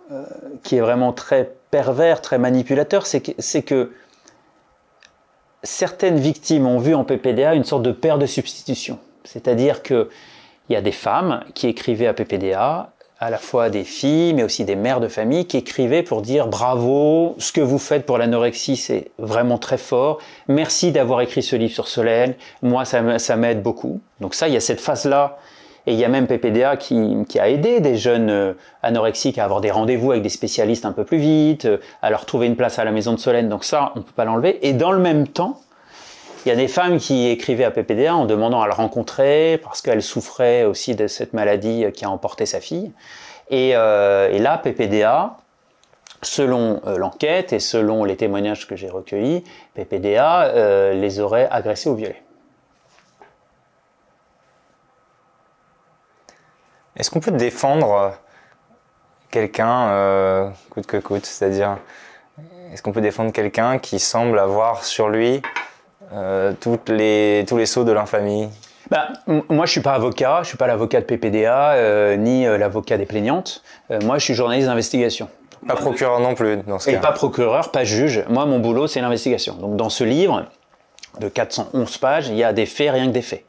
qui 0.63 0.77
est 0.77 0.81
vraiment 0.81 1.13
très 1.13 1.53
pervers, 1.71 2.23
très 2.23 2.39
manipulateur, 2.39 3.05
c'est 3.05 3.21
que, 3.21 3.33
c'est 3.39 3.63
que 3.63 3.91
certaines 5.65 6.19
victimes 6.19 6.67
ont 6.67 6.79
vu 6.79 6.95
en 6.95 7.05
PPDA 7.05 7.55
une 7.55 7.65
sorte 7.65 7.83
de 7.83 7.93
père 7.93 8.19
de 8.19 8.27
substitution. 8.27 8.99
C'est-à-dire 9.25 9.83
que 9.83 10.09
il 10.69 10.73
y 10.73 10.77
a 10.77 10.81
des 10.81 10.93
femmes 10.93 11.45
qui 11.55 11.67
écrivaient 11.67 12.07
à 12.07 12.15
PPDA, 12.15 12.91
à 13.21 13.31
la 13.31 13.39
fois 13.39 13.69
des 13.71 13.85
filles, 13.85 14.33
mais 14.35 14.43
aussi 14.43 14.65
des 14.65 14.77
mères 14.77 15.01
de 15.01 15.09
famille, 15.09 15.47
qui 15.47 15.57
écrivaient 15.57 16.03
pour 16.03 16.23
dire 16.23 16.47
bravo, 16.47 17.35
ce 17.39 17.53
que 17.53 17.61
vous 17.61 17.79
faites 17.79 18.07
pour 18.07 18.19
l'anorexie, 18.19 18.77
c'est 18.77 19.11
vraiment 19.19 19.59
très 19.59 19.79
fort. 19.79 20.19
Merci 20.49 20.91
d'avoir 20.91 21.21
écrit 21.21 21.43
ce 21.43 21.57
livre 21.57 21.73
sur 21.73 21.89
Solène. 21.89 22.35
Moi, 22.63 22.85
ça 22.85 23.37
m'aide 23.37 23.63
beaucoup. 23.63 24.01
Donc 24.21 24.35
ça, 24.35 24.49
il 24.49 24.55
y 24.55 24.57
a 24.57 24.61
cette 24.61 24.81
phase-là. 24.81 25.39
Et 25.87 25.93
il 25.93 25.99
y 25.99 26.05
a 26.05 26.09
même 26.09 26.27
PPDA 26.27 26.77
qui, 26.77 27.15
qui 27.29 27.39
a 27.39 27.49
aidé 27.49 27.81
des 27.81 27.97
jeunes 27.97 28.31
euh, 28.31 28.53
anorexiques 28.83 29.39
à 29.39 29.45
avoir 29.45 29.61
des 29.61 29.71
rendez-vous 29.71 30.13
avec 30.13 30.23
des 30.23 30.31
spécialistes 30.31 30.87
un 30.87 30.93
peu 30.93 31.05
plus 31.05 31.19
vite, 31.19 31.67
euh, 31.67 31.79
à 32.01 32.11
leur 32.11 32.25
trouver 32.25 32.47
une 32.47 32.57
place 32.57 32.79
à 32.79 32.85
la 32.85 32.93
maison 32.93 33.13
de 33.13 33.19
Solène. 33.19 33.49
Donc 33.49 33.65
ça, 33.65 33.93
on 33.95 34.01
peut 34.01 34.13
pas 34.17 34.25
l'enlever. 34.25 34.67
Et 34.67 34.73
dans 34.73 34.93
le 34.93 34.99
même 34.99 35.29
temps, 35.29 35.61
il 36.45 36.49
y 36.49 36.53
a 36.53 36.57
des 36.57 36.69
femmes 36.69 36.99
qui 36.99 37.29
écrivaient 37.29 37.65
à 37.65 37.71
PPDA 37.71 38.15
en 38.15 38.27
demandant 38.27 38.61
à 38.61 38.67
le 38.67 38.73
rencontrer 38.73 39.59
parce 39.63 39.81
qu'elles 39.81 40.03
souffraient 40.03 40.65
aussi 40.65 40.95
de 40.95 41.07
cette 41.07 41.33
maladie 41.33 41.87
qui 41.95 42.05
a 42.05 42.11
emporté 42.11 42.45
sa 42.45 42.61
fille. 42.61 42.93
Et, 43.51 43.73
euh, 43.75 44.31
et 44.31 44.39
là, 44.39 44.59
PPDA, 44.59 45.37
selon 46.23 46.81
euh, 46.87 46.97
l'enquête 46.97 47.53
et 47.53 47.61
selon 47.61 48.05
les 48.05 48.17
témoignages 48.17 48.67
que 48.67 48.77
j'ai 48.77 48.89
recueillis, 48.89 49.45
PPDA 49.75 50.45
euh, 50.45 50.95
les 50.95 51.21
aurait 51.21 51.49
agressés 51.51 51.89
ou 51.89 51.95
violés. 51.95 52.23
Est-ce 56.97 57.11
qu'on 57.11 57.21
peut 57.21 57.33
défendre 57.33 57.93
euh, 57.93 58.09
quelqu'un 59.31 59.89
euh, 59.89 60.49
coûte 60.71 60.87
que 60.87 60.97
coûte 60.97 61.27
C'est-à-dire, 61.27 61.79
est-ce 62.73 62.83
qu'on 62.83 62.93
peut 62.93 63.01
défendre 63.01 63.33
quelqu'un 63.33 63.79
qui 63.79 63.99
semble 63.99 64.39
avoir 64.39 64.85
sur 64.85 65.09
lui 65.09 65.43
euh, 66.13 66.53
toutes 66.61 66.89
les, 66.89 67.45
tous 67.49 67.57
les 67.57 67.67
sauts 67.67 67.85
de 67.85 67.93
l'infamie? 67.93 68.49
Bah, 68.91 69.09
moi, 69.49 69.67
je 69.67 69.73
suis 69.73 69.81
pas 69.81 69.95
avocat, 69.95 70.41
je 70.43 70.49
suis 70.49 70.57
pas 70.59 70.67
l'avocat 70.67 71.01
de 71.01 71.07
PPDA, 71.07 71.73
euh, 71.73 72.17
ni 72.17 72.45
l'avocat 72.45 72.97
des 72.99 73.07
plaignantes. 73.07 73.63
Moi, 74.03 74.19
je 74.19 74.25
suis 74.25 74.35
journaliste 74.35 74.69
d'investigation. 74.69 75.29
Pas 75.67 75.77
procureur 75.77 76.21
non 76.21 76.35
plus 76.35 76.59
dans 76.59 76.79
ce 76.79 76.91
Et 76.91 76.95
cas. 76.95 77.01
pas 77.01 77.13
procureur, 77.13 77.71
pas 77.71 77.85
juge. 77.85 78.23
Moi, 78.29 78.45
mon 78.45 78.59
boulot, 78.59 78.87
c'est 78.87 79.01
l'investigation. 79.01 79.55
Donc, 79.55 79.77
dans 79.77 79.89
ce 79.89 80.05
livre 80.05 80.45
de 81.19 81.29
411 81.29 81.97
pages, 81.97 82.29
il 82.29 82.35
y 82.35 82.45
a 82.45 82.53
des 82.53 82.67
faits, 82.67 82.93
rien 82.93 83.07
que 83.07 83.13
des 83.13 83.23
faits. 83.23 83.45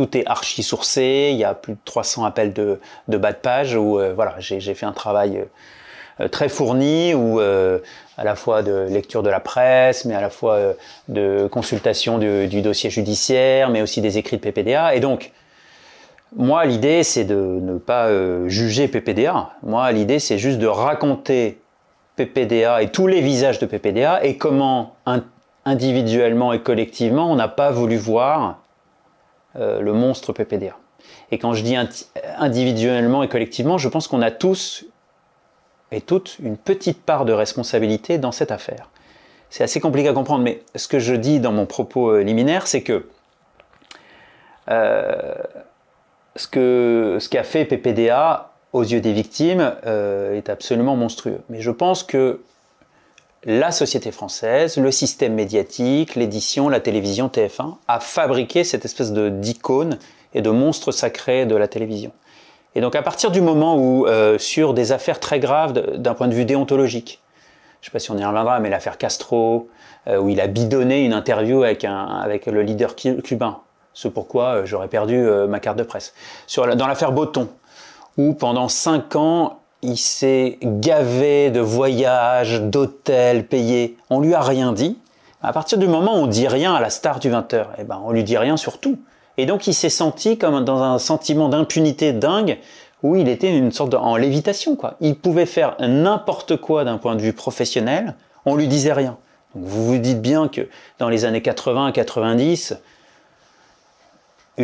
Tout 0.00 0.16
est 0.16 0.26
archi 0.26 0.62
sourcé. 0.62 1.28
Il 1.30 1.36
y 1.36 1.44
a 1.44 1.52
plus 1.52 1.74
de 1.74 1.78
300 1.84 2.24
appels 2.24 2.54
de, 2.54 2.80
de 3.08 3.18
bas 3.18 3.32
de 3.32 3.36
page 3.36 3.74
où, 3.74 4.00
euh, 4.00 4.14
voilà, 4.14 4.34
j'ai 4.38 4.72
fait 4.72 4.86
un 4.86 4.92
travail 4.92 5.44
euh, 6.20 6.28
très 6.28 6.48
fourni 6.48 7.12
où, 7.12 7.38
euh, 7.38 7.80
à 8.16 8.24
la 8.24 8.34
fois 8.34 8.62
de 8.62 8.86
lecture 8.88 9.22
de 9.22 9.28
la 9.28 9.40
presse, 9.40 10.06
mais 10.06 10.14
à 10.14 10.22
la 10.22 10.30
fois 10.30 10.58
de 11.08 11.48
consultation 11.52 12.16
du, 12.16 12.62
dossier 12.62 12.88
judiciaire, 12.88 13.68
mais 13.68 13.82
aussi 13.82 14.00
des 14.00 14.16
écrits 14.16 14.38
de 14.38 14.40
PPDA. 14.40 14.94
Et 14.94 15.00
donc, 15.00 15.32
moi, 16.34 16.64
l'idée, 16.64 17.02
c'est 17.02 17.24
de 17.24 17.34
ne 17.34 17.76
pas 17.76 18.08
juger 18.48 18.88
PPDA. 18.88 19.50
Moi, 19.62 19.92
l'idée, 19.92 20.18
c'est 20.18 20.38
juste 20.38 20.58
de 20.60 20.66
raconter 20.66 21.60
PPDA 22.16 22.80
et 22.80 22.88
tous 22.88 23.06
les 23.06 23.20
visages 23.20 23.58
de 23.58 23.66
PPDA 23.66 24.24
et 24.24 24.38
comment 24.38 24.94
in- 25.04 25.24
individuellement 25.66 26.54
et 26.54 26.60
collectivement 26.60 27.30
on 27.30 27.34
n'a 27.34 27.48
pas 27.48 27.70
voulu 27.70 27.98
voir 27.98 28.60
euh, 29.56 29.80
le 29.80 29.92
monstre 29.92 30.32
PPDA. 30.32 30.76
Et 31.30 31.38
quand 31.38 31.54
je 31.54 31.62
dis 31.62 31.76
individuellement 32.38 33.22
et 33.22 33.28
collectivement, 33.28 33.78
je 33.78 33.88
pense 33.88 34.08
qu'on 34.08 34.22
a 34.22 34.30
tous 34.30 34.84
et 35.92 36.00
toutes 36.00 36.38
une 36.40 36.56
petite 36.56 37.02
part 37.02 37.24
de 37.24 37.32
responsabilité 37.32 38.18
dans 38.18 38.32
cette 38.32 38.50
affaire. 38.50 38.88
C'est 39.48 39.64
assez 39.64 39.80
compliqué 39.80 40.08
à 40.08 40.12
comprendre, 40.12 40.44
mais 40.44 40.62
ce 40.76 40.86
que 40.86 40.98
je 40.98 41.14
dis 41.14 41.40
dans 41.40 41.52
mon 41.52 41.66
propos 41.66 42.10
euh, 42.10 42.22
liminaire, 42.22 42.66
c'est 42.66 42.82
que 42.82 43.08
euh, 44.68 45.34
ce 46.36 46.46
que 46.46 47.18
ce 47.20 47.28
qu'a 47.28 47.42
fait 47.42 47.64
PPDA 47.64 48.52
aux 48.72 48.84
yeux 48.84 49.00
des 49.00 49.12
victimes 49.12 49.74
est 49.84 50.48
absolument 50.48 50.94
monstrueux. 50.94 51.40
Mais 51.48 51.60
je 51.60 51.72
pense 51.72 52.04
que 52.04 52.40
la 53.44 53.72
société 53.72 54.12
française, 54.12 54.76
le 54.76 54.90
système 54.90 55.34
médiatique, 55.34 56.14
l'édition, 56.14 56.68
la 56.68 56.80
télévision 56.80 57.28
TF1 57.28 57.76
a 57.88 58.00
fabriqué 58.00 58.64
cette 58.64 58.84
espèce 58.84 59.12
de 59.12 59.28
d'icône 59.30 59.98
et 60.34 60.42
de 60.42 60.50
monstre 60.50 60.92
sacré 60.92 61.46
de 61.46 61.56
la 61.56 61.66
télévision. 61.66 62.12
Et 62.74 62.80
donc 62.80 62.94
à 62.94 63.02
partir 63.02 63.30
du 63.30 63.40
moment 63.40 63.76
où, 63.76 64.06
euh, 64.06 64.38
sur 64.38 64.74
des 64.74 64.92
affaires 64.92 65.20
très 65.20 65.40
graves 65.40 65.72
d'un 65.72 66.14
point 66.14 66.28
de 66.28 66.34
vue 66.34 66.44
déontologique, 66.44 67.20
je 67.80 67.86
ne 67.86 67.90
sais 67.90 67.92
pas 67.92 67.98
si 67.98 68.10
on 68.10 68.18
y 68.18 68.24
reviendra, 68.24 68.60
mais 68.60 68.68
l'affaire 68.68 68.98
Castro, 68.98 69.68
euh, 70.06 70.18
où 70.18 70.28
il 70.28 70.40
a 70.40 70.46
bidonné 70.46 71.04
une 71.04 71.14
interview 71.14 71.62
avec, 71.62 71.84
un, 71.84 72.04
avec 72.04 72.44
le 72.46 72.62
leader 72.62 72.94
cu- 72.94 73.22
cubain, 73.22 73.60
ce 73.94 74.06
pourquoi 74.06 74.44
euh, 74.56 74.66
j'aurais 74.66 74.88
perdu 74.88 75.18
ma 75.48 75.60
carte 75.60 75.78
de 75.78 75.82
presse. 75.82 76.12
Dans 76.56 76.86
l'affaire 76.86 77.12
Botton, 77.12 77.48
où 78.18 78.34
pendant 78.34 78.68
cinq 78.68 79.16
ans, 79.16 79.59
il 79.82 79.96
s'est 79.96 80.58
gavé 80.62 81.50
de 81.50 81.60
voyages, 81.60 82.60
d'hôtels 82.60 83.46
payés. 83.46 83.96
On 84.10 84.20
lui 84.20 84.34
a 84.34 84.40
rien 84.40 84.72
dit. 84.72 84.98
À 85.42 85.52
partir 85.52 85.78
du 85.78 85.88
moment 85.88 86.16
où 86.16 86.24
on 86.24 86.26
dit 86.26 86.48
rien 86.48 86.74
à 86.74 86.80
la 86.80 86.90
star 86.90 87.18
du 87.18 87.30
20h, 87.30 87.66
eh 87.78 87.84
ben, 87.84 88.00
on 88.04 88.10
lui 88.10 88.24
dit 88.24 88.36
rien 88.36 88.56
sur 88.56 88.78
tout. 88.78 88.98
Et 89.38 89.46
donc, 89.46 89.66
il 89.66 89.74
s'est 89.74 89.88
senti 89.88 90.36
comme 90.36 90.64
dans 90.64 90.82
un 90.82 90.98
sentiment 90.98 91.48
d'impunité 91.48 92.12
dingue, 92.12 92.58
où 93.02 93.16
il 93.16 93.28
était 93.28 93.56
une 93.56 93.72
sorte 93.72 93.94
en 93.94 94.16
lévitation, 94.16 94.76
quoi. 94.76 94.96
Il 95.00 95.16
pouvait 95.16 95.46
faire 95.46 95.76
n'importe 95.80 96.56
quoi 96.56 96.84
d'un 96.84 96.98
point 96.98 97.16
de 97.16 97.22
vue 97.22 97.32
professionnel, 97.32 98.16
on 98.44 98.56
lui 98.56 98.68
disait 98.68 98.92
rien. 98.92 99.16
Vous 99.54 99.86
vous 99.86 99.98
dites 99.98 100.20
bien 100.20 100.48
que 100.48 100.68
dans 100.98 101.08
les 101.08 101.24
années 101.24 101.42
80, 101.42 101.92
90, 101.92 102.76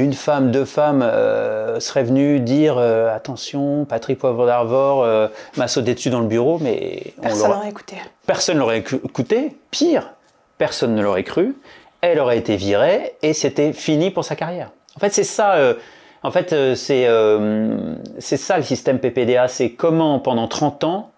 une 0.03 0.13
femme, 0.13 0.51
deux 0.51 0.65
femmes 0.65 1.03
euh, 1.03 1.81
seraient 1.81 2.05
venues 2.05 2.41
dire 2.41 2.77
euh, 2.79 3.15
attention, 3.15 3.85
Patrick 3.85 4.19
Poivre 4.19 4.47
d'Arvor 4.47 5.03
euh, 5.03 5.29
m'a 5.57 5.69
sauté 5.69 5.95
dessus 5.95 6.11
dans 6.11 6.21
le 6.21 6.27
bureau, 6.27 6.59
mais 6.61 7.03
on 7.19 7.23
Personne 7.23 7.41
l'aurait- 7.43 7.55
n'aurait 7.57 7.69
écouté. 7.71 7.97
personne 8.27 8.59
l'aurait 8.59 8.81
écou- 8.81 9.01
écouté. 9.05 9.57
Pire, 9.71 10.13
personne 10.59 10.95
ne 10.95 11.03
l'aurait 11.03 11.25
cru. 11.25 11.57
Elle 12.01 12.21
aurait 12.21 12.39
été 12.39 12.57
virée 12.57 13.15
et 13.23 13.33
c'était 13.33 13.73
fini 13.73 14.11
pour 14.11 14.25
sa 14.25 14.37
carrière. 14.37 14.71
En 14.97 15.01
fait, 15.01 15.11
c'est 15.13 15.25
ça. 15.25 15.55
euh, 15.55 15.75
en 16.23 16.31
fait, 16.31 16.75
c'est 16.75 17.07
euh, 17.07 17.95
c'est 18.19 18.37
ça 18.37 18.57
le 18.57 18.63
système 18.65 18.99
PPDA. 18.99 19.49
C'est 19.49 19.71
comment 19.71 20.19
pendant 20.21 20.49
30 20.49 20.85
ans 20.85 21.11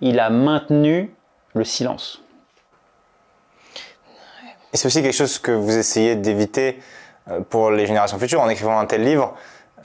il 0.00 0.18
a 0.20 0.30
maintenu 0.30 1.12
le 1.54 1.64
silence. 1.64 2.22
Et 4.72 4.76
c'est 4.76 4.86
aussi 4.86 5.02
quelque 5.02 5.14
chose 5.16 5.38
que 5.38 5.50
vous 5.50 5.76
essayez 5.76 6.14
d'éviter 6.14 6.78
euh, 6.78 6.80
pour 7.48 7.70
les 7.70 7.86
générations 7.86 8.18
futures 8.18 8.40
en 8.40 8.48
écrivant 8.48 8.78
un 8.78 8.86
tel 8.86 9.04
livre. 9.04 9.34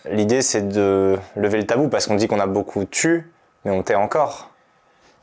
L'idée, 0.10 0.42
c'est 0.42 0.68
de 0.68 1.18
lever 1.36 1.58
le 1.58 1.66
tabou 1.66 1.88
parce 1.88 2.08
qu'on 2.08 2.16
dit 2.16 2.28
qu'on 2.28 2.40
a 2.40 2.48
beaucoup 2.48 2.86
tué, 2.86 3.24
mais 3.64 3.72
on 3.72 3.82
tait 3.84 3.96
encore. 3.96 4.50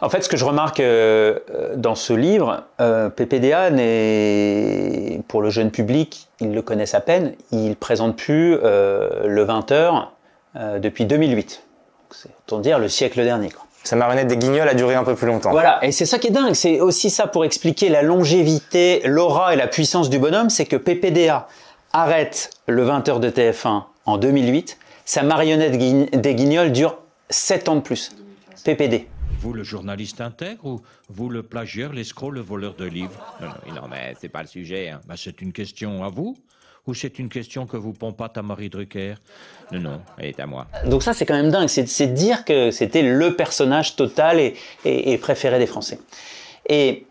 En 0.01 0.09
fait, 0.09 0.23
ce 0.23 0.29
que 0.29 0.37
je 0.37 0.45
remarque 0.45 0.81
euh, 0.81 1.39
euh, 1.55 1.77
dans 1.77 1.95
ce 1.95 2.13
livre, 2.13 2.65
euh, 2.81 3.09
PPDA 3.09 3.71
n'est, 3.71 5.21
pour 5.29 5.43
le 5.43 5.51
jeune 5.51 5.71
public, 5.71 6.29
ils 6.41 6.53
le 6.53 6.61
connaissent 6.61 6.95
à 6.95 7.01
peine, 7.01 7.35
il 7.53 7.77
présente 7.77 8.17
plus 8.17 8.59
euh, 8.65 9.29
le 9.29 9.47
20h 9.47 10.07
euh, 10.57 10.81
depuis 10.81 11.05
2008. 11.05 11.37
Donc, 11.39 12.19
C'est 12.21 12.31
autant 12.47 12.59
dire 12.59 12.81
le 12.81 12.89
siècle 12.89 13.23
dernier. 13.23 13.51
Quoi. 13.51 13.65
Sa 13.85 13.95
marionnette 13.95 14.27
des 14.27 14.37
guignols 14.37 14.69
a 14.69 14.75
duré 14.75 14.97
un 14.97 15.05
peu 15.05 15.15
plus 15.15 15.29
longtemps. 15.29 15.51
Voilà, 15.51 15.79
et 15.85 15.93
c'est 15.93 16.07
ça 16.07 16.19
qui 16.19 16.29
est 16.29 16.33
dingue, 16.33 16.55
c'est 16.55 16.81
aussi 16.81 17.09
ça 17.09 17.29
pour 17.29 17.45
expliquer 17.45 17.89
la 17.89 18.03
longévité, 18.03 19.03
l'aura 19.05 19.55
et 19.55 19.57
la 19.57 19.69
puissance 19.69 20.11
du 20.11 20.19
bonhomme, 20.19 20.51
c'est 20.51 20.67
que 20.67 20.77
PPDA 20.77 21.47
arrête 21.93 22.51
le 22.67 22.85
20h 22.87 23.21
de 23.21 23.31
TF1 23.31 23.85
en 24.07 24.19
2008, 24.19 24.79
sa 25.05 25.23
marionnette 25.23 25.77
guign- 25.77 26.09
des 26.11 26.35
guignols 26.35 26.73
dure 26.73 26.99
7 27.31 27.69
ans 27.69 27.77
de 27.77 27.81
plus. 27.81 28.11
PPD. 28.65 29.09
Vous 29.41 29.53
le 29.53 29.65
journaliste 29.65 30.21
intègre 30.21 30.65
ou 30.65 30.81
vous 31.09 31.29
le 31.29 31.43
plagieur, 31.43 31.93
l'escroc, 31.93 32.31
le 32.31 32.41
voleur 32.41 32.75
de 32.75 32.85
livres? 32.85 33.11
Non, 33.41 33.49
non, 33.49 33.83
non, 33.83 33.89
mais 33.91 34.15
c'est 34.21 34.29
pas 34.29 34.43
le 34.43 34.47
sujet. 34.49 34.91
hein. 34.91 35.01
Bah, 35.07 35.15
C'est 35.17 35.41
une 35.41 35.53
question 35.53 36.05
à 36.05 36.09
vous 36.09 36.37
ou 36.87 36.95
c'est 36.95 37.19
une 37.19 37.29
question 37.29 37.67
que 37.67 37.77
vous 37.77 37.93
pompâte 37.93 38.39
à 38.39 38.43
Marie 38.43 38.69
Drucker? 38.69 39.15
Non, 39.73 39.81
non, 39.81 40.01
elle 40.19 40.27
est 40.27 40.41
à 40.41 40.47
moi. 40.47 40.67
Donc 40.87 41.03
ça, 41.03 41.13
c'est 41.13 41.27
quand 41.27 41.35
même 41.35 41.51
dingue. 41.51 41.69
C'est 41.69 41.89
c'est 41.89 42.07
dire 42.09 42.45
que 42.45 42.71
c'était 42.71 43.03
le 43.03 43.35
personnage 43.35 43.97
total 43.97 44.39
et, 44.39 44.55
et- 44.85 45.13
et 45.13 45.19
préféré 45.19 45.59
des 45.59 45.67
Français. 45.67 45.99
Et 46.69 47.07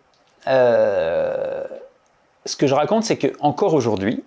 euh, 0.47 1.63
ce 2.45 2.55
que 2.55 2.65
je 2.67 2.73
raconte, 2.73 3.03
c'est 3.03 3.17
que 3.17 3.27
encore 3.41 3.73
aujourd'hui, 3.73 4.23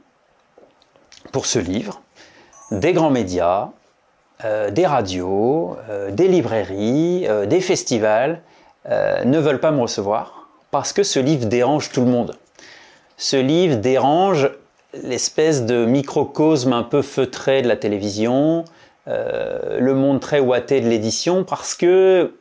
pour 1.32 1.46
ce 1.46 1.58
livre, 1.58 2.00
des 2.70 2.92
grands 2.92 3.10
médias, 3.10 3.70
euh, 4.44 4.70
des 4.70 4.84
radios, 4.84 5.76
euh, 5.88 6.10
des 6.10 6.28
librairies, 6.28 7.26
euh, 7.28 7.46
des 7.46 7.60
festivals 7.60 8.40
ne 9.24 9.38
veulent 9.38 9.60
pas 9.60 9.70
me 9.70 9.80
recevoir 9.80 10.46
parce 10.70 10.92
que 10.92 11.02
ce 11.02 11.18
livre 11.18 11.46
dérange 11.46 11.90
tout 11.90 12.02
le 12.02 12.10
monde. 12.10 12.36
Ce 13.16 13.36
livre 13.36 13.76
dérange 13.76 14.50
l'espèce 15.02 15.64
de 15.64 15.86
microcosme 15.86 16.74
un 16.74 16.82
peu 16.82 17.00
feutré 17.00 17.62
de 17.62 17.68
la 17.68 17.76
télévision, 17.76 18.66
le 19.06 19.92
monde 19.94 20.20
très 20.20 20.38
ouaté 20.38 20.82
de 20.82 20.88
l'édition, 20.90 21.44
parce 21.44 21.74
que 21.74 22.34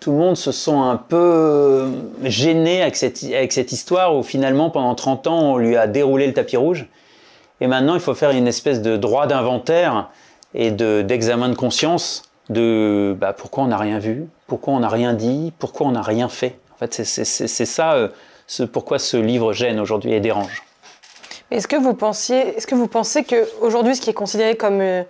tout 0.00 0.10
le 0.10 0.18
monde 0.18 0.36
se 0.36 0.52
sent 0.52 0.70
un 0.70 0.96
peu 0.96 1.86
gêné 2.24 2.82
avec 2.82 2.96
cette, 2.96 3.24
avec 3.24 3.52
cette 3.52 3.72
histoire 3.72 4.14
où 4.14 4.22
finalement 4.22 4.68
pendant 4.68 4.94
30 4.94 5.28
ans 5.28 5.52
on 5.52 5.56
lui 5.56 5.78
a 5.78 5.86
déroulé 5.86 6.26
le 6.26 6.34
tapis 6.34 6.58
rouge 6.58 6.88
et 7.60 7.66
maintenant 7.66 7.94
il 7.94 8.00
faut 8.00 8.14
faire 8.14 8.30
une 8.30 8.46
espèce 8.48 8.80
de 8.82 8.96
droit 8.96 9.26
d'inventaire 9.26 10.08
et 10.54 10.70
de- 10.70 11.02
d'examen 11.02 11.48
de, 11.48 11.54
conscience 11.54 12.22
de 12.48 13.16
bah, 13.18 13.32
pourquoi 13.32 13.64
on 13.64 13.68
n'a 13.68 13.76
rien 13.78 13.98
vu, 13.98 14.26
pourquoi 14.46 14.74
on 14.74 14.80
n'a 14.80 14.88
rien 14.88 15.12
dit, 15.14 15.52
pourquoi 15.58 15.86
on 15.86 15.92
n'a 15.92 16.02
rien 16.02 16.28
fait. 16.28 16.58
En 16.74 16.78
fait 16.78 17.04
c'est- 17.04 17.64
ça 17.64 17.92
euh, 17.94 18.08
pourquoi 18.72 18.98
ce 18.98 19.16
livre 19.16 19.52
gêne 19.52 19.78
aujourd'hui 19.78 20.12
et 20.12 20.20
dérange. 20.20 20.62
Est-ce 21.50 21.68
que 21.68 21.76
vous 21.76 21.94
pensiez, 21.94 22.56
est-ce 22.56 22.66
que 22.66 22.74
vous 22.74 22.86
pensez 22.88 23.24
que 23.24 23.46
aujourd'hui, 23.60 23.94
ce 23.96 24.00
qui 24.00 24.10
est 24.10 24.14
considéré 24.14 24.56
comme 24.56 24.80
euh, 24.80 25.02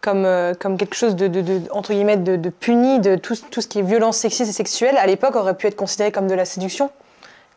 comme 0.00 0.24
euh, 0.24 0.52
comme 0.54 0.76
quelque 0.76 0.94
chose 0.94 1.16
de, 1.16 1.26
de- 1.26 1.62
entre 1.72 1.92
guillemets 1.92 2.16
de 2.16 2.48
puni, 2.50 3.00
de 3.00 3.16
tout, 3.16 3.34
tout 3.50 3.60
ce 3.60 3.66
qui 3.66 3.78
est 3.80 3.82
violence 3.82 4.18
sexiste 4.18 4.50
et 4.50 4.52
sexuelle, 4.52 4.96
à 4.98 5.06
l'époque 5.06 5.34
aurait 5.36 5.54
pu 5.56 5.66
être 5.66 5.74
considéré 5.76 6.12
comme 6.12 6.28
de 6.28 6.34
la 6.34 6.44
séduction, 6.44 6.90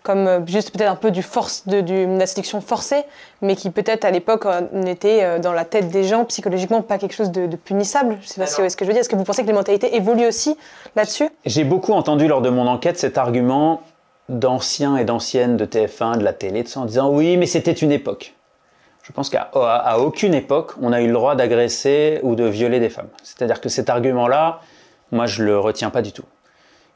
comme 0.09 0.27
euh, 0.27 0.39
juste 0.47 0.71
peut-être 0.75 0.89
un 0.89 0.95
peu 0.95 1.11
du 1.11 1.21
force 1.21 1.67
de, 1.67 1.81
du- 1.81 2.07
de 2.07 2.17
la 2.17 2.25
séduction 2.25 2.61
forcée, 2.61 3.03
mais 3.43 3.55
qui 3.55 3.69
peut-être 3.69 4.05
à 4.05 4.09
l'époque 4.09 4.47
euh, 4.47 4.61
n'était 4.73 5.23
euh, 5.23 5.37
dans 5.37 5.53
la 5.53 5.65
tête 5.65 5.89
des 5.89 6.03
gens 6.03 6.25
psychologiquement 6.25 6.81
pas 6.81 6.97
quelque 6.97 7.13
chose 7.13 7.29
de, 7.29 7.45
de 7.45 7.55
punissable. 7.55 8.17
Je 8.21 8.27
sais 8.27 8.41
pas 8.41 8.47
si 8.47 8.55
ce 8.71 8.75
que 8.75 8.85
je 8.85 8.87
veux 8.89 8.93
dire. 8.93 9.01
Est-ce 9.01 9.09
que 9.09 9.15
vous 9.15 9.23
pensez 9.23 9.43
que 9.43 9.47
les 9.47 9.53
mentalités 9.53 9.95
évoluent 9.95 10.25
aussi 10.25 10.57
là-dessus? 10.95 11.29
J'ai 11.45 11.63
beaucoup 11.63 11.93
entendu 11.93 12.27
lors 12.27 12.41
de 12.41 12.49
mon 12.49 12.65
enquête 12.65 12.97
cet 12.97 13.19
argument 13.19 13.83
d'anciens 14.29 14.97
et 14.97 15.05
d'anciennes 15.05 15.57
de 15.57 15.65
TF1, 15.65 16.17
de 16.17 16.23
la 16.23 16.33
télé, 16.33 16.63
de 16.63 16.67
ça, 16.67 16.79
en 16.79 16.85
disant 16.85 17.11
oui, 17.11 17.37
mais 17.37 17.45
c'était 17.45 17.71
une 17.71 17.91
époque. 17.91 18.33
Je 19.03 19.11
pense 19.11 19.29
qu'à 19.29 19.49
à- 19.53 19.91
à 19.93 19.97
aucune 19.99 20.33
époque, 20.33 20.71
on 20.81 20.91
a 20.91 21.01
eu 21.01 21.07
le 21.07 21.13
droit 21.13 21.35
d'agresser 21.35 22.19
ou 22.23 22.33
de 22.33 22.45
violer 22.45 22.79
des 22.79 22.89
femmes. 22.89 23.09
C'est-à-dire 23.21 23.61
que 23.61 23.69
cet 23.69 23.91
argument-là, 23.91 24.59
moi, 25.11 25.27
je 25.27 25.43
le 25.43 25.59
retiens 25.59 25.91
pas 25.91 26.01
du 26.01 26.11
tout. 26.13 26.25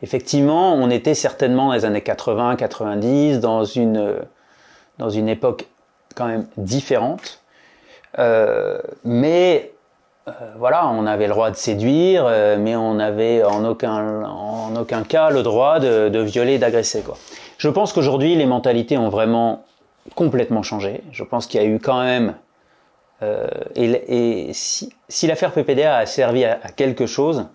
Effectivement, 0.03 0.73
on 0.73 0.89
était 0.89 1.13
certainement 1.13 1.67
dans 1.67 1.73
les 1.73 1.85
années 1.85 2.01
80, 2.01 2.57
90, 2.57 3.39
dans 3.39 3.63
une, 3.63 3.95
euh, 3.95 4.19
dans 4.97 5.09
une 5.09 5.29
époque 5.29 5.67
quand 6.13 6.27
même 6.27 6.45
différente. 6.57 7.41
Euh, 8.19 8.79
mais 9.05 9.71
euh, 10.27 10.31
voilà, 10.57 10.89
on 10.89 11.07
avait 11.07 11.27
le 11.27 11.33
droit 11.33 11.51
de 11.51 11.55
séduire, 11.55 12.29
mais 12.59 12.75
on 12.75 12.95
n'avait 12.95 13.45
en 13.45 13.63
aucun, 13.63 14.25
en 14.25 14.75
aucun 14.75 15.03
cas 15.03 15.29
le 15.29 15.41
droit 15.41 15.79
de, 15.79 16.09
de 16.09 16.19
violer, 16.19 16.59
d'agresser. 16.59 17.01
Quoi. 17.01 17.17
Je 17.57 17.69
pense 17.69 17.93
qu'aujourd'hui, 17.93 18.35
les 18.35 18.45
mentalités 18.45 18.97
ont 18.97 19.09
vraiment 19.09 19.63
complètement 20.15 20.63
changé. 20.63 21.01
Je 21.11 21.23
pense 21.23 21.47
qu'il 21.47 21.61
y 21.61 21.63
a 21.63 21.67
eu 21.67 21.79
quand 21.79 22.03
même... 22.03 22.35
et 23.75 24.49
si, 24.51 24.93
si 25.07 25.27
l'affaire 25.27 25.53
PPDA 25.53 25.95
a 25.95 26.05
servi 26.05 26.43
à 26.43 26.57
quelque 26.75 27.05
chose, 27.05 27.45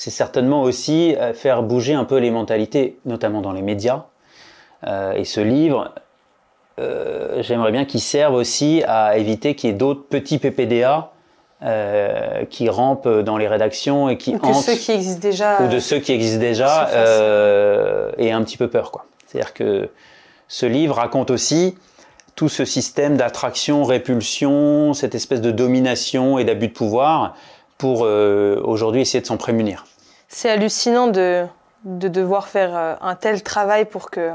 c'est 0.00 0.08
certainement 0.08 0.62
aussi 0.62 1.14
euh, 1.16 1.34
faire 1.34 1.62
bouger 1.62 1.92
un 1.92 2.06
peu 2.06 2.16
les 2.16 2.30
mentalités, 2.30 2.96
notamment 3.04 3.42
dans 3.42 3.52
les 3.52 3.60
médias. 3.60 4.04
Euh, 4.86 5.12
et 5.12 5.26
ce 5.26 5.42
livre, 5.42 5.92
euh, 6.78 7.42
j'aimerais 7.42 7.70
bien 7.70 7.84
qu'il 7.84 8.00
serve 8.00 8.32
aussi 8.32 8.82
à 8.88 9.18
éviter 9.18 9.54
qu'il 9.54 9.68
y 9.68 9.72
ait 9.74 9.76
d'autres 9.76 10.04
petits 10.08 10.38
PPDA 10.38 11.10
euh, 11.62 12.46
qui 12.46 12.70
rampent 12.70 13.10
dans 13.10 13.36
les 13.36 13.46
rédactions 13.46 14.08
et 14.08 14.16
qui 14.16 14.34
Ou 14.34 14.38
que 14.38 14.46
hantent 14.46 14.64
ceux 14.64 14.76
qui 14.76 14.90
existent 14.90 15.20
déjà 15.20 15.60
ou 15.60 15.68
de 15.68 15.78
ceux 15.78 15.98
qui 15.98 16.12
existent 16.12 16.40
déjà 16.40 16.88
aient 18.16 18.30
un 18.30 18.42
petit 18.42 18.56
peu 18.56 18.68
peur 18.68 18.92
quoi. 18.92 19.04
C'est-à-dire 19.26 19.52
que 19.52 19.90
ce 20.48 20.64
livre 20.64 20.94
raconte 20.94 21.30
aussi 21.30 21.76
tout 22.36 22.48
ce 22.48 22.64
système 22.64 23.18
d'attraction, 23.18 23.84
répulsion, 23.84 24.94
cette 24.94 25.14
espèce 25.14 25.42
de 25.42 25.50
domination 25.50 26.38
et 26.38 26.44
d'abus 26.44 26.68
de 26.68 26.72
pouvoir 26.72 27.34
pour 27.76 28.00
aujourd'hui 28.00 29.02
essayer 29.02 29.20
de 29.20 29.26
s'en 29.26 29.36
prémunir. 29.36 29.84
C'est 30.32 30.48
hallucinant 30.48 31.08
de, 31.08 31.44
de 31.84 32.06
devoir 32.08 32.46
faire 32.48 32.76
euh, 32.76 32.94
un 33.00 33.16
tel 33.16 33.42
travail 33.42 33.84
pour 33.84 34.10
que 34.10 34.30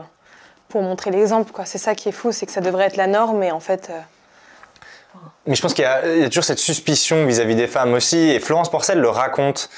pour 0.67 0.81
montrer 0.81 1.09
l'exemple. 1.09 1.51
quoi. 1.53 1.63
C'est 1.65 1.77
ça 1.77 1.95
qui 1.95 2.09
est 2.09 2.11
fou, 2.11 2.31
c'est 2.33 2.45
que 2.45 2.51
ça 2.51 2.59
devrait 2.59 2.85
être 2.85 2.97
la 2.97 3.07
norme, 3.07 3.41
et 3.43 3.51
en 3.51 3.61
fait, 3.61 3.89
euh, 3.89 3.99
Mais 5.47 5.55
je 5.55 5.61
pense 5.61 5.73
qu'il 5.73 5.83
y, 5.83 5.87
a 5.87 6.27
toujours 6.27 6.43
cette 6.43 6.59
suspicion 6.59 7.25
vis-à-vis 7.25 7.55
des 7.55 7.67
femmes 7.67 7.93
aussi. 7.93 8.17
Et 8.17 8.39
Florence 8.41 8.69
Porcel 8.69 8.99
le 8.99 9.09
raconte 9.09 9.69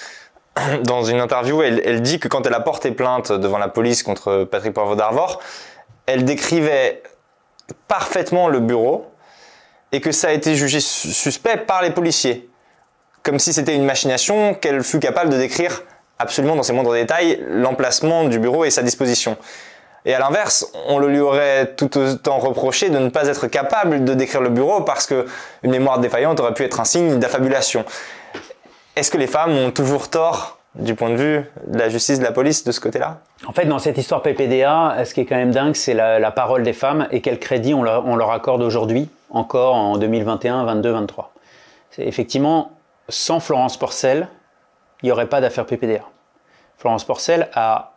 dans 0.84 1.04
une 1.04 1.20
interview. 1.20 1.62
Elle, 1.62 1.82
elle 1.86 2.02
dit 2.02 2.20
que 2.20 2.28
quand 2.28 2.48
elle 2.48 2.54
a 2.56 2.62
porté 2.62 2.92
plainte 2.92 3.32
devant 3.32 3.60
la 3.60 3.68
police 3.68 4.02
contre 4.02 4.44
Patrick 4.46 4.74
Poivre 4.74 4.96
d'Arvor, 4.96 5.40
elle 6.08 6.26
décrivait 6.26 7.04
parfaitement 7.88 8.48
le 8.48 8.60
bureau 8.60 9.12
et 9.92 10.02
que 10.02 10.12
ça 10.12 10.30
a 10.30 10.32
été 10.32 10.56
jugé 10.56 10.80
su- 10.80 11.12
suspect 11.14 11.58
par 11.58 11.84
les 11.84 11.92
policiers. 11.92 12.50
Comme 13.22 13.38
si 13.40 13.54
c'était 13.54 13.76
une 13.76 13.86
machination 13.86 14.56
qu'elle 14.56 14.82
fut 14.84 15.00
capable 15.00 15.30
de 15.30 15.38
décrire 15.38 15.84
absolument 16.20 16.56
dans 16.56 16.64
ses 16.64 16.74
moindres 16.74 16.94
détails 16.94 17.44
l'emplacement 17.48 18.26
du 18.26 18.40
bureau 18.40 18.66
et 18.66 18.70
sa 18.70 18.84
disposition. 18.84 19.38
Et 20.06 20.14
à 20.14 20.20
l'inverse, 20.20 20.72
on 20.88 21.00
le 21.00 21.10
lui 21.10 21.20
aurait 21.20 21.74
tout 21.76 21.98
autant 21.98 22.38
reproché 22.38 22.90
de 22.90 22.98
ne 22.98 23.10
pas 23.10 23.28
être 23.28 23.48
capable 23.48 24.06
de 24.06 24.14
décrire 24.14 24.42
le 24.42 24.50
bureau 24.50 24.82
parce 24.82 25.06
que 25.06 25.26
une 25.64 25.72
mémoire 25.72 26.00
défaillante 26.00 26.40
aurait 26.40 26.54
pu 26.54 26.64
être 26.64 26.80
un 26.80 26.86
signe 26.86 27.20
d'affabulation. 27.20 27.84
Est-ce 28.96 29.12
que 29.12 29.18
les 29.18 29.28
femmes 29.28 29.52
ont 29.52 29.72
toujours 29.72 30.10
tort 30.10 30.60
du 30.76 30.96
point 30.96 31.10
de 31.10 31.16
vue 31.16 31.44
de 31.68 31.78
la 31.78 31.90
justice, 31.90 32.20
de 32.20 32.24
la 32.24 32.32
police, 32.32 32.64
de 32.64 32.72
ce 32.72 32.80
côté-là? 32.80 33.20
En 33.48 33.52
fait, 33.52 33.66
dans 33.66 33.80
cette 33.80 33.98
histoire 33.98 34.22
PPDA, 34.22 35.04
ce 35.04 35.14
qui 35.14 35.22
est 35.22 35.26
quand 35.26 35.36
même 35.36 35.52
dingue, 35.52 35.76
c'est 35.76 35.94
la, 35.94 36.32
parole 36.32 36.64
des 36.64 36.74
femmes 36.74 37.08
et 37.12 37.22
quel 37.22 37.38
crédit 37.38 37.74
on 37.74 37.84
leur, 37.84 38.06
on 38.06 38.18
accorde 38.18 38.62
aujourd'hui, 38.62 39.10
encore 39.30 39.76
en 39.76 39.98
2021, 39.98 40.64
22, 40.64 40.92
23. 40.92 41.34
C'est 41.92 42.04
effectivement, 42.04 42.72
sans 43.10 43.40
Florence 43.40 43.78
Porcel, 43.78 44.30
il 45.02 45.08
n'y 45.08 45.12
aurait 45.12 45.30
pas 45.30 45.42
d'affaire 45.42 45.66
PPDA. 45.66 46.04
Florence 46.78 47.06
Porcel 47.06 47.50
a 47.54 47.94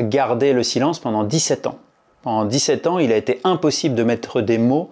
gardé 0.00 0.52
le 0.52 0.62
silence 0.62 0.98
pendant 0.98 1.24
17 1.24 1.66
ans. 1.66 1.78
Pendant 2.22 2.44
17 2.44 2.86
ans, 2.86 2.98
il 2.98 3.12
a 3.12 3.16
été 3.16 3.40
impossible 3.44 3.94
de 3.94 4.02
mettre 4.02 4.40
des 4.40 4.58
mots 4.58 4.90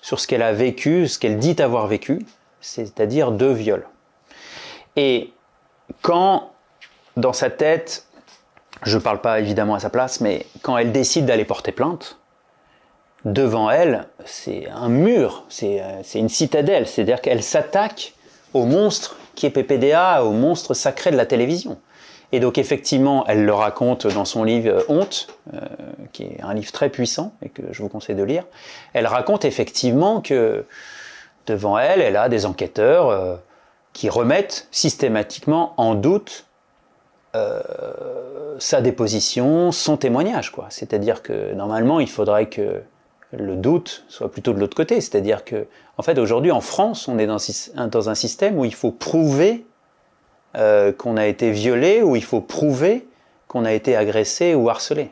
sur 0.00 0.20
ce 0.20 0.26
qu'elle 0.26 0.42
a 0.42 0.52
vécu, 0.52 1.08
ce 1.08 1.18
qu'elle 1.18 1.38
dit 1.38 1.60
avoir 1.60 1.86
vécu, 1.86 2.24
c'est-à-dire 2.60 3.32
deux 3.32 3.52
viols. 3.52 3.86
Et 4.96 5.32
quand, 6.02 6.52
dans 7.16 7.32
sa 7.32 7.50
tête, 7.50 8.06
je 8.82 8.96
ne 8.96 9.02
parle 9.02 9.20
pas 9.20 9.40
évidemment 9.40 9.74
à 9.74 9.80
sa 9.80 9.90
place, 9.90 10.20
mais 10.20 10.46
quand 10.62 10.78
elle 10.78 10.92
décide 10.92 11.26
d'aller 11.26 11.44
porter 11.44 11.72
plainte, 11.72 12.18
devant 13.24 13.70
elle, 13.70 14.06
c'est 14.24 14.68
un 14.70 14.88
mur, 14.88 15.44
c'est 15.48 15.80
euh, 15.80 16.00
c'est 16.04 16.20
une 16.20 16.28
citadelle, 16.28 16.86
c'est-à-dire 16.86 17.20
qu'elle 17.20 17.42
s'attaque 17.42 18.14
au 18.54 18.64
monstre 18.64 19.16
qui 19.38 19.46
est 19.46 19.50
PPDA, 19.50 20.24
au 20.24 20.32
monstre 20.32 20.74
sacré 20.74 21.12
de 21.12 21.16
la 21.16 21.24
télévision. 21.24 21.78
Et 22.32 22.40
donc 22.40 22.58
effectivement, 22.58 23.24
elle 23.28 23.44
le 23.44 23.54
raconte 23.54 24.08
dans 24.08 24.24
son 24.24 24.42
livre 24.42 24.84
Honte, 24.88 25.28
euh, 25.54 25.60
qui 26.12 26.24
est 26.24 26.40
un 26.42 26.54
livre 26.54 26.72
très 26.72 26.88
puissant 26.88 27.32
et 27.40 27.48
que 27.48 27.62
je 27.70 27.80
vous 27.80 27.88
conseille 27.88 28.16
de 28.16 28.24
lire. 28.24 28.44
Elle 28.94 29.06
raconte 29.06 29.44
effectivement 29.44 30.20
que 30.20 30.64
devant 31.46 31.78
elle, 31.78 32.00
elle 32.00 32.16
a 32.16 32.28
des 32.28 32.46
enquêteurs 32.46 33.10
euh, 33.10 33.36
qui 33.92 34.08
remettent 34.08 34.66
systématiquement 34.72 35.72
en 35.76 35.94
doute 35.94 36.46
euh, 37.36 37.62
sa 38.58 38.80
déposition, 38.80 39.70
son 39.70 39.96
témoignage. 39.96 40.52
C'est-à-dire 40.68 41.22
que 41.22 41.54
normalement, 41.54 42.00
il 42.00 42.10
faudrait 42.10 42.46
que 42.46 42.82
le 43.32 43.56
doute 43.56 44.04
soit 44.08 44.30
plutôt 44.30 44.52
de 44.52 44.60
l'autre 44.60 44.76
côté. 44.76 45.00
C'est-à-dire 45.00 45.44
que, 45.44 45.66
en 45.96 46.02
fait, 46.02 46.18
aujourd'hui, 46.18 46.50
en 46.50 46.60
France, 46.60 47.08
on 47.08 47.18
est 47.18 47.26
dans, 47.26 48.08
un 48.08 48.14
système 48.14 48.58
où 48.58 48.64
il 48.64 48.74
faut 48.74 48.90
prouver 48.90 49.66
euh, 50.56 50.92
qu'on 50.92 51.16
a 51.16 51.26
été 51.26 51.50
violé, 51.50 52.02
où 52.02 52.16
il 52.16 52.24
faut 52.24 52.40
prouver 52.40 53.06
qu'on 53.48 53.64
a 53.64 53.72
été 53.72 53.96
agressé 53.96 54.54
ou 54.54 54.68
harcelé. 54.68 55.10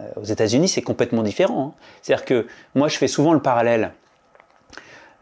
Euh, 0.00 0.08
aux 0.16 0.24
États-Unis, 0.24 0.68
c'est 0.68 0.82
complètement 0.82 1.22
différent. 1.22 1.74
hein. 1.74 1.80
C'est-à-dire 2.02 2.24
que 2.24 2.46
moi, 2.74 2.88
je 2.88 2.96
fais 2.96 3.08
souvent 3.08 3.32
le 3.32 3.42
parallèle. 3.42 3.92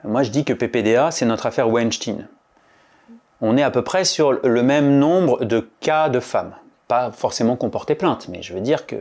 Moi, 0.04 0.22
je 0.22 0.30
dis 0.30 0.44
que 0.44 0.52
PPDA, 0.52 1.10
c'est 1.10 1.26
notre 1.26 1.46
affaire 1.46 1.68
Weinstein. 1.68 2.28
On 3.40 3.56
est 3.56 3.62
à 3.62 3.70
peu 3.70 3.82
près 3.82 4.04
sur 4.04 4.32
le 4.32 4.62
même 4.62 4.98
nombre 4.98 5.44
de 5.44 5.68
cas 5.80 6.08
de 6.08 6.20
femmes. 6.20 6.54
pas 6.88 7.10
forcément 7.10 7.56
comporté 7.56 7.96
plainte, 7.96 8.28
mais 8.28 8.42
je 8.42 8.54
veux 8.54 8.60
dire 8.60 8.86
que 8.86 8.96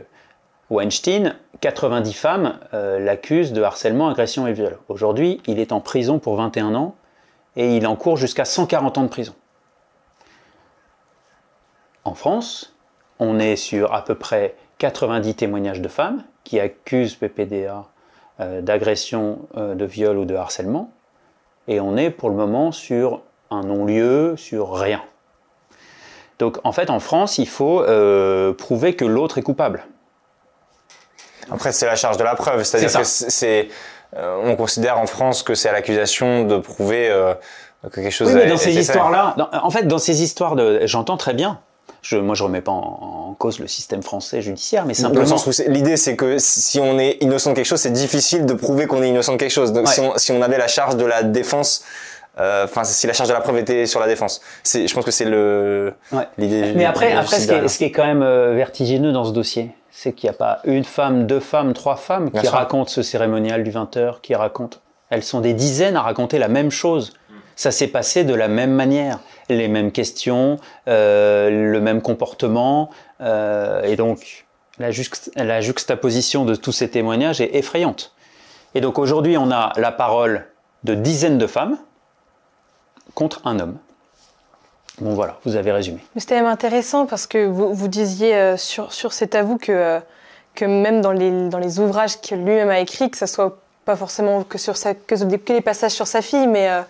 Weinstein, 0.68 1.36
90 1.60 2.12
femmes 2.12 2.58
euh, 2.74 2.98
l'accusent 2.98 3.52
de 3.52 3.62
harcèlement, 3.62 4.08
agression 4.08 4.46
et 4.46 4.52
viol. 4.52 4.78
Aujourd'hui, 4.88 5.40
il 5.46 5.60
est 5.60 5.72
en 5.72 5.80
prison 5.80 6.18
pour 6.18 6.36
21 6.36 6.74
ans 6.74 6.96
et 7.54 7.76
il 7.76 7.86
encourt 7.86 8.16
jusqu'à 8.16 8.44
140 8.44 8.98
ans 8.98 9.02
de 9.04 9.08
prison. 9.08 9.34
En 12.04 12.14
France, 12.14 12.74
on 13.20 13.38
est 13.38 13.56
sur 13.56 13.94
à 13.94 14.04
peu 14.04 14.16
près 14.16 14.56
90 14.78 15.34
témoignages 15.36 15.80
de 15.80 15.88
femmes 15.88 16.24
qui 16.42 16.58
accusent 16.58 17.14
PPDA 17.14 17.84
euh, 18.40 18.60
d'agression, 18.60 19.48
euh, 19.56 19.74
de 19.74 19.84
viol 19.84 20.18
ou 20.18 20.24
de 20.24 20.34
harcèlement, 20.34 20.90
et 21.68 21.80
on 21.80 21.96
est 21.96 22.10
pour 22.10 22.28
le 22.28 22.36
moment 22.36 22.72
sur 22.72 23.22
un 23.50 23.62
non-lieu, 23.62 24.36
sur 24.36 24.74
rien. 24.74 25.02
Donc 26.40 26.58
en 26.64 26.72
fait, 26.72 26.90
en 26.90 27.00
France, 27.00 27.38
il 27.38 27.48
faut 27.48 27.82
prouver 28.58 28.94
que 28.94 29.04
l'autre 29.04 29.38
est 29.38 29.42
coupable. 29.42 29.86
Après, 31.50 31.72
c'est 31.72 31.86
la 31.86 31.96
charge 31.96 32.16
de 32.16 32.24
la 32.24 32.34
preuve. 32.34 32.62
C'est-à-dire 32.64 32.90
C'est 32.90 32.98
que 33.26 33.30
c'est, 33.32 33.68
euh, 34.16 34.36
on 34.44 34.56
considère 34.56 34.98
en 34.98 35.06
France 35.06 35.42
que 35.42 35.54
c'est 35.54 35.68
à 35.68 35.72
l'accusation 35.72 36.44
de 36.44 36.58
prouver 36.58 37.08
euh, 37.10 37.34
que 37.90 38.00
quelque 38.00 38.10
chose 38.10 38.28
Oui, 38.28 38.34
mais 38.34 38.46
dans 38.46 38.56
ces 38.56 38.76
histoires-là, 38.76 39.36
en 39.62 39.70
fait, 39.70 39.84
dans 39.84 39.98
ces 39.98 40.22
histoires 40.22 40.56
de, 40.56 40.80
j'entends 40.86 41.16
très 41.16 41.34
bien. 41.34 41.60
Je, 42.02 42.16
moi, 42.16 42.34
je 42.36 42.44
remets 42.44 42.60
pas 42.60 42.70
en, 42.72 42.76
en 43.30 43.34
cause 43.36 43.58
le 43.58 43.66
système 43.66 44.00
français 44.02 44.40
judiciaire, 44.40 44.84
mais 44.86 44.94
Dans 44.94 45.08
le 45.08 45.14
simplement. 45.16 45.38
sens 45.38 45.46
où 45.66 45.70
l'idée, 45.70 45.96
c'est 45.96 46.14
que 46.14 46.38
si 46.38 46.78
on 46.78 46.98
est 47.00 47.16
innocent 47.20 47.50
de 47.50 47.56
quelque 47.56 47.66
chose, 47.66 47.80
c'est 47.80 47.90
difficile 47.92 48.46
de 48.46 48.54
prouver 48.54 48.86
qu'on 48.86 49.02
est 49.02 49.08
innocent 49.08 49.32
de 49.32 49.38
quelque 49.38 49.50
chose. 49.50 49.72
Donc, 49.72 49.86
Ouais. 49.86 49.92
si, 49.92 50.00
on, 50.00 50.16
si 50.16 50.30
on 50.32 50.40
avait 50.40 50.58
la 50.58 50.68
charge 50.68 50.96
de 50.96 51.04
la 51.04 51.24
défense, 51.24 51.82
euh, 52.38 52.64
enfin, 52.64 52.84
si 52.84 53.08
la 53.08 53.12
charge 53.12 53.28
de 53.28 53.34
la 53.34 53.40
preuve 53.40 53.58
était 53.58 53.86
sur 53.86 53.98
la 53.98 54.06
défense, 54.06 54.40
c'est, 54.62 54.86
je 54.86 54.94
pense 54.94 55.04
que 55.04 55.10
c'est 55.10 55.24
le 55.24 55.94
Ouais. 56.12 56.28
l'idée. 56.38 56.74
Mais 56.76 56.84
après, 56.84 57.12
après, 57.12 57.40
ce 57.40 57.48
qui, 57.48 57.54
est, 57.54 57.66
ce 57.68 57.78
qui 57.78 57.84
est 57.84 57.92
quand 57.92 58.06
même 58.06 58.22
vertigineux 58.54 59.10
dans 59.10 59.24
ce 59.24 59.32
dossier, 59.32 59.70
c'est 59.98 60.12
qu'il 60.12 60.28
n'y 60.28 60.34
a 60.34 60.38
pas 60.38 60.60
une 60.64 60.84
femme, 60.84 61.26
deux 61.26 61.40
femmes, 61.40 61.72
trois 61.72 61.96
femmes 61.96 62.30
qui 62.30 62.36
racontent 62.48 62.90
ce 62.90 63.02
cérémonial 63.02 63.64
du 63.64 63.70
20h, 63.70 64.20
qui 64.20 64.34
racontent. 64.34 64.76
Elles 65.08 65.22
sont 65.22 65.40
des 65.40 65.54
dizaines 65.54 65.96
à 65.96 66.02
raconter 66.02 66.38
la 66.38 66.48
même 66.48 66.70
chose. 66.70 67.14
Ça 67.54 67.70
s'est 67.70 67.86
passé 67.88 68.22
de 68.24 68.34
la 68.34 68.48
même 68.48 68.72
manière, 68.72 69.20
les 69.48 69.68
mêmes 69.68 69.90
questions, 69.92 70.58
euh, 70.86 71.48
le 71.72 71.80
même 71.80 72.02
comportement, 72.02 72.90
euh, 73.22 73.80
et 73.84 73.96
donc 73.96 74.44
la, 74.78 74.90
juxt- 74.90 75.30
la 75.36 75.62
juxtaposition 75.62 76.44
de 76.44 76.54
tous 76.54 76.72
ces 76.72 76.90
témoignages 76.90 77.40
est 77.40 77.54
effrayante. 77.56 78.12
Et 78.74 78.82
donc 78.82 78.98
aujourd'hui, 78.98 79.38
on 79.38 79.50
a 79.50 79.72
la 79.76 79.92
parole 79.92 80.46
de 80.84 80.94
dizaines 80.94 81.38
de 81.38 81.46
femmes 81.46 81.78
contre 83.14 83.40
un 83.46 83.58
homme. 83.60 83.78
Bon 85.00 85.14
voilà, 85.14 85.38
vous 85.44 85.56
avez 85.56 85.72
résumé. 85.72 85.98
Mais 86.14 86.20
c'était 86.20 86.36
même 86.36 86.46
intéressant 86.46 87.06
parce 87.06 87.26
que 87.26 87.46
vous, 87.46 87.74
vous 87.74 87.88
disiez 87.88 88.34
euh, 88.34 88.56
sur, 88.56 88.92
sur 88.92 89.12
cet 89.12 89.34
avou 89.34 89.58
que, 89.58 89.72
euh, 89.72 90.00
que 90.54 90.64
même 90.64 91.00
dans 91.02 91.12
les, 91.12 91.48
dans 91.48 91.58
les 91.58 91.78
ouvrages 91.80 92.20
que 92.20 92.34
lui-même 92.34 92.70
a 92.70 92.80
écrits, 92.80 93.10
que 93.10 93.18
ça 93.18 93.26
soit 93.26 93.58
pas 93.84 93.96
forcément 93.96 94.42
que, 94.42 94.58
sur 94.58 94.76
sa, 94.76 94.94
que, 94.94 95.14
que 95.36 95.52
les 95.52 95.60
passages 95.60 95.92
sur 95.92 96.06
sa 96.06 96.22
fille, 96.22 96.46
mais 96.46 96.68
euh, 96.70 96.80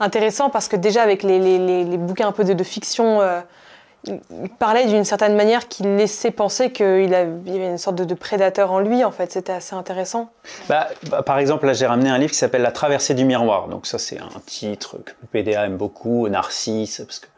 intéressant 0.00 0.50
parce 0.50 0.66
que 0.68 0.76
déjà 0.76 1.02
avec 1.02 1.22
les, 1.22 1.38
les, 1.38 1.58
les, 1.58 1.84
les 1.84 1.96
bouquins 1.96 2.26
un 2.28 2.32
peu 2.32 2.44
de, 2.44 2.52
de 2.54 2.64
fiction, 2.64 3.20
il 3.22 4.20
il 4.42 4.50
parlait 4.50 4.84
d'une 4.84 5.04
certaine 5.04 5.34
manière 5.34 5.66
qui 5.66 5.82
laissait 5.82 6.30
penser 6.30 6.70
qu'il 6.72 7.14
a- 7.14 7.22
il 7.22 7.52
y 7.52 7.56
avait 7.56 7.68
une 7.70 7.78
sorte 7.78 7.96
de, 7.96 8.04
de 8.04 8.12
prédateur 8.12 8.70
en 8.70 8.78
lui, 8.80 9.02
en 9.02 9.10
fait. 9.10 9.32
C'était 9.32 9.52
assez 9.54 9.74
intéressant. 9.74 10.28
Bah, 10.68 10.88
bah, 11.08 11.22
par 11.22 11.38
exemple, 11.38 11.64
là, 11.64 11.72
j'ai 11.72 11.86
ramené 11.86 12.10
un 12.10 12.18
livre 12.18 12.32
qui 12.32 12.36
s'appelle 12.36 12.60
La 12.60 12.70
traversée 12.72 13.14
du 13.14 13.24
miroir. 13.24 13.68
Donc 13.68 13.86
ça, 13.86 13.98
c'est 13.98 14.18
un 14.18 14.28
titre 14.44 14.98
que 14.98 15.12
PDA 15.32 15.64
aime 15.64 15.78
beaucoup, 15.78 16.28
Narcisse, 16.28 17.00
parce 17.06 17.18
que 17.20 17.28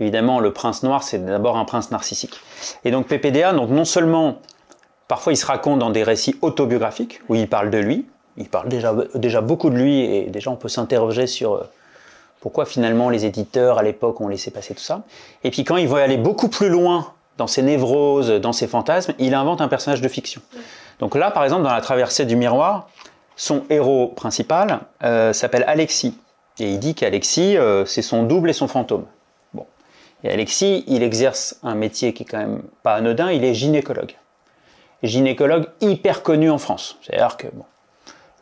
évidemment, 0.00 0.40
le 0.40 0.52
prince 0.52 0.82
noir, 0.82 1.02
c'est 1.02 1.24
d'abord 1.24 1.56
un 1.56 1.64
prince 1.64 1.90
narcissique. 1.90 2.34
Et 2.84 2.90
donc 2.90 3.06
PPDA, 3.06 3.52
donc 3.52 3.70
non 3.70 3.84
seulement, 3.84 4.38
parfois, 5.08 5.32
il 5.32 5.36
se 5.36 5.46
raconte 5.46 5.78
dans 5.78 5.90
des 5.90 6.02
récits 6.02 6.36
autobiographiques 6.42 7.20
où 7.28 7.34
il 7.34 7.48
parle 7.48 7.70
de 7.70 7.78
lui, 7.78 8.06
il 8.36 8.48
parle 8.48 8.68
déjà 8.68 8.94
déjà 9.14 9.40
beaucoup 9.40 9.70
de 9.70 9.76
lui, 9.76 10.00
et 10.00 10.22
déjà 10.24 10.50
on 10.50 10.56
peut 10.56 10.68
s'interroger 10.68 11.26
sur 11.26 11.54
euh, 11.54 11.70
pourquoi 12.40 12.66
finalement 12.66 13.08
les 13.08 13.24
éditeurs 13.24 13.78
à 13.78 13.82
l'époque 13.82 14.20
ont 14.20 14.28
laissé 14.28 14.50
passer 14.50 14.74
tout 14.74 14.82
ça. 14.82 15.02
Et 15.44 15.50
puis 15.50 15.64
quand 15.64 15.76
il 15.76 15.88
veut 15.88 16.00
aller 16.00 16.16
beaucoup 16.16 16.48
plus 16.48 16.68
loin 16.68 17.12
dans 17.38 17.46
ses 17.46 17.62
névroses, 17.62 18.30
dans 18.30 18.52
ses 18.52 18.66
fantasmes, 18.66 19.14
il 19.18 19.34
invente 19.34 19.60
un 19.60 19.68
personnage 19.68 20.00
de 20.00 20.08
fiction. 20.08 20.40
Donc 20.98 21.16
là, 21.16 21.30
par 21.30 21.44
exemple, 21.44 21.62
dans 21.62 21.72
la 21.72 21.80
traversée 21.80 22.26
du 22.26 22.36
miroir, 22.36 22.88
son 23.36 23.64
héros 23.70 24.08
principal 24.08 24.80
euh, 25.02 25.32
s'appelle 25.32 25.64
Alexis. 25.66 26.16
Et 26.60 26.70
il 26.70 26.78
dit 26.78 26.94
qu'Alexis, 26.94 27.56
euh, 27.56 27.84
c'est 27.84 28.02
son 28.02 28.22
double 28.22 28.50
et 28.50 28.52
son 28.52 28.68
fantôme. 28.68 29.06
Et 30.24 30.30
Alexis, 30.30 30.84
il 30.86 31.02
exerce 31.02 31.60
un 31.62 31.74
métier 31.74 32.14
qui 32.14 32.22
est 32.22 32.26
quand 32.26 32.38
même 32.38 32.62
pas 32.82 32.94
anodin, 32.94 33.30
il 33.30 33.44
est 33.44 33.54
gynécologue. 33.54 34.16
Gynécologue 35.02 35.66
hyper 35.82 36.22
connu 36.22 36.50
en 36.50 36.56
France. 36.56 36.98
C'est-à-dire 37.02 37.36
que 37.36 37.46
bon, 37.52 37.64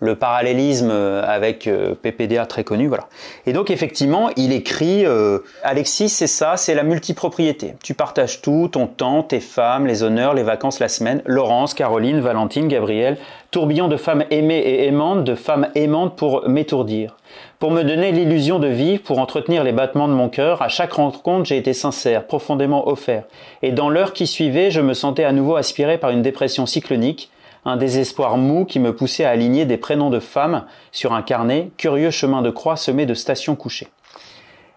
le 0.03 0.17
parallélisme 0.17 0.91
euh, 0.91 1.23
avec 1.25 1.67
euh, 1.67 1.95
PPDA 1.95 2.47
très 2.47 2.63
connu, 2.63 2.87
voilà. 2.87 3.09
Et 3.47 3.53
donc 3.53 3.71
effectivement, 3.71 4.31
il 4.37 4.53
écrit 4.53 5.05
euh, 5.05 5.41
Alexis, 5.65 6.09
c'est 6.09 6.29
ça, 6.29 6.57
c'est 6.57 6.75
la 6.75 6.85
multipropriété. 6.85 7.75
Tu 7.83 7.95
partages 7.95 8.43
tout, 8.43 8.69
ton 8.71 8.87
temps, 8.87 9.25
tes 9.25 9.41
femmes, 9.41 9.87
les 9.87 10.05
honneurs, 10.05 10.35
les 10.35 10.43
vacances, 10.45 10.79
la 10.79 10.89
semaine. 10.89 11.23
Laurence, 11.25 11.75
Caroline, 11.75 12.21
Valentine, 12.21 12.69
Gabrielle, 12.69 13.17
tourbillon 13.51 13.89
de 13.89 13.97
femmes 13.97 14.25
aimées 14.31 14.59
et 14.59 14.87
aimantes, 14.87 15.25
de 15.25 15.35
femmes 15.35 15.69
aimantes 15.75 16.17
pour 16.17 16.49
m'étourdir. 16.49 17.17
Pour 17.63 17.71
me 17.71 17.85
donner 17.85 18.11
l'illusion 18.11 18.59
de 18.59 18.67
vivre, 18.67 19.05
pour 19.05 19.21
entretenir 19.21 19.63
les 19.63 19.71
battements 19.71 20.09
de 20.09 20.13
mon 20.13 20.29
cœur, 20.29 20.63
à 20.63 20.69
chaque 20.69 20.95
rencontre, 20.95 21.45
j'ai 21.45 21.57
été 21.57 21.75
sincère, 21.75 22.27
profondément 22.27 22.89
offert. 22.89 23.23
Et 23.63 23.71
dans 23.71 23.89
l'heure 23.89 24.15
qui 24.15 24.27
suivait, 24.27 24.73
je 24.73 24.81
me 24.81 24.95
sentais 24.95 25.23
à 25.23 25.31
nouveau 25.31 25.55
aspiré 25.55 25.97
par 25.97 26.11
une 26.11 26.23
dépression 26.23 26.67
cyclonique, 26.67 27.31
un 27.65 27.77
désespoir 27.77 28.37
mou 28.37 28.65
qui 28.65 28.81
me 28.81 28.97
poussait 28.97 29.25
à 29.25 29.31
aligner 29.31 29.65
des 29.65 29.77
prénoms 29.77 30.11
de 30.11 30.19
femmes 30.19 30.67
sur 30.91 31.13
un 31.13 31.23
carnet, 31.23 31.71
curieux 31.77 32.11
chemin 32.11 32.43
de 32.43 32.51
croix 32.51 32.75
semé 32.75 33.07
de 33.07 33.15
stations 33.15 33.55
couchées. 33.55 33.87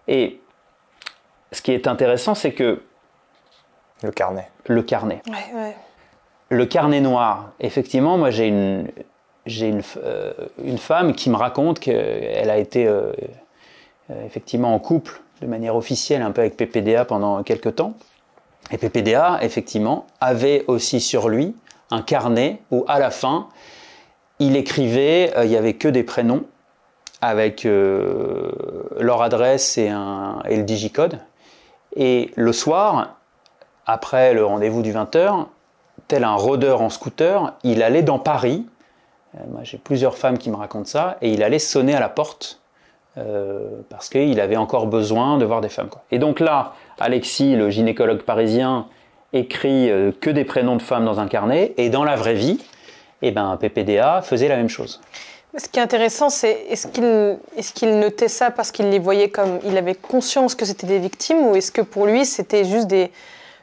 Et 0.07 0.39
ce 1.53 1.63
qui 1.63 1.71
est 1.71 1.87
intéressant, 1.87 2.35
c'est 2.35 2.53
que 2.53 2.83
Le 4.03 4.11
carnet. 4.11 4.51
le 4.67 4.83
carnet, 4.83 5.23
Ouais, 5.27 5.59
ouais. 5.59 5.75
le 6.49 6.65
carnet 6.67 7.01
noir, 7.01 7.49
effectivement, 7.59 8.19
moi 8.19 8.29
j'ai 8.29 8.47
une, 8.47 8.89
j'ai 9.45 9.73
euh, 9.97 10.33
une 10.63 10.77
femme 10.77 11.13
qui 11.13 11.29
me 11.29 11.35
raconte 11.35 11.79
qu'elle 11.79 12.49
a 12.49 12.57
été 12.57 12.87
euh, 12.87 13.11
euh, 14.09 14.25
effectivement 14.25 14.73
en 14.73 14.79
couple 14.79 15.21
de 15.41 15.47
manière 15.47 15.75
officielle 15.75 16.21
un 16.21 16.31
peu 16.31 16.41
avec 16.41 16.57
PPDA 16.57 17.05
pendant 17.05 17.43
quelques 17.43 17.75
temps. 17.75 17.93
Et 18.71 18.77
PPDA, 18.77 19.39
effectivement, 19.41 20.07
avait 20.21 20.63
aussi 20.67 20.99
sur 20.99 21.29
lui 21.29 21.55
un 21.91 22.01
carnet 22.01 22.61
où 22.71 22.83
à 22.87 22.99
la 22.99 23.11
fin, 23.11 23.47
il 24.39 24.55
écrivait, 24.55 25.31
il 25.43 25.49
n'y 25.49 25.57
avait 25.57 25.75
que 25.75 25.87
des 25.87 26.03
prénoms 26.03 26.45
avec 27.21 27.63
leur 27.63 29.21
adresse 29.21 29.77
et, 29.77 29.91
et 30.45 30.57
le 30.57 30.63
digicode. 30.63 31.19
Et 31.95 32.31
le 32.35 32.51
soir, 32.53 33.17
après 33.85 34.33
le 34.33 34.43
rendez-vous 34.43 34.81
du 34.81 34.93
20h, 34.93 35.45
tel 36.07 36.23
un 36.23 36.35
rôdeur 36.35 36.81
en 36.81 36.89
scooter, 36.89 37.53
il 37.63 37.83
allait 37.83 38.03
dans 38.03 38.19
Paris. 38.19 38.65
Euh, 39.37 39.39
moi, 39.51 39.61
j'ai 39.63 39.77
plusieurs 39.77 40.17
femmes 40.17 40.37
qui 40.37 40.49
me 40.49 40.55
racontent 40.55 40.85
ça, 40.85 41.17
et 41.21 41.29
il 41.29 41.43
allait 41.43 41.59
sonner 41.59 41.95
à 41.95 41.99
la 41.99 42.09
porte 42.09 42.59
euh, 43.17 43.69
parce 43.89 44.09
qu'il 44.09 44.39
avait 44.39 44.57
encore 44.57 44.87
besoin 44.87 45.37
de 45.37 45.45
voir 45.45 45.61
des 45.61 45.69
femmes. 45.69 45.89
quoi. 45.89 46.03
Et 46.11 46.19
donc 46.19 46.39
là, 46.39 46.73
Alexis, 46.99 47.55
le 47.55 47.69
gynécologue 47.69 48.23
parisien, 48.23 48.87
écrit 49.33 49.89
euh, 49.89 50.11
que 50.19 50.29
des 50.29 50.45
prénoms 50.45 50.75
de 50.75 50.81
femmes 50.81 51.05
dans 51.05 51.19
un 51.19 51.27
carnet, 51.27 51.73
et 51.77 51.89
dans 51.89 52.03
la 52.03 52.15
vraie 52.15 52.33
vie, 52.35 52.59
eh 53.21 53.31
ben, 53.31 53.57
PPDA 53.59 54.21
faisait 54.21 54.47
la 54.47 54.57
même 54.57 54.69
chose. 54.69 55.01
Ce 55.57 55.69
qui 55.69 55.79
est 55.79 55.81
intéressant, 55.81 56.29
c'est 56.29 56.65
est-ce 56.69 57.73
qu'il 57.73 57.99
notait 57.99 58.27
ça 58.27 58.51
parce 58.51 58.71
qu'il 58.73 58.89
les 58.89 58.99
voyait 58.99 59.29
comme. 59.29 59.59
Il 59.63 59.77
avait 59.77 59.95
conscience 59.95 60.53
que 60.53 60.65
c'était 60.65 60.85
des 60.87 60.99
victimes 60.99 61.47
ou 61.47 61.55
est-ce 61.55 61.71
que 61.71 61.81
pour 61.81 62.07
lui 62.07 62.25
c'était 62.25 62.65
juste 62.65 62.87
des, 62.87 63.09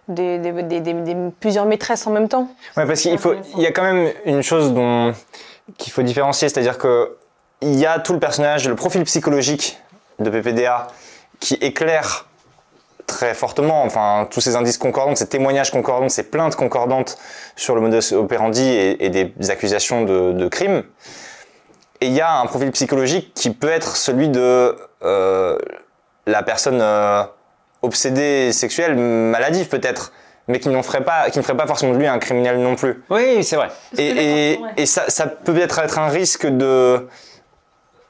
des, 0.09 0.39
des- 0.39 0.53
des- 0.62 0.81
des- 0.81 0.93
des- 0.95 1.16
plusieurs 1.39 1.66
maîtresses 1.66 2.07
en 2.07 2.11
même 2.11 2.29
temps? 2.29 2.49
Ouais, 2.79 2.87
parce 2.87 3.03
qu'il 3.03 3.18
faut, 3.18 3.35
il 3.57 3.62
y 3.62 3.66
a 3.66 3.73
quand 3.73 3.83
même 3.83 4.11
une 4.25 4.43
chose 4.43 4.73
dont 4.73 5.12
qu'il 5.79 5.93
faut 5.93 6.03
différencier, 6.03 6.49
c'est-à-dire 6.49 6.79
que 6.79 7.17
il 7.61 7.77
y 7.77 7.87
a 7.87 7.99
tout 8.01 8.13
le 8.13 8.19
personnage, 8.19 8.69
le 8.69 8.75
profil 8.75 9.05
psychologique 9.05 9.79
de 10.19 10.31
PPDA 10.31 10.89
qui 11.39 11.55
éclaire 11.55 12.27
très 13.07 13.35
fortement, 13.35 13.85
enfin 13.85 14.27
tous 14.31 14.41
ces 14.41 14.57
indices 14.57 14.79
concordants, 14.79 15.15
ces 15.15 15.29
témoignages 15.29 15.71
concordants, 15.71 16.09
ces 16.09 16.25
plaintes 16.25 16.57
concordantes 16.57 17.19
sur 17.57 17.75
le 17.75 17.81
modus 17.81 18.13
operandi 18.13 18.63
et, 18.63 19.11
des 19.11 19.51
accusations 19.51 20.05
de, 20.05 20.33
de 20.33 20.49
crimes. 20.49 20.83
Et 22.01 22.07
il 22.07 22.13
y 22.13 22.21
a 22.21 22.39
un 22.39 22.47
profil 22.47 22.71
psychologique 22.73 23.33
qui 23.35 23.51
peut 23.51 23.69
être 23.71 23.97
celui 23.97 24.29
de 24.29 24.77
euh, 25.05 25.57
la 26.27 26.43
personne 26.43 26.81
euh, 26.81 27.23
obsédée 27.83 28.53
sexuelle, 28.53 28.97
maladive 28.97 29.69
peut-être, 29.69 30.13
mais 30.49 30.59
qui, 30.59 30.68
n'en 30.68 30.82
ferait 30.82 31.05
pas, 31.05 31.30
qui 31.30 31.38
ne 31.38 31.43
ferait 31.43 31.57
pas 31.57 31.66
forcément 31.66 31.93
de 31.93 31.99
lui 31.99 32.07
un 32.07 32.18
criminel 32.18 32.59
non 32.59 32.74
plus. 32.74 33.03
Oui, 33.11 33.43
c'est 33.45 33.57
vrai. 33.57 33.68
Et, 33.97 34.53
et, 34.53 34.61
et 34.76 34.86
ça, 34.86 35.05
ça 35.09 35.26
peut 35.26 35.53
peut-être 35.53 35.78
être 35.78 35.99
un 35.99 36.09
risque 36.09 36.47
de 36.47 37.07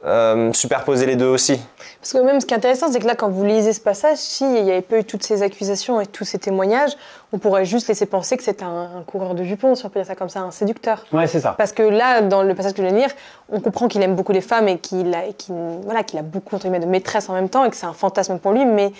euh, 0.05 0.53
superposer 0.53 1.07
les 1.07 1.15
deux 1.15 1.29
aussi. 1.29 1.61
Parce 2.01 2.15
que 2.15 2.19
même 2.19 2.41
ce 2.41 2.47
qui 2.47 2.55
est 2.55 2.57
intéressant, 2.57 2.91
c'est 2.91 2.99
que 2.99 3.07
là, 3.07 3.15
quand 3.15 3.29
vous 3.29 3.45
lisez 3.45 3.73
ce 3.73 3.81
passage, 3.81 4.19
s'il 4.19 4.51
n'y 4.51 4.73
avait 4.73 4.81
pas 4.83 4.99
eu 4.99 5.05
toutes 5.05 5.23
ces 5.23 5.43
accusations 5.43 6.01
et 6.01 6.07
tous 6.07 6.25
ces 6.25 6.39
témoignages, 6.39 6.91
on 7.33 7.39
pourrait 7.39 7.65
juste 7.65 7.87
laisser 7.87 8.07
penser 8.07 8.37
que 8.37 8.43
c'est 8.43 8.65
un, 8.65 8.91
un 8.97 9.03
coureur 9.07 9.37
de 9.37 9.45
jupons, 9.45 9.77
si 9.77 9.87
on 9.87 9.91
peut 9.91 10.01
dire 10.01 10.07
ça 10.09 10.17
comme 10.17 10.29
ça, 10.29 10.41
un 10.41 10.51
séducteur. 10.51 11.05
Ouais, 11.13 11.29
c'est 11.29 11.39
ça. 11.39 11.55
Parce 11.57 11.73
que 11.73 11.85
là, 11.85 12.23
dans 12.23 12.43
le 12.43 12.53
passage 12.57 12.73
que 12.73 12.79
je 12.79 12.89
viens 12.89 12.97
de 12.97 12.99
lire, 12.99 13.11
on 13.49 13.61
comprend 13.61 13.87
qu'il 13.87 14.03
aime 14.03 14.17
beaucoup 14.17 14.33
les 14.33 14.41
femmes 14.41 14.67
et 14.67 14.79
qu'il 14.79 15.15
a, 15.15 15.27
et 15.27 15.37
voilà, 15.85 16.03
qu'il 16.03 16.19
a 16.19 16.23
beaucoup 16.23 16.57
entre 16.57 16.65
guillemets, 16.65 16.81
de 16.81 16.91
maîtresses 16.91 17.29
en 17.29 17.35
même 17.35 17.49
temps 17.49 17.65
et 17.65 17.71
que 17.71 17.77
c'est 17.77 17.87
un 17.87 17.93
fantasme 17.93 18.39
pour 18.39 18.53
lui, 18.53 18.65
mais 18.65 18.91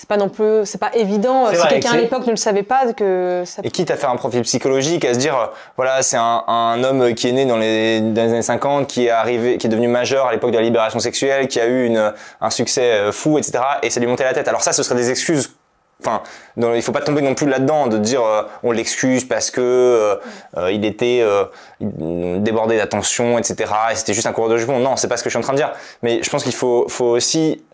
c'est 0.00 0.08
pas 0.08 0.16
non 0.16 0.28
plus, 0.28 0.64
c'est 0.64 0.78
pas 0.78 0.92
évident. 0.94 1.48
Si 1.52 1.66
quelqu'un 1.66 1.90
à 1.90 1.96
l'époque 1.96 2.24
ne 2.24 2.30
le 2.30 2.36
savait 2.36 2.62
pas, 2.62 2.92
que 2.92 3.42
ça 3.44 3.62
Et 3.64 3.70
quitte 3.72 3.90
à 3.90 3.96
faire 3.96 4.10
un 4.10 4.16
profil 4.16 4.42
psychologique, 4.42 5.04
à 5.04 5.12
se 5.12 5.18
dire, 5.18 5.50
voilà, 5.76 6.02
c'est 6.02 6.16
un, 6.16 6.44
un 6.46 6.84
homme 6.84 7.14
qui 7.14 7.28
est 7.28 7.32
né 7.32 7.46
dans 7.46 7.56
les, 7.56 8.00
dans 8.00 8.22
les 8.22 8.28
années 8.30 8.42
50, 8.42 8.86
qui 8.86 9.06
est 9.06 9.10
arrivé, 9.10 9.58
qui 9.58 9.66
est 9.66 9.70
devenu 9.70 9.88
majeur 9.88 10.26
à 10.28 10.32
l'époque 10.32 10.52
de 10.52 10.56
la 10.56 10.62
libération 10.62 11.00
sexuelle, 11.00 11.48
qui 11.48 11.58
a 11.58 11.66
eu 11.66 11.84
une, 11.86 12.12
un 12.40 12.50
succès 12.50 12.92
euh, 12.92 13.10
fou, 13.10 13.38
etc. 13.38 13.58
Et 13.82 13.90
ça 13.90 13.98
lui 13.98 14.06
montait 14.06 14.22
la 14.22 14.34
tête. 14.34 14.46
Alors 14.46 14.62
ça, 14.62 14.72
ce 14.72 14.84
serait 14.84 14.94
des 14.94 15.10
excuses. 15.10 15.56
Enfin, 16.00 16.22
dans- 16.56 16.74
il 16.74 16.82
faut 16.82 16.92
pas 16.92 17.00
tomber 17.00 17.20
non 17.22 17.34
plus 17.34 17.48
là-dedans 17.48 17.88
de 17.88 17.98
dire 17.98 18.22
euh, 18.22 18.42
on 18.62 18.70
l'excuse 18.70 19.24
parce 19.26 19.50
que 19.50 19.60
euh, 19.60 20.14
euh, 20.56 20.70
il 20.70 20.84
était 20.84 21.18
euh, 21.22 21.44
débordé 21.80 22.76
d'attention, 22.76 23.36
etc. 23.36 23.72
Et 23.90 23.94
c'était 23.96 24.14
juste 24.14 24.26
un 24.28 24.32
coureur 24.32 24.50
de 24.50 24.56
jupons. 24.58 24.78
Non, 24.78 24.94
c'est 24.96 25.08
pas 25.08 25.16
ce 25.16 25.24
que 25.24 25.28
je 25.28 25.32
suis 25.32 25.38
en 25.38 25.42
train 25.42 25.54
de 25.54 25.58
dire. 25.58 25.72
Mais 26.02 26.22
je 26.22 26.30
pense 26.30 26.44
qu'il 26.44 26.54
faut, 26.54 26.86
faut 26.88 27.06
aussi, 27.06 27.64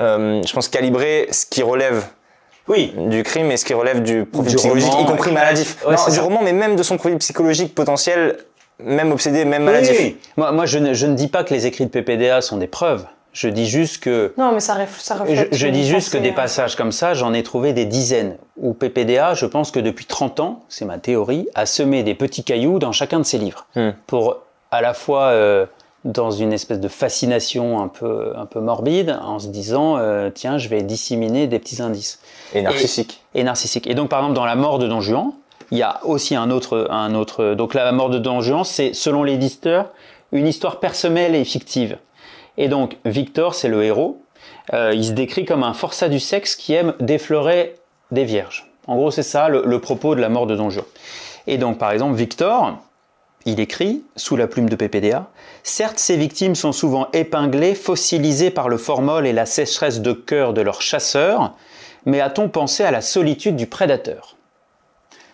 euh, 0.00 0.42
je 0.46 0.52
pense 0.52 0.68
calibrer 0.68 1.28
ce 1.30 1.46
qui 1.46 1.62
relève 1.62 2.04
Oui. 2.68 2.92
du 2.96 3.22
crime 3.22 3.50
et 3.50 3.56
ce 3.56 3.64
qui 3.64 3.74
relève 3.74 4.02
du 4.02 4.24
profil 4.24 4.50
Du 4.52 4.56
psychologique, 4.56 4.90
roman, 4.92 5.04
y 5.04 5.10
compris 5.10 5.32
maladif. 5.32 5.76
Ouais, 5.84 5.92
non, 5.92 5.96
c'est 5.98 6.10
du 6.10 6.16
ça. 6.16 6.22
roman, 6.22 6.40
mais 6.42 6.52
même 6.52 6.76
de 6.76 6.82
son 6.82 6.96
profil 6.98 7.18
psychologique 7.18 7.74
potentiel, 7.74 8.38
même 8.78 9.12
obsédé, 9.12 9.44
même 9.44 9.62
Oui, 9.62 9.66
maladif. 9.66 9.96
oui. 9.98 10.16
Moi, 10.36 10.52
moi 10.52 10.66
je, 10.66 10.78
ne, 10.78 10.92
je 10.94 11.06
ne 11.06 11.14
dis 11.14 11.28
pas 11.28 11.44
que 11.44 11.54
les 11.54 11.66
écrits 11.66 11.86
de 11.86 11.90
PPDA 11.90 12.40
sont 12.42 12.56
des 12.58 12.66
preuves. 12.66 13.06
Je 13.32 13.48
dis 13.48 13.66
juste 13.68 14.02
que 14.02 14.32
Non, 14.38 14.52
mais 14.52 14.60
ça, 14.60 14.74
ref- 14.76 14.98
ça 14.98 15.14
Je, 15.16 15.20
reflète. 15.22 15.48
je 15.54 15.66
le 15.66 15.72
dis 15.72 15.86
juste 15.86 16.10
que 16.10 16.16
des 16.16 16.30
hein. 16.30 16.34
passages 16.34 16.74
comme 16.74 16.90
ça, 16.92 17.12
j'en 17.12 17.34
ai 17.34 17.42
trouvé 17.42 17.74
des 17.74 17.84
dizaines. 17.84 18.38
Où 18.56 18.72
PPDA, 18.72 19.34
je 19.34 19.44
pense 19.44 19.70
que 19.70 19.78
depuis 19.78 20.06
30 20.06 20.40
ans, 20.40 20.62
c'est 20.70 20.86
ma 20.86 20.96
théorie, 20.98 21.46
a 21.54 21.66
semé 21.66 22.02
des 22.02 22.14
petits 22.14 22.44
cailloux 22.44 22.78
dans 22.78 22.92
chacun 22.92 23.18
de 23.18 23.24
ses 23.24 23.36
livres. 23.36 23.66
Hmm. 23.76 23.90
Pour 24.06 24.38
à 24.70 24.80
la 24.80 24.94
fois 24.94 25.24
euh, 25.24 25.66
dans 26.06 26.30
une 26.30 26.52
espèce 26.52 26.78
de 26.78 26.88
fascination 26.88 27.80
un 27.80 27.88
peu, 27.88 28.32
un 28.36 28.46
peu 28.46 28.60
morbide, 28.60 29.18
en 29.22 29.38
se 29.40 29.48
disant, 29.48 29.98
euh, 29.98 30.30
tiens, 30.32 30.56
je 30.56 30.68
vais 30.68 30.82
disséminer 30.82 31.48
des 31.48 31.58
petits 31.58 31.82
indices. 31.82 32.20
Et 32.54 32.62
narcissique. 32.62 33.22
Et 33.34 33.42
narcissique. 33.42 33.88
Et 33.88 33.94
donc, 33.94 34.08
par 34.08 34.20
exemple, 34.20 34.36
dans 34.36 34.44
La 34.44 34.54
mort 34.54 34.78
de 34.78 34.86
Don 34.86 35.00
Juan, 35.00 35.32
il 35.72 35.78
y 35.78 35.82
a 35.82 36.00
aussi 36.04 36.36
un 36.36 36.50
autre, 36.50 36.86
un 36.90 37.14
autre. 37.16 37.54
Donc, 37.54 37.74
la 37.74 37.90
mort 37.90 38.08
de 38.08 38.18
Don 38.18 38.40
Juan, 38.40 38.62
c'est, 38.62 38.94
selon 38.94 39.24
l'éditeur, 39.24 39.90
une 40.30 40.46
histoire 40.46 40.78
personnelle 40.78 41.34
et 41.34 41.44
fictive. 41.44 41.98
Et 42.56 42.68
donc, 42.68 42.98
Victor, 43.04 43.56
c'est 43.56 43.68
le 43.68 43.82
héros. 43.82 44.22
Euh, 44.72 44.92
il 44.94 45.04
se 45.04 45.12
décrit 45.12 45.44
comme 45.44 45.64
un 45.64 45.74
forçat 45.74 46.08
du 46.08 46.20
sexe 46.20 46.54
qui 46.54 46.72
aime 46.72 46.94
déflorer 47.00 47.74
des 48.12 48.24
vierges. 48.24 48.70
En 48.86 48.94
gros, 48.94 49.10
c'est 49.10 49.24
ça 49.24 49.48
le, 49.48 49.64
le 49.66 49.80
propos 49.80 50.14
de 50.14 50.20
la 50.20 50.28
mort 50.28 50.46
de 50.46 50.54
Don 50.54 50.70
Juan. 50.70 50.86
Et 51.48 51.58
donc, 51.58 51.78
par 51.78 51.90
exemple, 51.90 52.14
Victor, 52.14 52.78
il 53.44 53.60
écrit, 53.60 54.04
sous 54.14 54.36
la 54.36 54.46
plume 54.46 54.68
de 54.68 54.76
PPDA, 54.76 55.28
Certes, 55.68 55.98
ces 55.98 56.16
victimes 56.16 56.54
sont 56.54 56.70
souvent 56.70 57.08
épinglées, 57.12 57.74
fossilisées 57.74 58.52
par 58.52 58.68
le 58.68 58.76
formol 58.76 59.26
et 59.26 59.32
la 59.32 59.46
sécheresse 59.46 60.00
de 60.00 60.12
cœur 60.12 60.52
de 60.52 60.60
leurs 60.60 60.80
chasseurs, 60.80 61.54
mais 62.04 62.20
a-t-on 62.20 62.48
pensé 62.48 62.84
à 62.84 62.92
la 62.92 63.00
solitude 63.00 63.56
du 63.56 63.66
prédateur? 63.66 64.36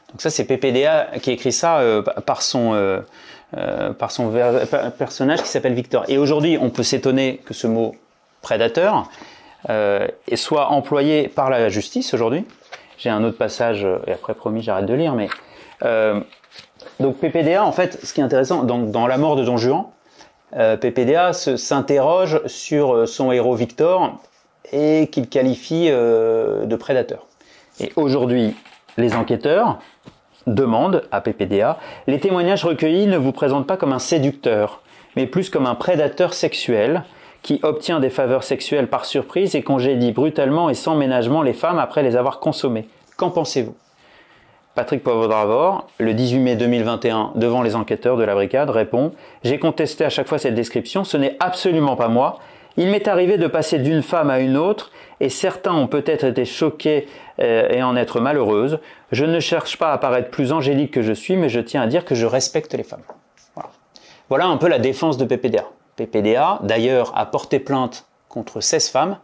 Donc 0.09 0.23
ça, 0.23 0.31
c'est 0.31 0.47
PPDA 0.47 1.11
qui 1.21 1.33
écrit 1.33 1.53
ça 1.53 1.81
euh, 1.81 2.01
par 2.01 2.41
son, 2.41 2.73
euh, 2.73 3.01
euh, 3.59 3.93
par 3.93 4.11
son 4.11 4.33
personnage 4.97 5.43
qui 5.43 5.49
s'appelle 5.49 5.75
Victor. 5.75 6.07
Et 6.09 6.17
aujourd'hui, 6.17 6.57
on 6.59 6.71
peut 6.71 6.83
s'étonner 6.83 7.43
que 7.45 7.53
ce 7.53 7.67
mot 7.67 7.95
prédateur 8.41 9.11
soit 10.35 10.69
employé 10.71 11.29
par 11.29 11.51
la 11.51 11.69
justice 11.69 12.15
aujourd'hui. 12.15 12.47
J'ai 12.97 13.11
un 13.11 13.23
autre 13.23 13.37
passage, 13.37 13.87
et 14.07 14.13
après 14.13 14.33
promis, 14.33 14.63
j'arrête 14.63 14.87
de 14.87 14.95
lire, 14.95 15.15
mais 15.15 15.29
donc 17.01 17.19
PPDA, 17.19 17.63
en 17.63 17.73
fait, 17.73 17.99
ce 18.03 18.15
qui 18.15 18.23
est 18.23 18.25
intéressant, 18.25 18.65
dans, 18.65 18.79
dans 18.79 19.07
la 19.07 19.19
mort 19.19 19.37
de 19.37 19.45
Don 19.45 19.59
Juan, 19.59 19.85
PPDA 20.77 21.33
se- 21.33 21.57
s'interroge 21.57 22.41
sur 22.47 22.95
euh, 22.95 23.07
son 23.07 23.33
héros 23.33 23.55
Victor 23.55 24.19
et 24.73 25.09
qu'il 25.11 25.29
qualifie 25.29 25.89
euh, 25.91 26.65
de 26.67 26.77
prédateur. 26.77 27.27
Et 27.81 27.93
aujourd'hui, 27.97 28.55
les 28.99 29.15
enquêteurs 29.15 29.79
demandent 30.47 31.03
à 31.13 31.21
PPDA 31.21 31.79
les 32.07 32.19
témoignages 32.21 32.65
recueillis 32.65 33.07
ne 33.07 33.17
vous 33.17 33.33
présentent 33.33 33.67
pas 33.67 33.77
comme 33.77 33.93
un 33.93 33.99
séducteur, 33.99 34.83
mais 35.17 35.27
plus 35.27 35.51
comme 35.51 35.67
un 35.67 35.75
prédateur 35.75 36.35
sexuel 36.35 37.05
qui 37.43 37.59
obtient 37.63 38.01
des 38.01 38.11
faveurs 38.11 38.45
sexuelles 38.45 38.89
par 38.89 39.05
surprise 39.05 39.55
et 39.55 39.63
congédie 39.63 40.13
brutalement 40.13 40.69
et 40.71 40.75
sans 40.75 40.95
ménagement 40.97 41.43
les 41.43 41.53
femmes 41.55 41.79
après 41.79 42.03
les 42.03 42.15
avoir 42.17 42.39
consommées. 42.41 42.89
Qu'en 43.17 43.31
pensez-vous? 43.31 43.75
Patrick 44.75 45.03
Poivre-Dravor, 45.03 45.87
le 45.99 46.15
18 46.15 46.39
mai 46.39 46.57
2021, 46.57 47.33
devant 47.35 47.61
les 47.61 47.77
enquêteurs 47.77 48.17
de 48.17 48.25
la 48.25 48.35
brigade, 48.35 48.71
répond 48.71 49.13
J'ai 49.45 49.59
contesté 49.59 50.03
à 50.03 50.09
chaque 50.09 50.29
fois 50.29 50.39
cette 50.39 50.55
description, 50.55 51.05
ce 51.05 51.19
n'est 51.19 51.37
absolument 51.41 51.95
pas 51.95 52.09
moi. 52.09 52.39
Il 52.79 52.89
m'est 52.89 53.07
arrivé 53.07 53.37
de 53.37 53.47
passer 53.49 53.79
d'une 53.79 54.03
femme 54.03 54.31
à 54.31 54.41
une 54.41 54.57
autre, 54.57 54.91
et 55.21 55.29
certains 55.29 55.75
ont 55.75 55.89
peut-être 55.89 56.25
été 56.25 56.47
choqués 56.47 57.07
euh, 57.39 57.69
et 57.69 57.83
en 57.83 57.97
être 57.97 58.19
malheureuses. 58.21 58.79
Je 59.11 59.27
ne 59.27 59.41
cherche 59.41 59.77
pas 59.77 59.93
à 59.93 59.99
paraître 59.99 60.31
plus 60.31 60.53
angélique 60.53 60.91
que 60.91 61.03
je 61.03 61.13
suis, 61.13 61.37
mais 61.37 61.51
je 61.51 61.61
tiens 61.61 61.83
à 61.83 61.87
dire 61.87 62.07
que 62.07 62.15
je 62.15 62.25
respecte 62.25 62.73
les 62.73 62.83
femmes. 62.83 63.03
Voilà, 63.55 63.71
voilà 64.31 64.47
un 64.47 64.57
peu 64.57 64.69
la 64.69 64.79
défense 64.79 65.19
de 65.19 65.27
PPDA. 65.27 65.67
PPDA, 65.97 66.61
d'ailleurs, 66.63 67.13
a 67.15 67.27
porté 67.27 67.59
plainte 67.59 68.07
contre 68.31 68.63
16 68.63 68.89
femmes 68.89 69.19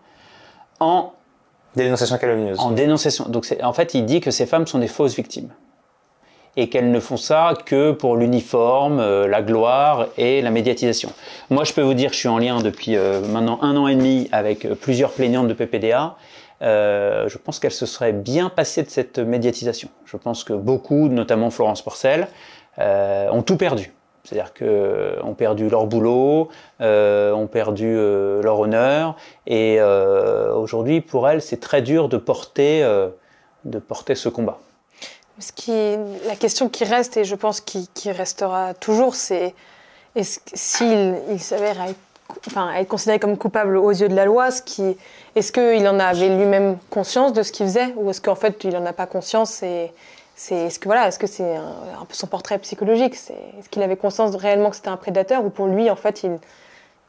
en 0.78 1.14
Dénonciation 1.84 2.18
calomnieuse. 2.18 2.58
en 2.58 2.70
dénonciation. 2.72 3.26
Donc 3.28 3.46
en 3.62 3.72
fait, 3.72 3.94
il 3.94 4.04
dit 4.04 4.20
que 4.20 4.30
ces 4.30 4.46
femmes 4.46 4.66
sont 4.66 4.78
des 4.78 4.88
fausses 4.88 5.14
victimes 5.14 5.50
et 6.58 6.68
qu'elles 6.68 6.90
ne 6.90 6.98
font 7.00 7.16
ça 7.16 7.54
que 7.66 7.92
pour 7.92 8.16
l'uniforme, 8.16 8.98
euh, 8.98 9.28
la 9.28 9.42
gloire 9.42 10.08
et 10.18 10.42
la 10.42 10.50
médiatisation. 10.50 11.12
Moi, 11.50 11.62
je 11.62 11.72
peux 11.72 11.82
vous 11.82 11.94
dire, 11.94 12.12
je 12.12 12.18
suis 12.18 12.28
en 12.28 12.38
lien 12.38 12.60
depuis 12.60 12.96
euh, 12.96 13.20
maintenant 13.20 13.60
un 13.62 13.76
an 13.76 13.86
et 13.86 13.94
demi 13.94 14.28
avec 14.32 14.64
euh, 14.64 14.74
plusieurs 14.74 15.12
plaignantes 15.12 15.46
de 15.46 15.54
PPDA. 15.54 16.16
Je 16.60 17.38
pense 17.38 17.60
qu'elles 17.60 17.70
se 17.70 17.86
seraient 17.86 18.12
bien 18.12 18.48
passées 18.48 18.82
de 18.82 18.90
cette 18.90 19.20
médiatisation. 19.20 19.88
Je 20.04 20.16
pense 20.16 20.42
que 20.42 20.52
beaucoup, 20.52 21.08
notamment 21.08 21.50
Florence 21.50 21.82
Porcel, 21.82 22.26
ont 22.76 23.42
tout 23.42 23.56
perdu. 23.56 23.92
C'est-à-dire 24.28 24.52
que 24.52 25.16
ont 25.22 25.32
perdu 25.32 25.70
leur 25.70 25.86
boulot, 25.86 26.48
euh, 26.82 27.32
ont 27.32 27.46
perdu 27.46 27.86
euh, 27.86 28.42
leur 28.42 28.58
honneur, 28.58 29.16
et 29.46 29.76
euh, 29.80 30.52
aujourd'hui, 30.54 31.00
pour 31.00 31.28
elles, 31.28 31.40
c'est 31.40 31.60
très 31.60 31.80
dur 31.80 32.10
de 32.10 32.18
porter, 32.18 32.82
euh, 32.82 33.08
de 33.64 33.78
porter 33.78 34.14
ce 34.14 34.28
combat. 34.28 34.58
La 36.26 36.36
question 36.36 36.68
qui 36.68 36.84
reste, 36.84 37.16
et 37.16 37.24
je 37.24 37.34
pense 37.36 37.62
qui, 37.62 37.88
restera 38.10 38.74
toujours, 38.74 39.14
c'est 39.14 39.54
est-ce 40.14 40.40
s'il 40.52 41.16
il 41.30 41.40
s'avère 41.40 41.76
être, 41.80 42.86
considéré 42.86 43.18
comme 43.18 43.38
coupable 43.38 43.78
aux 43.78 43.92
yeux 43.92 44.08
de 44.08 44.14
la 44.14 44.26
loi, 44.26 44.48
est-ce 44.48 45.52
qu'il 45.52 45.88
en 45.88 45.98
avait 45.98 46.28
lui-même 46.28 46.76
conscience 46.90 47.32
de 47.32 47.42
ce 47.42 47.50
qu'il 47.50 47.64
faisait, 47.64 47.94
ou 47.96 48.10
est-ce 48.10 48.20
qu'en 48.20 48.34
fait 48.34 48.62
il 48.64 48.70
n'en 48.70 48.84
a 48.84 48.92
pas 48.92 49.06
conscience 49.06 49.62
et 49.62 49.90
est-ce 50.50 50.78
que 50.78 50.84
voilà, 50.86 51.08
est-ce 51.08 51.18
que 51.18 51.26
c'est 51.26 51.56
un, 51.56 52.04
peu 52.06 52.14
son 52.14 52.26
portrait 52.26 52.58
psychologique? 52.58 53.14
Est-ce 53.14 53.68
qu'il 53.68 53.82
avait 53.82 53.96
conscience 53.96 54.34
réellement 54.36 54.70
que 54.70 54.76
c'était 54.76 54.88
un 54.88 54.96
prédateur, 54.96 55.44
ou 55.44 55.50
pour 55.50 55.66
lui, 55.66 55.90
en 55.90 55.96
fait, 55.96 56.22
il, 56.22 56.38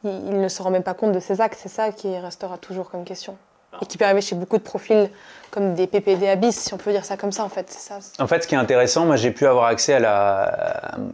ne 0.04 0.48
se 0.48 0.62
rend 0.62 0.70
même 0.70 0.82
pas 0.82 0.94
compte 0.94 1.12
de 1.12 1.20
ses 1.20 1.40
actes 1.40 1.58
C'est 1.62 1.68
ça 1.68 1.92
qui 1.92 2.16
restera 2.18 2.58
toujours 2.58 2.90
comme 2.90 3.04
question. 3.04 3.36
Et 3.82 3.86
qui 3.86 3.98
peut 3.98 4.04
arriver 4.04 4.20
chez 4.20 4.34
beaucoup 4.34 4.58
de 4.58 4.62
profils 4.62 5.08
comme 5.52 5.74
des 5.74 5.86
PPD 5.86 6.28
abysses, 6.28 6.58
si 6.58 6.74
on 6.74 6.76
peut 6.76 6.90
dire 6.90 7.04
ça 7.04 7.16
comme 7.16 7.30
ça, 7.30 7.44
en 7.44 7.48
fait. 7.48 7.70
Ça. 7.70 8.00
En 8.18 8.26
fait, 8.26 8.42
ce 8.42 8.48
qui 8.48 8.56
est 8.56 8.58
intéressant, 8.58 9.06
moi 9.06 9.14
j'ai 9.14 9.30
pu 9.30 9.46
avoir 9.46 9.66
accès 9.66 9.94
à 9.94 10.00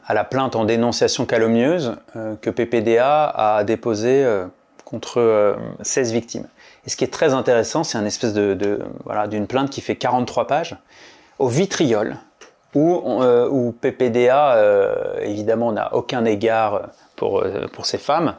la, 0.09 0.25
plainte 0.25 0.57
en 0.57 0.65
dénonciation 0.65 1.27
calomnieuse 1.27 1.97
euh, 2.17 2.35
que 2.41 2.49
PPDA 2.49 3.29
a 3.29 3.63
déposée 3.65 4.25
euh, 4.25 4.47
contre 4.87 5.21
euh, 5.21 5.55
16 5.83 6.13
victimes. 6.13 6.49
Et 6.87 6.91
ce 6.91 6.97
qui 6.97 7.05
est 7.05 7.13
très 7.13 7.35
intéressant, 7.35 7.85
c'est 7.85 7.99
un 7.99 8.07
espèce 8.07 8.33
d'une 8.33 9.47
plainte 9.47 9.69
qui 9.69 9.83
fait 9.83 9.97
43 9.97 10.47
pages 10.47 10.77
au 11.39 11.49
vitriol, 11.49 12.17
où, 12.75 13.23
euh, 13.23 13.73
PPDA 13.81 14.57
euh, 14.57 15.19
évidemment 15.21 15.73
n'a 15.73 15.95
aucun 15.95 16.25
égard 16.25 16.89
pour, 17.17 17.41
euh, 17.41 17.67
pour 17.73 17.87
ces 17.87 17.99
femmes, 17.99 18.35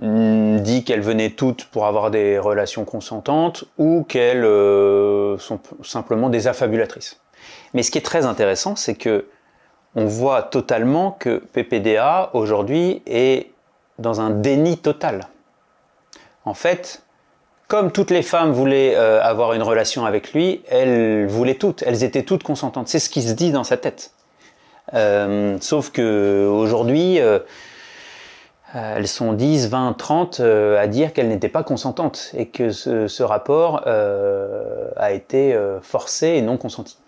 mm, 0.00 0.60
dit 0.60 0.84
qu'elles 0.84 1.02
venaient 1.02 1.30
toutes 1.30 1.66
pour 1.66 1.86
avoir 1.86 2.10
des 2.10 2.38
relations 2.38 2.84
consentantes 2.84 3.64
ou 3.78 4.04
qu'elles 4.04 4.44
sont 5.38 5.60
simplement 5.82 6.30
des 6.30 6.46
affabulatrices. 6.46 7.20
Mais 7.74 7.82
ce 7.82 7.90
qui 7.90 7.98
est 7.98 8.06
très 8.06 8.24
intéressant, 8.24 8.76
c'est 8.76 8.94
que 8.94 9.26
on 9.96 10.06
voit 10.06 10.42
totalement 10.42 11.12
que 11.12 11.38
PPDA 11.52 12.30
aujourd'hui 12.32 13.02
est 13.06 13.52
dans 13.98 14.20
un 14.20 14.30
déni 14.30 14.76
total. 14.76 15.28
En 16.44 16.54
fait, 16.54 17.03
comme 17.68 17.92
toutes 17.92 18.10
les 18.10 18.22
femmes 18.22 18.52
voulaient 18.52 18.94
euh, 18.94 19.22
avoir 19.22 19.52
une 19.54 19.62
relation 19.62 20.04
avec 20.04 20.32
lui, 20.32 20.62
elles 20.68 21.26
voulaient 21.26 21.54
toutes, 21.54 21.82
elles 21.82 22.04
étaient 22.04 22.22
toutes 22.22 22.42
consentantes. 22.42 22.88
C'est 22.88 22.98
ce 22.98 23.08
qui 23.08 23.22
se 23.22 23.32
dit 23.32 23.52
dans 23.52 23.64
sa 23.64 23.76
tête. 23.76 24.12
Euh, 24.92 25.56
sauf 25.60 25.90
que 25.90 26.46
aujourd'hui, 26.46 27.20
euh, 27.20 27.38
elles 28.74 29.08
sont 29.08 29.32
10, 29.32 29.68
20, 29.68 29.94
30 29.94 30.40
euh, 30.40 30.80
à 30.80 30.86
dire 30.86 31.12
qu'elles 31.12 31.28
n'étaient 31.28 31.48
pas 31.48 31.62
consentantes 31.62 32.30
et 32.36 32.48
que 32.48 32.70
ce, 32.70 33.22
rapport 33.22 33.86
a 33.86 35.12
été 35.12 35.58
forcé 35.82 36.28
et 36.28 36.42
non 36.42 36.56
consenti. 36.56 36.98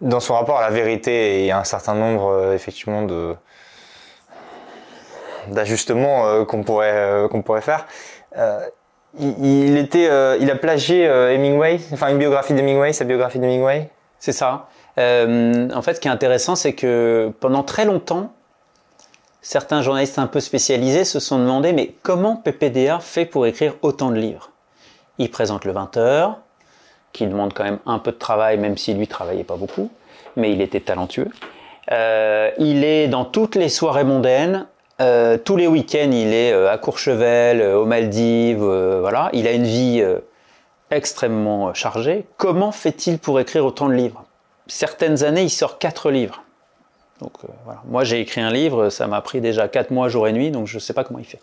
Dans 0.00 0.20
son 0.20 0.34
rapport 0.34 0.58
à 0.58 0.62
la 0.62 0.70
vérité 0.70 1.44
et 1.44 1.50
à 1.50 1.58
un 1.58 1.64
certain 1.64 1.94
nombre, 1.94 2.52
effectivement, 2.52 3.02
de 3.02 3.34
d'ajustements 5.48 6.44
qu'on 6.44 6.62
pourrait 6.62 7.26
qu'on 7.30 7.40
pourrait 7.40 7.62
faire. 7.62 7.86
Euh, 8.38 8.60
euh, 9.20 10.36
il 10.40 10.50
a 10.50 10.54
plagié 10.56 11.06
euh, 11.06 11.32
Hemingway, 11.32 11.80
enfin 11.92 12.08
une 12.08 12.18
biographie 12.18 12.54
d'Hemingway, 12.54 12.92
sa 12.92 13.04
biographie 13.04 13.38
d'Hemingway. 13.38 13.90
C'est 14.18 14.32
ça. 14.32 14.68
En 14.96 15.82
fait, 15.82 15.94
ce 15.94 16.00
qui 16.00 16.08
est 16.08 16.10
intéressant, 16.10 16.56
c'est 16.56 16.72
que 16.74 17.32
pendant 17.38 17.62
très 17.62 17.84
longtemps, 17.84 18.32
certains 19.42 19.80
journalistes 19.80 20.18
un 20.18 20.26
peu 20.26 20.40
spécialisés 20.40 21.04
se 21.04 21.20
sont 21.20 21.38
demandé 21.38 21.72
mais 21.72 21.94
comment 22.02 22.34
PPDA 22.34 22.98
fait 22.98 23.24
pour 23.24 23.46
écrire 23.46 23.74
autant 23.82 24.10
de 24.10 24.16
livres? 24.16 24.50
Il 25.18 25.30
présente 25.30 25.64
le 25.64 25.72
20h, 25.72 26.34
qui 27.12 27.28
demande 27.28 27.54
quand 27.54 27.62
même 27.62 27.78
un 27.86 28.00
peu 28.00 28.10
de 28.10 28.16
travail, 28.16 28.58
même 28.58 28.76
si 28.76 28.92
lui 28.92 29.06
travaillait 29.06 29.44
pas 29.44 29.56
beaucoup, 29.56 29.88
mais 30.34 30.52
il 30.52 30.60
était 30.60 30.80
talentueux. 30.80 31.30
Il 31.90 32.84
est 32.84 33.06
dans 33.06 33.24
toutes 33.24 33.54
les 33.54 33.68
soirées 33.68 34.04
mondaines. 34.04 34.66
Euh, 35.00 35.38
tous 35.38 35.56
les 35.56 35.68
week-ends, 35.68 36.10
il 36.10 36.32
est 36.34 36.52
euh, 36.52 36.72
à 36.72 36.76
Courchevel, 36.76 37.60
euh, 37.60 37.78
aux 37.78 37.84
Maldives, 37.86 38.58
voilà. 38.58 39.30
Il 39.32 39.46
a 39.46 39.52
une 39.52 39.64
vie 39.64 40.04
extrêmement 40.90 41.72
chargée. 41.74 42.24
Comment 42.36 42.72
fait-il 42.72 43.18
pour 43.18 43.38
écrire 43.38 43.64
autant 43.64 43.88
de 43.88 43.94
livres? 43.94 44.24
Certaines 44.66 45.22
années, 45.24 45.42
il 45.42 45.50
sort 45.50 45.78
quatre 45.78 46.10
livres. 46.10 46.42
Donc 47.20 47.32
voilà. 47.64 47.82
Moi, 47.86 48.04
j'ai 48.04 48.20
écrit 48.20 48.40
un 48.40 48.50
livre, 48.50 48.90
ça 48.90 49.06
m'a 49.06 49.20
pris 49.20 49.40
déjà 49.40 49.68
quatre 49.68 49.90
mois, 49.90 50.08
jour 50.08 50.28
et 50.28 50.32
nuit, 50.32 50.50
donc 50.50 50.66
je 50.66 50.76
ne 50.76 50.80
sais 50.80 50.92
pas 50.92 51.04
comment 51.04 51.18
il 51.18 51.24
fait. 51.24 51.40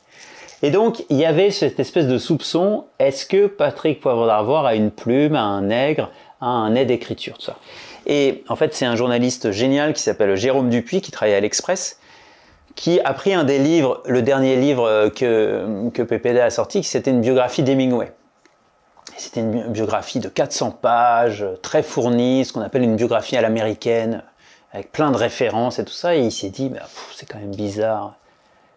Et 0.61 0.71
donc, 0.71 1.03
il 1.09 1.17
y 1.17 1.25
avait 1.25 1.51
cette 1.51 1.79
espèce 1.79 2.07
de 2.07 2.17
soupçon, 2.17 2.85
est-ce 2.97 3.25
que 3.25 3.47
Patrick 3.47 3.99
Poivre 3.99 4.25
d'Arvor 4.25 4.65
a 4.65 4.75
une 4.75 4.89
plume, 4.89 5.35
a 5.35 5.41
un 5.41 5.63
nègre, 5.63 6.09
a 6.39 6.47
un 6.47 6.71
nez 6.71 6.85
d'écriture, 6.85 7.37
tout 7.37 7.45
ça? 7.45 7.57
Et 8.05 8.43
en 8.47 8.55
fait, 8.55 8.73
c'est 8.73 8.85
un 8.85 8.95
journaliste 8.95 9.51
génial 9.51 9.93
qui 9.93 10.01
s'appelle 10.01 10.35
Jérôme 10.35 10.69
Dupuis, 10.69 11.01
qui 11.01 11.11
travaille 11.11 11.33
à 11.33 11.39
l'Express, 11.39 11.99
qui 12.75 12.99
a 12.99 13.13
pris 13.13 13.33
un 13.33 13.45
des 13.45 13.57
livres, 13.57 14.03
le 14.05 14.21
dernier 14.21 14.57
livre 14.57 14.85
euh, 14.85 15.09
que, 15.09 15.89
que 15.93 16.39
a 16.39 16.49
sorti, 16.49 16.81
qui 16.81 16.87
c'était 16.87 17.11
une 17.11 17.21
biographie 17.21 17.63
d'Hemingway. 17.63 18.11
C'était 19.17 19.39
une 19.39 19.51
bi- 19.51 19.69
biographie 19.69 20.19
de 20.19 20.27
400 20.27 20.71
pages, 20.71 21.43
euh, 21.43 21.55
très 21.61 21.83
fournie, 21.83 22.43
ce 22.43 22.51
qu'on 22.51 22.61
appelle 22.61 22.83
une 22.83 22.97
biographie 22.97 23.37
à 23.37 23.41
l'américaine, 23.41 24.23
avec 24.73 24.91
plein 24.91 25.11
de 25.11 25.17
références 25.17 25.79
et 25.79 25.85
tout 25.85 25.93
ça. 25.93 26.15
Et 26.15 26.21
il 26.21 26.31
s'est 26.31 26.49
dit, 26.49 26.69
bah, 26.69 26.81
c'est 27.15 27.25
quand 27.25 27.39
même 27.39 27.55
bizarre. 27.55 28.15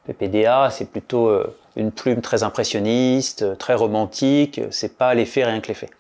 PPDA, 0.07 0.71
c'est 0.71 0.89
plutôt 0.91 1.27
euh, 1.27 1.55
une 1.75 1.91
plume 1.91 2.21
très 2.21 2.45
impressionniste, 2.45 3.59
très 3.59 3.75
romantique, 3.75 4.61
c'est 4.71 4.97
pas 4.97 5.13
les 5.15 5.27
faits 5.27 5.47
rien 5.47 5.61
que 5.61 5.69
les 5.69 5.75
faits. 5.75 5.91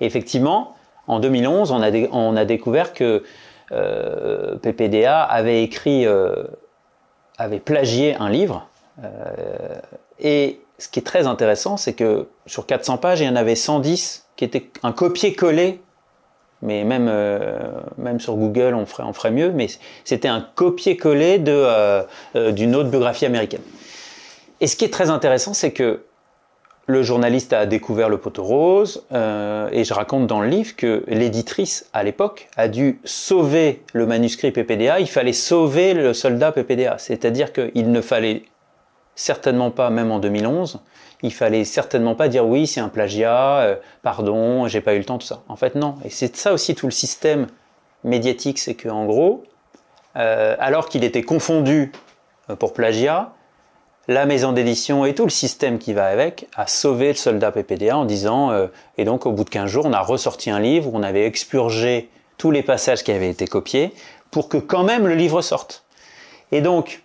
Et 0.00 0.06
effectivement, 0.06 0.76
en 1.06 1.20
2011, 1.20 1.72
on 1.72 2.36
a, 2.36 2.44
découvert 2.44 2.92
que 2.92 3.24
PPDA 4.62 5.22
avait 5.22 5.62
écrit, 5.62 6.06
avait 7.38 7.60
plagié 7.60 8.16
un 8.16 8.28
livre. 8.28 8.68
euh, 9.02 9.80
et 10.18 10.60
ce 10.78 10.88
qui 10.88 10.98
est 10.98 11.02
très 11.02 11.26
intéressant, 11.26 11.76
c'est 11.76 11.94
que 11.94 12.28
sur 12.46 12.66
400 12.66 12.98
pages, 12.98 13.20
il 13.20 13.26
y 13.26 13.28
en 13.28 13.36
avait 13.36 13.54
110 13.54 14.26
qui 14.36 14.44
étaient 14.44 14.70
un 14.82 14.92
copier-coller 14.92 15.80
mais 16.62 16.84
même, 16.84 17.06
euh, 17.08 17.70
même 17.98 18.18
sur 18.20 18.34
Google, 18.34 18.74
on 18.74 18.86
ferait, 18.86 19.02
on 19.02 19.12
ferait 19.12 19.30
mieux, 19.30 19.50
mais 19.52 19.68
c'était 20.04 20.28
un 20.28 20.40
copier-coller 20.54 21.42
euh, 21.46 22.02
d'une 22.52 22.74
autre 22.74 22.88
biographie 22.88 23.26
américaine. 23.26 23.60
Et 24.60 24.66
ce 24.66 24.76
qui 24.76 24.84
est 24.84 24.92
très 24.92 25.10
intéressant, 25.10 25.52
c'est 25.52 25.72
que 25.72 26.02
le 26.86 27.02
journaliste 27.02 27.52
a 27.52 27.66
découvert 27.66 28.08
le 28.08 28.18
poteau 28.18 28.44
rose, 28.44 29.04
euh, 29.12 29.68
et 29.72 29.84
je 29.84 29.92
raconte 29.92 30.28
dans 30.28 30.40
le 30.40 30.48
livre 30.48 30.76
que 30.76 31.02
l'éditrice, 31.08 31.88
à 31.92 32.04
l'époque, 32.04 32.48
a 32.56 32.68
dû 32.68 33.00
sauver 33.04 33.82
le 33.92 34.06
manuscrit 34.06 34.52
PPDA, 34.52 35.00
il 35.00 35.08
fallait 35.08 35.32
sauver 35.32 35.94
le 35.94 36.14
soldat 36.14 36.52
PPDA, 36.52 36.96
c'est-à-dire 36.98 37.52
qu'il 37.52 37.90
ne 37.90 38.00
fallait 38.00 38.44
certainement 39.16 39.72
pas, 39.72 39.90
même 39.90 40.12
en 40.12 40.20
2011, 40.20 40.80
il 41.22 41.32
fallait 41.32 41.64
certainement 41.64 42.14
pas 42.14 42.28
dire 42.28 42.46
oui, 42.46 42.68
c'est 42.68 42.80
un 42.80 42.88
plagiat, 42.88 43.58
euh, 43.58 43.76
pardon, 44.02 44.68
j'ai 44.68 44.80
pas 44.80 44.94
eu 44.94 44.98
le 44.98 45.04
temps, 45.04 45.18
tout 45.18 45.26
ça. 45.26 45.42
En 45.48 45.56
fait, 45.56 45.74
non. 45.74 45.96
Et 46.04 46.10
c'est 46.10 46.36
ça 46.36 46.52
aussi 46.52 46.74
tout 46.76 46.86
le 46.86 46.92
système 46.92 47.46
médiatique, 48.04 48.58
c'est 48.60 48.74
que 48.74 48.88
en 48.88 49.06
gros, 49.06 49.42
euh, 50.16 50.54
alors 50.60 50.88
qu'il 50.88 51.02
était 51.02 51.22
confondu 51.22 51.90
pour 52.60 52.74
plagiat, 52.74 53.32
la 54.08 54.26
maison 54.26 54.52
d'édition 54.52 55.04
et 55.04 55.14
tout 55.14 55.24
le 55.24 55.30
système 55.30 55.78
qui 55.78 55.92
va 55.92 56.06
avec 56.06 56.48
a 56.56 56.66
sauvé 56.66 57.08
le 57.08 57.14
soldat 57.14 57.50
PPDA 57.50 57.96
en 57.96 58.04
disant 58.04 58.50
euh, 58.50 58.68
et 58.98 59.04
donc 59.04 59.26
au 59.26 59.32
bout 59.32 59.44
de 59.44 59.50
15 59.50 59.68
jours, 59.68 59.86
on 59.86 59.92
a 59.92 60.00
ressorti 60.00 60.50
un 60.50 60.60
livre 60.60 60.92
où 60.92 60.96
on 60.96 61.02
avait 61.02 61.26
expurgé 61.26 62.08
tous 62.38 62.50
les 62.50 62.62
passages 62.62 63.02
qui 63.02 63.12
avaient 63.12 63.30
été 63.30 63.46
copiés 63.46 63.92
pour 64.30 64.48
que 64.48 64.58
quand 64.58 64.84
même 64.84 65.06
le 65.06 65.14
livre 65.14 65.42
sorte. 65.42 65.84
Et 66.52 66.60
donc, 66.60 67.02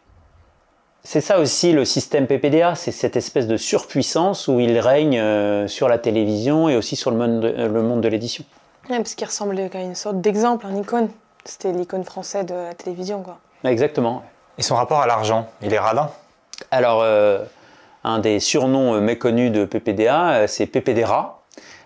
c'est 1.04 1.22
ça 1.22 1.40
aussi 1.40 1.72
le 1.72 1.86
système 1.86 2.28
PPDA, 2.28 2.76
c'est 2.76 2.92
cette 2.92 3.16
espèce 3.16 3.48
de 3.48 3.58
surpuissance 3.58 4.48
où 4.48 4.60
il 4.60 4.78
règne 4.78 5.18
euh, 5.20 5.68
sur 5.68 5.88
la 5.88 5.98
télévision 5.98 6.70
et 6.70 6.76
aussi 6.76 6.96
sur 6.96 7.10
le 7.10 7.18
monde 7.18 7.40
de, 7.42 7.48
euh, 7.48 7.68
le 7.68 7.82
monde 7.82 8.02
de 8.02 8.08
l'édition. 8.08 8.44
Ouais, 8.90 8.98
parce 8.98 9.16
qu'il 9.16 9.26
ressemblait 9.26 9.70
à 9.76 9.80
une 9.80 9.96
sorte 9.96 10.22
d'exemple, 10.22 10.66
un 10.68 10.76
icône. 10.76 11.10
C'était 11.46 11.72
l'icône 11.72 12.04
français 12.04 12.44
de 12.44 12.54
la 12.54 12.74
télévision, 12.76 13.24
quoi. 13.24 13.40
Exactement. 13.64 14.22
Et 14.60 14.62
son 14.62 14.76
rapport 14.76 15.02
à 15.02 15.08
l'argent, 15.08 15.48
il 15.64 15.74
est 15.74 15.80
radin? 15.80 16.12
Alors, 16.72 17.02
euh, 17.02 17.40
un 18.06 18.20
des 18.20 18.40
surnoms 18.40 18.96
euh, 18.96 19.02
méconnus 19.02 19.52
de 19.52 19.66
PPDA, 19.66 20.32
euh, 20.32 20.48
c'est 20.48 20.66
PPDRA. 20.66 21.38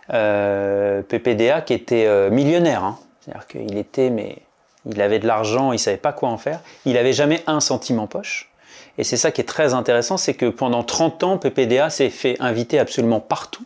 PPDA 0.08 1.62
qui 1.62 1.74
était 1.74 2.30
millionnaire. 2.30 2.84
hein. 2.84 3.00
C'est-à-dire 3.22 3.48
qu'il 3.48 3.76
était, 3.76 4.12
mais 4.12 4.38
il 4.86 5.02
avait 5.02 5.18
de 5.18 5.26
l'argent, 5.26 5.72
il 5.72 5.80
savait 5.80 5.98
pas 5.98 6.14
quoi 6.14 6.30
en 6.30 6.38
faire. 6.38 6.60
Il 6.86 6.96
avait 6.96 7.12
jamais 7.12 7.42
un 7.48 7.60
centime 7.60 8.00
en 8.00 8.06
poche. 8.06 8.52
Et 9.00 9.04
c'est 9.04 9.18
ça 9.18 9.32
qui 9.32 9.42
est 9.42 9.46
très 9.46 9.74
intéressant, 9.74 10.18
c'est 10.18 10.36
que 10.36 10.46
pendant 10.46 10.84
30 10.84 11.24
ans, 11.24 11.38
PPDA 11.40 11.90
s'est 11.90 12.12
fait 12.12 12.36
inviter 12.40 12.78
absolument 12.78 13.20
partout. 13.20 13.66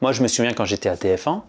Moi, 0.00 0.12
je 0.12 0.22
me 0.22 0.28
souviens 0.28 0.54
quand 0.54 0.64
j'étais 0.64 0.88
à 0.88 0.94
TF1, 0.94 1.42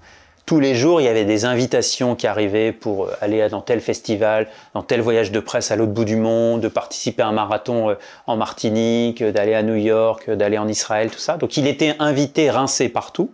tous 0.47 0.61
les 0.61 0.75
jours, 0.75 1.01
il 1.01 1.03
y 1.03 1.09
avait 1.09 1.25
des 1.25 1.43
invitations 1.43 2.15
qui 2.15 2.25
arrivaient 2.25 2.71
pour 2.71 3.07
euh, 3.07 3.11
aller 3.19 3.47
dans 3.49 3.61
tel 3.61 3.81
festival, 3.81 4.47
dans 4.73 4.81
tel 4.81 5.01
voyage 5.01 5.29
de 5.33 5.41
presse 5.41 5.71
à 5.71 5.75
l'autre 5.75 5.91
bout 5.91 6.05
du 6.05 6.15
monde, 6.15 6.61
de 6.61 6.69
participer 6.69 7.21
à 7.21 7.27
un 7.27 7.33
marathon 7.33 7.89
euh, 7.89 7.95
en 8.27 8.37
Martinique, 8.37 9.21
euh, 9.21 9.33
d'aller 9.33 9.53
à 9.53 9.61
New 9.61 9.75
York, 9.75 10.31
d'aller 10.31 10.57
en 10.57 10.69
Israël, 10.69 11.11
tout 11.11 11.19
ça. 11.19 11.35
Donc 11.35 11.57
il 11.57 11.67
était 11.67 11.95
invité, 11.99 12.49
rincé 12.49 12.87
partout. 12.87 13.29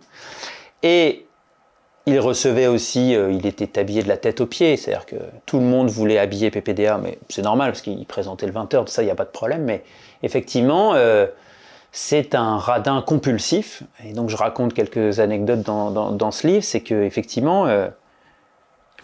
Et 0.82 1.24
il 2.06 2.18
recevait 2.18 2.66
aussi, 2.66 3.12
il 3.12 3.46
était 3.46 3.78
habillé 3.78 4.02
de 4.02 4.08
la 4.08 4.18
tête 4.18 4.42
aux 4.42 4.46
pieds, 4.46 4.76
c'est-à-dire 4.76 5.06
que 5.06 5.16
tout 5.46 5.58
le 5.58 5.64
monde 5.64 5.88
voulait 5.88 6.18
habiller 6.18 6.50
PPDA, 6.50 6.98
mais 6.98 7.18
c'est 7.30 7.40
normal 7.40 7.70
parce 7.70 7.80
qu'il 7.80 8.04
présentait 8.04 8.44
le 8.44 8.52
20h, 8.52 8.84
tout 8.84 8.92
ça, 8.92 9.02
il 9.02 9.06
n'y 9.06 9.10
a 9.10 9.14
pas 9.14 9.24
de 9.24 9.30
problème. 9.30 9.62
Mais 9.62 9.84
effectivement, 10.22 10.92
c'est 11.96 12.34
un 12.34 12.58
radin 12.58 13.02
compulsif. 13.02 13.84
Et 14.04 14.12
donc 14.12 14.28
je 14.28 14.36
raconte 14.36 14.74
quelques 14.74 15.20
anecdotes 15.20 15.62
dans, 15.62 16.10
dans, 16.10 16.30
ce 16.32 16.44
livre, 16.44 16.64
c'est 16.64 16.80
que 16.80 17.04
effectivement, 17.04 17.66
euh, 17.66 17.86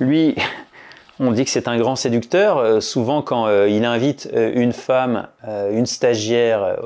lui, 0.00 0.34
on 1.20 1.30
dit 1.30 1.44
que 1.44 1.50
c'est 1.50 1.68
un 1.68 1.78
grand 1.78 1.94
séducteur. 1.94 2.58
Euh, 2.58 2.80
souvent, 2.80 3.22
quand 3.22 3.46
euh, 3.46 3.68
il 3.68 3.84
invite 3.84 4.28
une 4.34 4.72
femme, 4.72 5.28
une 5.46 5.86
stagiaire 5.86 6.78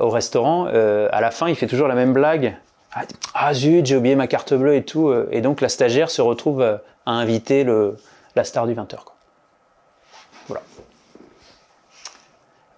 au 0.00 0.08
restaurant, 0.08 0.64
à 0.64 1.20
la 1.20 1.30
fin, 1.30 1.48
il 1.50 1.56
fait 1.56 1.66
toujours 1.66 1.86
la 1.86 1.94
même 1.94 2.14
blague. 2.14 2.56
Ah, 2.92 3.02
ah, 3.34 3.54
zut, 3.54 3.84
j'ai 3.84 3.96
oublié 3.96 4.16
ma 4.16 4.28
carte 4.28 4.54
bleue 4.54 4.76
et 4.76 4.82
tout. 4.82 5.12
Et 5.30 5.42
donc 5.42 5.60
la 5.60 5.68
stagiaire 5.68 6.10
se 6.10 6.22
retrouve 6.22 6.62
à 6.62 6.80
inviter 7.04 7.64
le, 7.64 7.98
la 8.34 8.44
star 8.44 8.66
du 8.66 8.74
20h. 8.74 8.96
Quoi. 9.04 9.14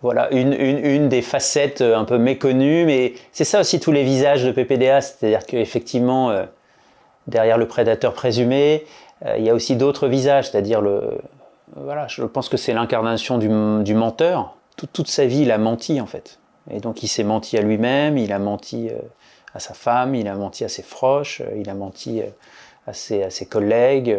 Voilà, 0.02 0.32
une, 0.32 0.52
une, 0.52 1.08
des 1.08 1.22
facettes 1.22 1.80
euh, 1.80 1.96
un 1.96 2.04
peu 2.04 2.18
méconnues, 2.18 2.84
mais 2.84 3.14
c'est 3.30 3.44
ça 3.44 3.60
aussi 3.60 3.78
tous 3.78 3.92
les 3.92 4.02
visages 4.02 4.44
de 4.44 4.50
PPDA, 4.50 5.00
c'est-à-dire 5.00 5.46
qu'effectivement, 5.46 6.30
euh, 6.30 6.44
derrière 7.28 7.56
le 7.56 7.68
prédateur 7.68 8.12
présumé, 8.12 8.84
euh, 9.24 9.36
il 9.38 9.44
y 9.44 9.50
a 9.50 9.54
aussi 9.54 9.76
d'autres 9.76 10.08
visages, 10.08 10.50
c'est-à-dire 10.50 10.80
le... 10.80 11.18
Voilà, 11.76 12.08
je 12.08 12.24
pense 12.24 12.48
que 12.48 12.56
c'est 12.56 12.72
l'incarnation 12.72 13.38
du, 13.38 13.48
du 13.84 13.94
menteur. 13.94 14.56
Toute, 14.92 15.06
sa 15.06 15.24
vie, 15.24 15.42
il 15.42 15.52
a 15.52 15.58
menti 15.58 16.00
en 16.00 16.06
fait. 16.06 16.40
Et 16.70 16.80
donc 16.80 17.04
il 17.04 17.08
s'est 17.08 17.22
menti 17.22 17.56
à 17.56 17.62
lui-même, 17.62 18.18
il 18.18 18.32
a 18.32 18.38
menti 18.38 18.90
à 19.54 19.60
sa 19.60 19.72
femme, 19.72 20.14
il 20.14 20.26
a 20.28 20.34
menti 20.34 20.64
à 20.64 20.68
ses 20.68 20.82
proches, 20.82 21.40
il 21.56 21.70
a 21.70 21.74
menti 21.74 22.20
à, 22.86 22.92
ses, 22.92 23.22
à 23.22 23.30
ses 23.30 23.46
collègues, 23.46 24.18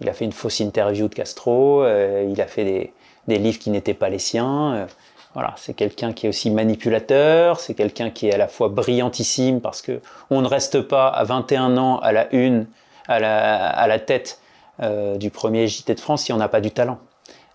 il 0.00 0.08
a 0.08 0.12
fait 0.14 0.24
une 0.24 0.32
fausse 0.32 0.60
interview 0.60 1.06
de 1.06 1.14
Castro, 1.14 1.84
il 1.86 2.40
a 2.40 2.46
fait 2.46 2.64
des, 2.64 2.92
des 3.28 3.38
livres 3.38 3.58
qui 3.58 3.70
n'étaient 3.70 3.94
pas 3.94 4.08
les 4.08 4.18
siens. 4.18 4.74
euh, 4.74 4.86
voilà, 5.34 5.52
c'est 5.56 5.74
quelqu'un 5.74 6.12
qui 6.12 6.26
est 6.26 6.28
aussi 6.28 6.48
manipulateur, 6.50 7.58
c'est 7.58 7.74
quelqu'un 7.74 8.10
qui 8.10 8.28
est 8.28 8.34
à 8.34 8.36
la 8.36 8.46
fois 8.46 8.68
brillantissime 8.68 9.60
parce 9.60 9.82
que 9.82 10.00
on 10.30 10.42
ne 10.42 10.46
reste 10.46 10.80
pas 10.82 11.08
à 11.08 11.24
21 11.24 11.76
ans 11.76 11.98
à 11.98 12.12
la 12.12 12.32
une, 12.32 12.66
à 13.08 13.18
la, 13.18 13.66
à 13.68 13.86
la 13.88 13.98
tête 13.98 14.38
euh, 14.80 15.16
du 15.16 15.30
premier 15.30 15.66
JT 15.66 15.94
de 15.94 16.00
France 16.00 16.22
si 16.24 16.32
on 16.32 16.36
n'a 16.36 16.48
pas 16.48 16.60
du 16.60 16.70
talent. 16.70 16.98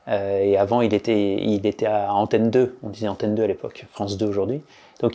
Euh, 0.10 0.40
et 0.44 0.58
avant, 0.58 0.82
il 0.82 0.94
était, 0.94 1.36
il 1.42 1.66
était 1.66 1.86
à 1.86 2.12
Antenne 2.14 2.50
2, 2.50 2.78
on 2.84 2.90
disait 2.90 3.08
Antenne 3.08 3.36
2 3.36 3.44
à 3.44 3.48
l'époque, 3.48 3.86
France 3.92 4.18
2 4.18 4.26
aujourd'hui. 4.26 4.62
Donc 5.02 5.14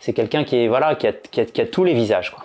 c'est 0.00 0.12
quelqu'un 0.14 0.42
qui 0.42 0.66
voilà, 0.66 0.96
qui 0.96 1.06
a, 1.06 1.12
qui 1.12 1.42
a- 1.42 1.44
qui 1.44 1.60
a 1.60 1.66
tous 1.66 1.84
les 1.84 1.94
visages. 1.94 2.30
Quoi. 2.32 2.42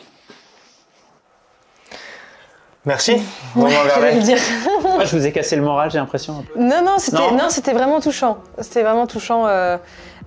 Merci. 2.87 3.21
Le 3.55 4.21
dire. 4.21 4.37
Moi, 4.81 5.03
je 5.05 5.15
vous 5.17 5.25
ai 5.27 5.31
cassé 5.31 5.55
le 5.57 5.61
moral, 5.61 5.91
j'ai 5.91 5.97
l'impression. 5.99 6.39
un 6.39 6.41
peu. 6.41 6.59
Non, 6.59 6.81
non, 6.83 6.97
c'était 6.97 7.17
Non. 7.17 7.31
non, 7.33 7.49
c'était 7.49 7.73
vraiment 7.73 7.99
touchant. 7.99 8.37
C'était 8.59 8.81
vraiment 8.81 9.05
touchant. 9.05 9.45
euh, 9.45 9.77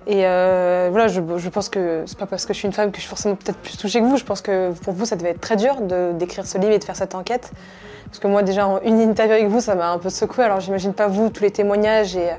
et 0.07 0.25
euh, 0.25 0.87
voilà, 0.91 1.07
je, 1.07 1.21
je 1.37 1.49
pense 1.49 1.69
que 1.69 2.03
c'est 2.05 2.17
pas 2.17 2.25
parce 2.25 2.45
que 2.45 2.53
je 2.53 2.59
suis 2.59 2.67
une 2.67 2.73
femme 2.73 2.91
que 2.91 2.97
je 2.97 3.01
suis 3.01 3.09
forcément 3.09 3.35
peut-être 3.35 3.57
plus 3.57 3.77
touchée 3.77 3.99
que 3.99 4.05
vous. 4.05 4.17
Je 4.17 4.23
pense 4.23 4.41
que 4.41 4.71
pour 4.83 4.93
vous, 4.93 5.05
ça 5.05 5.15
devait 5.15 5.31
être 5.31 5.41
très 5.41 5.55
dur 5.57 5.81
de 5.81 6.11
d'écrire 6.13 6.45
ce 6.45 6.57
livre 6.57 6.71
et 6.71 6.79
de 6.79 6.83
faire 6.83 6.95
cette 6.95 7.15
enquête. 7.15 7.51
Parce 8.05 8.19
que 8.19 8.27
moi, 8.27 8.43
déjà, 8.43 8.67
en 8.67 8.79
une 8.81 8.99
interview 9.01 9.33
avec 9.33 9.47
vous, 9.47 9.59
ça 9.61 9.73
m'a 9.75 9.89
un 9.89 9.97
peu 9.97 10.09
secoué. 10.09 10.43
Alors, 10.43 10.59
j'imagine 10.59 10.93
pas 10.93 11.07
vous, 11.07 11.29
tous 11.29 11.43
les 11.43 11.51
témoignages 11.51 12.15
et 12.15 12.29
euh, 12.29 12.33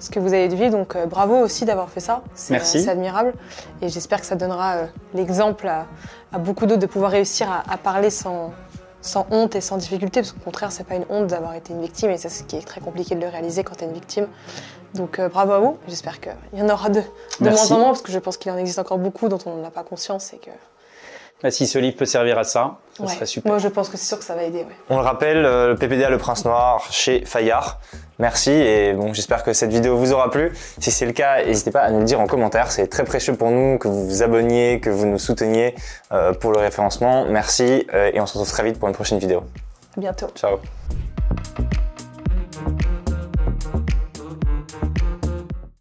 ce 0.00 0.10
que 0.10 0.18
vous 0.20 0.32
avez 0.32 0.48
vécu. 0.48 0.70
Donc, 0.70 0.96
euh, 0.96 1.06
bravo 1.06 1.36
aussi 1.36 1.64
d'avoir 1.64 1.88
fait 1.90 2.00
ça. 2.00 2.22
C'est, 2.34 2.52
Merci. 2.54 2.78
euh, 2.78 2.80
c'est 2.84 2.90
admirable. 2.90 3.32
Et 3.82 3.88
j'espère 3.88 4.20
que 4.20 4.26
ça 4.26 4.34
donnera 4.36 4.74
euh, 4.76 4.84
l'exemple 5.14 5.66
à, 5.68 5.86
à 6.32 6.38
beaucoup 6.38 6.66
d'autres 6.66 6.80
de 6.80 6.86
pouvoir 6.86 7.10
réussir 7.12 7.48
à, 7.50 7.62
à 7.72 7.76
parler 7.76 8.10
sans, 8.10 8.52
sans 9.00 9.26
honte 9.30 9.54
et 9.56 9.60
sans 9.60 9.76
difficulté, 9.76 10.20
parce 10.20 10.32
qu'au 10.32 10.40
contraire, 10.40 10.72
c'est 10.72 10.84
pas 10.84 10.94
une 10.96 11.04
honte 11.08 11.28
d'avoir 11.28 11.54
été 11.54 11.72
une 11.72 11.80
victime, 11.80 12.10
et 12.10 12.18
ça, 12.18 12.28
c'est 12.28 12.40
ce 12.42 12.44
qui 12.44 12.56
est 12.56 12.66
très 12.66 12.80
compliqué 12.80 13.14
de 13.14 13.20
le 13.20 13.28
réaliser 13.28 13.62
quand 13.64 13.74
tu 13.76 13.84
es 13.84 13.86
une 13.86 13.92
victime. 13.92 14.26
Donc 14.94 15.18
euh, 15.18 15.28
bravo 15.28 15.52
à 15.52 15.58
vous, 15.60 15.78
j'espère 15.86 16.20
qu'il 16.20 16.32
y 16.54 16.62
en 16.62 16.68
aura 16.68 16.88
de, 16.88 17.00
de 17.40 17.48
moins 17.50 17.70
en 17.72 17.78
moins, 17.78 17.86
parce 17.88 18.02
que 18.02 18.10
je 18.12 18.18
pense 18.18 18.36
qu'il 18.36 18.50
en 18.50 18.56
existe 18.56 18.78
encore 18.78 18.98
beaucoup 18.98 19.28
dont 19.28 19.38
on 19.46 19.56
n'a 19.56 19.70
pas 19.70 19.82
conscience, 19.84 20.32
et 20.32 20.38
que... 20.38 20.50
Bah, 21.42 21.52
si 21.52 21.68
ce 21.68 21.78
livre 21.78 21.96
peut 21.96 22.04
servir 22.06 22.36
à 22.38 22.42
ça, 22.44 22.78
ça 22.96 23.02
Ouais. 23.04 23.08
serait 23.14 23.26
super. 23.26 23.52
Moi, 23.52 23.58
je 23.58 23.68
pense 23.68 23.88
que 23.88 23.96
c'est 23.96 24.06
sûr 24.06 24.18
que 24.18 24.24
ça 24.24 24.34
va 24.34 24.42
aider, 24.42 24.58
ouais. 24.60 24.76
On 24.90 24.96
le 24.96 25.02
rappelle, 25.04 25.44
euh, 25.44 25.68
le 25.68 25.76
PPDA 25.76 26.10
Le 26.10 26.18
Prince 26.18 26.44
Noir 26.44 26.84
chez 26.90 27.24
Fayard. 27.24 27.78
Merci 28.18 28.50
et 28.50 28.94
bon, 28.94 29.14
j'espère 29.14 29.44
que 29.44 29.52
cette 29.52 29.70
vidéo 29.70 29.96
vous 29.96 30.12
aura 30.12 30.30
plu. 30.30 30.52
Si 30.78 30.90
c'est 30.90 31.06
le 31.06 31.12
cas, 31.12 31.44
n'hésitez 31.44 31.70
pas 31.70 31.82
à 31.82 31.90
nous 31.90 32.00
le 32.00 32.04
dire 32.04 32.20
en 32.20 32.26
commentaire. 32.26 32.72
C'est 32.72 32.88
très 32.88 33.04
précieux 33.04 33.34
pour 33.34 33.50
nous 33.50 33.78
que 33.78 33.86
vous 33.86 34.08
vous 34.08 34.22
abonniez, 34.22 34.80
que 34.80 34.90
vous 34.90 35.06
nous 35.06 35.18
souteniez 35.18 35.74
euh, 36.12 36.32
pour 36.32 36.52
le 36.52 36.58
référencement. 36.58 37.26
Merci 37.26 37.86
euh, 37.94 38.10
et 38.12 38.20
on 38.20 38.26
se 38.26 38.32
retrouve 38.32 38.50
très 38.50 38.64
vite 38.64 38.78
pour 38.78 38.88
une 38.88 38.94
prochaine 38.94 39.18
vidéo. 39.18 39.44
À 39.96 40.00
bientôt. 40.00 40.28
Ciao. 40.34 40.58